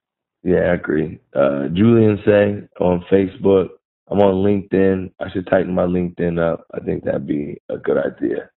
Yeah, 0.42 0.58
I 0.70 0.74
agree. 0.74 1.18
Uh, 1.34 1.68
Julian 1.68 2.18
Seay 2.24 2.68
on 2.80 3.00
Facebook. 3.10 3.70
I'm 4.08 4.20
on 4.20 4.34
LinkedIn. 4.44 5.10
I 5.18 5.30
should 5.30 5.46
tighten 5.46 5.74
my 5.74 5.84
LinkedIn 5.86 6.38
up. 6.38 6.66
I 6.74 6.80
think 6.80 7.04
that'd 7.04 7.26
be 7.26 7.60
a 7.70 7.78
good 7.78 7.96
idea 7.96 8.50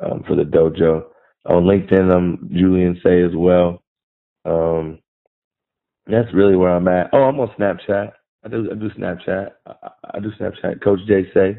um, 0.00 0.22
for 0.26 0.34
the 0.34 0.44
dojo. 0.44 1.04
On 1.44 1.64
LinkedIn, 1.64 2.10
I'm 2.10 2.48
Julian 2.52 2.98
Seay 3.02 3.22
as 3.22 3.36
well. 3.36 3.82
Um, 4.44 4.98
that's 6.06 6.32
really 6.34 6.56
where 6.56 6.70
I'm 6.74 6.88
at. 6.88 7.10
Oh, 7.12 7.22
I'm 7.24 7.38
on 7.40 7.48
Snapchat. 7.58 8.12
I 8.44 8.48
do. 8.48 8.68
I 8.70 8.74
do 8.74 8.90
Snapchat. 8.90 9.50
I, 9.66 9.74
I 10.14 10.20
do 10.20 10.30
Snapchat. 10.40 10.82
Coach 10.82 11.00
J 11.06 11.24
Seay, 11.34 11.56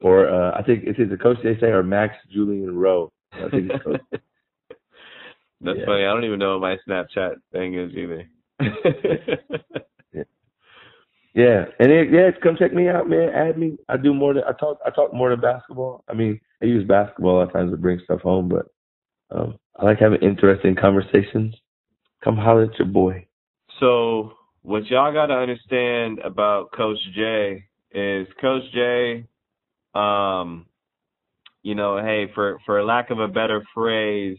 or 0.00 0.28
uh, 0.28 0.52
I 0.58 0.62
think 0.62 0.84
it's 0.86 0.98
either 0.98 1.16
Coach 1.16 1.38
J 1.42 1.58
Seay 1.60 1.68
or 1.68 1.82
Max 1.82 2.14
Julian 2.32 2.76
Rowe. 2.76 3.10
I 3.32 3.48
think 3.50 3.70
it's 3.72 3.84
Coach. 3.84 4.00
That's 5.60 5.78
Yeah. 5.78 5.86
funny. 5.86 6.04
I 6.04 6.12
don't 6.12 6.24
even 6.24 6.38
know 6.38 6.58
what 6.58 6.60
my 6.60 6.76
Snapchat 6.88 7.36
thing 7.52 7.74
is 7.74 7.92
either. 7.94 8.28
Yeah, 11.34 11.66
and 11.78 11.92
it, 11.92 12.10
yeah, 12.10 12.30
come 12.42 12.56
check 12.58 12.72
me 12.72 12.88
out, 12.88 13.10
man. 13.10 13.28
Add 13.28 13.58
me. 13.58 13.76
I 13.90 13.98
do 13.98 14.14
more 14.14 14.32
than 14.32 14.44
I 14.44 14.52
talk. 14.52 14.78
I 14.86 14.90
talk 14.90 15.12
more 15.12 15.28
than 15.28 15.40
basketball. 15.40 16.02
I 16.08 16.14
mean, 16.14 16.40
I 16.62 16.64
use 16.64 16.88
basketball 16.88 17.36
a 17.36 17.38
lot 17.40 17.48
of 17.48 17.52
times 17.52 17.72
to 17.72 17.76
bring 17.76 18.00
stuff 18.04 18.22
home, 18.22 18.48
but 18.48 18.66
um, 19.30 19.58
I 19.78 19.84
like 19.84 19.98
having 19.98 20.22
interesting 20.22 20.74
conversations. 20.74 21.54
Come 22.24 22.38
holler 22.38 22.64
at 22.64 22.78
your 22.78 22.88
boy. 22.88 23.25
So 23.80 24.32
what 24.62 24.86
y'all 24.86 25.12
got 25.12 25.26
to 25.26 25.34
understand 25.34 26.18
about 26.20 26.72
Coach 26.72 26.98
J 27.14 27.64
is 27.92 28.26
Coach 28.40 28.62
J, 28.72 29.24
um, 29.94 30.66
you 31.62 31.74
know, 31.74 31.98
hey, 31.98 32.30
for 32.34 32.58
for 32.66 32.82
lack 32.84 33.10
of 33.10 33.18
a 33.18 33.28
better 33.28 33.62
phrase, 33.74 34.38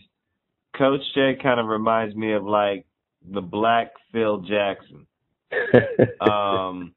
Coach 0.78 1.02
J 1.14 1.38
kind 1.42 1.60
of 1.60 1.68
reminds 1.68 2.16
me 2.16 2.34
of 2.34 2.44
like 2.44 2.86
the 3.32 3.42
Black 3.42 3.92
Phil 4.12 4.40
Jackson. 4.40 5.06
Um, 6.20 6.94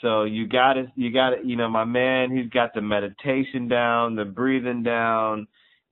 so 0.00 0.24
you 0.24 0.46
got 0.46 0.74
to 0.74 0.92
you 0.96 1.10
got 1.10 1.30
to 1.30 1.36
you 1.44 1.56
know, 1.56 1.68
my 1.68 1.84
man, 1.84 2.36
he's 2.36 2.50
got 2.50 2.74
the 2.74 2.82
meditation 2.82 3.68
down, 3.68 4.16
the 4.16 4.24
breathing 4.24 4.82
down. 4.82 5.46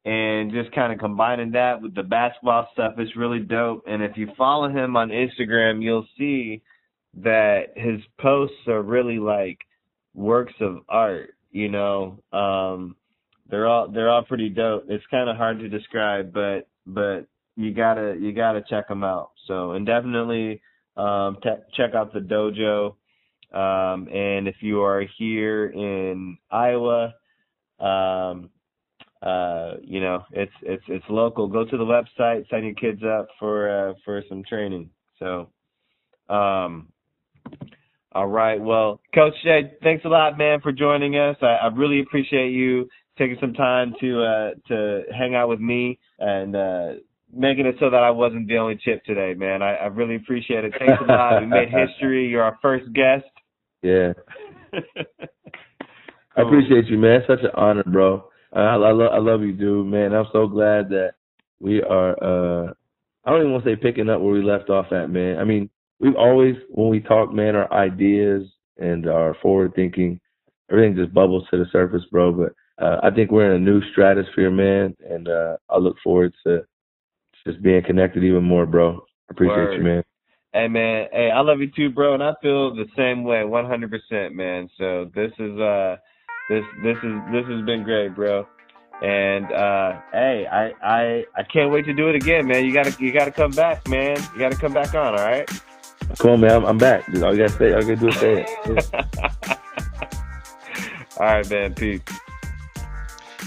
And 0.04 0.50
just 0.50 0.72
kind 0.72 0.92
of 0.92 0.98
combining 0.98 1.52
that 1.52 1.80
with 1.80 1.94
the 1.94 2.02
basketball 2.02 2.68
stuff 2.72 2.94
is 2.98 3.14
really 3.14 3.38
dope. 3.38 3.84
And 3.86 4.02
if 4.02 4.16
you 4.16 4.28
follow 4.36 4.68
him 4.68 4.96
on 4.96 5.10
Instagram, 5.10 5.80
you'll 5.80 6.08
see 6.18 6.62
that 7.18 7.74
his 7.76 8.00
posts 8.20 8.56
are 8.66 8.82
really 8.82 9.18
like 9.18 9.58
works 10.14 10.54
of 10.60 10.78
art. 10.88 11.34
You 11.52 11.68
know, 11.68 12.18
um, 12.32 12.96
they're 13.48 13.66
all 13.66 13.88
they're 13.88 14.10
all 14.10 14.24
pretty 14.24 14.48
dope. 14.48 14.86
It's 14.88 15.04
kind 15.10 15.28
of 15.28 15.36
hard 15.36 15.58
to 15.60 15.68
describe, 15.68 16.32
but 16.32 16.68
but 16.86 17.26
you 17.56 17.72
gotta 17.72 18.16
you 18.18 18.32
gotta 18.32 18.64
check 18.68 18.88
them 18.88 19.04
out. 19.04 19.32
So 19.46 19.72
and 19.72 19.86
definitely 19.86 20.62
um, 20.96 21.38
te- 21.42 21.62
check 21.76 21.94
out 21.94 22.12
the 22.12 22.20
dojo. 22.20 22.94
Um, 23.54 24.08
and 24.08 24.48
if 24.48 24.56
you 24.60 24.82
are 24.82 25.04
here 25.18 25.66
in 25.66 26.38
Iowa, 26.50 27.14
um, 27.78 28.48
uh, 29.22 29.74
you 29.82 30.00
know, 30.00 30.24
it's 30.32 30.52
it's 30.62 30.82
it's 30.88 31.04
local. 31.08 31.46
Go 31.46 31.64
to 31.64 31.76
the 31.76 31.84
website, 31.84 32.48
sign 32.50 32.64
your 32.64 32.74
kids 32.74 33.02
up 33.04 33.28
for 33.38 33.90
uh, 33.90 33.94
for 34.04 34.22
some 34.28 34.42
training. 34.42 34.90
So, 35.20 35.48
um, 36.28 36.88
all 38.12 38.26
right. 38.26 38.60
Well, 38.60 39.00
Coach 39.14 39.34
J, 39.44 39.74
thanks 39.82 40.04
a 40.04 40.08
lot, 40.08 40.36
man, 40.36 40.60
for 40.60 40.72
joining 40.72 41.14
us. 41.16 41.36
I, 41.40 41.58
I 41.62 41.66
really 41.68 42.00
appreciate 42.00 42.50
you 42.50 42.88
taking 43.16 43.36
some 43.40 43.54
time 43.54 43.94
to 44.00 44.22
uh, 44.24 44.50
to 44.68 45.02
hang 45.16 45.36
out 45.36 45.48
with 45.48 45.60
me 45.60 46.00
and 46.18 46.56
uh, 46.56 46.88
making 47.32 47.66
it 47.66 47.76
so 47.78 47.90
that 47.90 48.02
I 48.02 48.10
wasn't 48.10 48.48
the 48.48 48.58
only 48.58 48.76
chip 48.84 49.04
today, 49.04 49.34
man. 49.34 49.62
I, 49.62 49.74
I 49.74 49.86
really 49.86 50.16
appreciate 50.16 50.64
it. 50.64 50.74
Thanks 50.80 51.00
a 51.00 51.12
lot. 51.12 51.40
We 51.40 51.46
made 51.46 51.68
history. 51.68 52.26
You're 52.30 52.42
our 52.42 52.58
first 52.60 52.92
guest. 52.92 53.24
yeah, 53.82 54.14
I 56.36 56.42
appreciate 56.42 56.86
you, 56.86 56.98
man. 56.98 57.20
It's 57.20 57.28
such 57.28 57.44
an 57.44 57.50
honor, 57.54 57.84
bro. 57.84 58.24
I, 58.52 58.60
I, 58.60 58.92
love, 58.92 59.12
I 59.12 59.18
love 59.18 59.42
you, 59.42 59.52
dude, 59.52 59.86
man. 59.86 60.14
I'm 60.14 60.26
so 60.32 60.46
glad 60.46 60.88
that 60.90 61.14
we 61.60 61.82
are. 61.82 62.12
uh 62.22 62.72
I 63.24 63.30
don't 63.30 63.40
even 63.40 63.52
want 63.52 63.64
to 63.64 63.70
say 63.70 63.76
picking 63.76 64.10
up 64.10 64.20
where 64.20 64.32
we 64.32 64.42
left 64.42 64.68
off 64.68 64.92
at, 64.92 65.08
man. 65.08 65.38
I 65.38 65.44
mean, 65.44 65.70
we've 66.00 66.16
always, 66.16 66.56
when 66.70 66.88
we 66.88 66.98
talk, 66.98 67.32
man, 67.32 67.54
our 67.54 67.72
ideas 67.72 68.42
and 68.78 69.08
our 69.08 69.36
forward 69.40 69.74
thinking, 69.76 70.18
everything 70.70 70.96
just 70.96 71.14
bubbles 71.14 71.44
to 71.50 71.56
the 71.56 71.66
surface, 71.70 72.02
bro. 72.10 72.32
But 72.32 72.84
uh, 72.84 72.98
I 73.02 73.10
think 73.10 73.30
we're 73.30 73.54
in 73.54 73.62
a 73.62 73.64
new 73.64 73.80
stratosphere, 73.92 74.50
man, 74.50 74.96
and 75.08 75.28
uh, 75.28 75.56
I 75.70 75.78
look 75.78 75.96
forward 76.02 76.34
to 76.44 76.64
just 77.46 77.62
being 77.62 77.82
connected 77.84 78.24
even 78.24 78.42
more, 78.42 78.66
bro. 78.66 79.04
Appreciate 79.30 79.56
Word. 79.56 79.76
you, 79.76 79.82
man. 79.84 80.02
Hey 80.52 80.68
man, 80.68 81.08
hey, 81.12 81.30
I 81.30 81.40
love 81.40 81.60
you 81.60 81.70
too, 81.74 81.88
bro, 81.88 82.12
and 82.12 82.22
I 82.22 82.34
feel 82.42 82.74
the 82.74 82.84
same 82.94 83.24
way, 83.24 83.38
100%, 83.38 84.32
man. 84.34 84.68
So 84.76 85.10
this 85.14 85.32
is 85.38 85.58
uh, 85.58 85.96
this 86.48 86.64
this 86.82 86.96
is 87.02 87.20
this 87.32 87.46
has 87.46 87.64
been 87.64 87.82
great, 87.82 88.14
bro. 88.14 88.46
And 89.02 89.50
uh, 89.52 90.00
hey, 90.12 90.46
I 90.50 90.72
I 90.82 91.24
I 91.34 91.42
can't 91.42 91.72
wait 91.72 91.84
to 91.86 91.92
do 91.92 92.08
it 92.08 92.14
again, 92.14 92.46
man. 92.46 92.64
You 92.64 92.72
gotta 92.72 92.94
you 93.02 93.12
gotta 93.12 93.32
come 93.32 93.50
back, 93.50 93.88
man. 93.88 94.16
You 94.32 94.38
gotta 94.38 94.56
come 94.56 94.72
back 94.72 94.94
on, 94.94 95.18
all 95.18 95.24
right? 95.24 95.48
Come 96.18 96.32
on, 96.32 96.40
man. 96.40 96.52
I'm, 96.52 96.64
I'm 96.64 96.78
back. 96.78 97.08
All 97.08 97.34
you 97.34 97.46
gotta 97.46 97.48
say, 97.48 97.72
all 97.72 97.82
you 97.82 97.96
gotta 97.96 98.00
do 98.00 98.08
is 98.08 98.16
say 98.16 98.46
it. 98.64 98.90
all 101.18 101.26
right, 101.26 101.50
man. 101.50 101.74
Peace. 101.74 102.00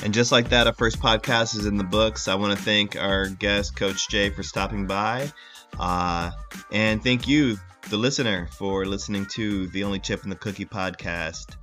And 0.04 0.14
just 0.14 0.32
like 0.32 0.50
that, 0.50 0.68
our 0.68 0.74
first 0.74 1.00
podcast 1.00 1.58
is 1.58 1.66
in 1.66 1.78
the 1.78 1.84
books. 1.84 2.28
I 2.28 2.36
want 2.36 2.58
to 2.58 2.64
thank 2.64 2.96
our 2.96 3.28
guest, 3.28 3.76
Coach 3.76 4.10
J, 4.10 4.30
for 4.30 4.44
stopping 4.44 4.86
by. 4.86 5.32
Uh, 5.80 6.32
and 6.72 7.02
thank 7.04 7.28
you, 7.28 7.58
the 7.90 7.98
listener, 7.98 8.48
for 8.52 8.86
listening 8.86 9.26
to 9.34 9.68
the 9.68 9.84
Only 9.84 10.00
Chip 10.00 10.24
in 10.24 10.30
the 10.30 10.36
Cookie 10.36 10.66
podcast. 10.66 11.56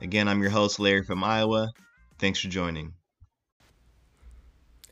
Again, 0.00 0.28
I'm 0.28 0.40
your 0.40 0.50
host, 0.50 0.78
Larry 0.78 1.02
from 1.02 1.24
Iowa. 1.24 1.72
Thanks 2.18 2.40
for 2.40 2.48
joining. 2.48 2.92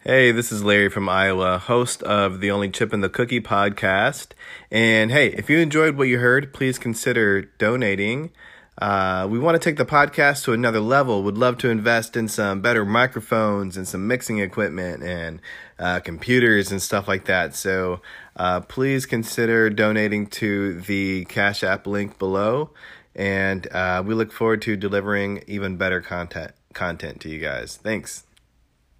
Hey, 0.00 0.32
this 0.32 0.50
is 0.50 0.64
Larry 0.64 0.88
from 0.88 1.08
Iowa, 1.08 1.58
host 1.58 2.02
of 2.02 2.40
the 2.40 2.50
Only 2.50 2.68
Chip 2.70 2.92
in 2.92 3.00
the 3.00 3.08
Cookie 3.08 3.40
podcast. 3.40 4.28
And 4.70 5.10
hey, 5.10 5.28
if 5.28 5.48
you 5.48 5.58
enjoyed 5.58 5.96
what 5.96 6.08
you 6.08 6.18
heard, 6.18 6.52
please 6.52 6.78
consider 6.78 7.42
donating. 7.42 8.30
Uh, 8.78 9.26
we 9.30 9.38
want 9.38 9.54
to 9.54 9.58
take 9.58 9.78
the 9.78 9.86
podcast 9.86 10.44
to 10.44 10.52
another 10.52 10.80
level. 10.80 11.22
Would 11.22 11.38
love 11.38 11.56
to 11.58 11.70
invest 11.70 12.16
in 12.16 12.28
some 12.28 12.60
better 12.60 12.84
microphones 12.84 13.76
and 13.76 13.88
some 13.88 14.06
mixing 14.06 14.38
equipment 14.38 15.02
and 15.02 15.40
uh, 15.78 16.00
computers 16.00 16.70
and 16.70 16.82
stuff 16.82 17.08
like 17.08 17.24
that. 17.24 17.54
So 17.54 18.00
uh, 18.36 18.60
please 18.60 19.06
consider 19.06 19.70
donating 19.70 20.26
to 20.26 20.80
the 20.82 21.24
Cash 21.24 21.64
App 21.64 21.86
link 21.86 22.18
below. 22.18 22.70
And 23.16 23.66
uh, 23.72 24.02
we 24.06 24.14
look 24.14 24.30
forward 24.30 24.62
to 24.62 24.76
delivering 24.76 25.42
even 25.46 25.76
better 25.76 26.00
content 26.00 26.52
content 26.74 27.20
to 27.22 27.30
you 27.30 27.38
guys. 27.40 27.78
Thanks. 27.78 28.24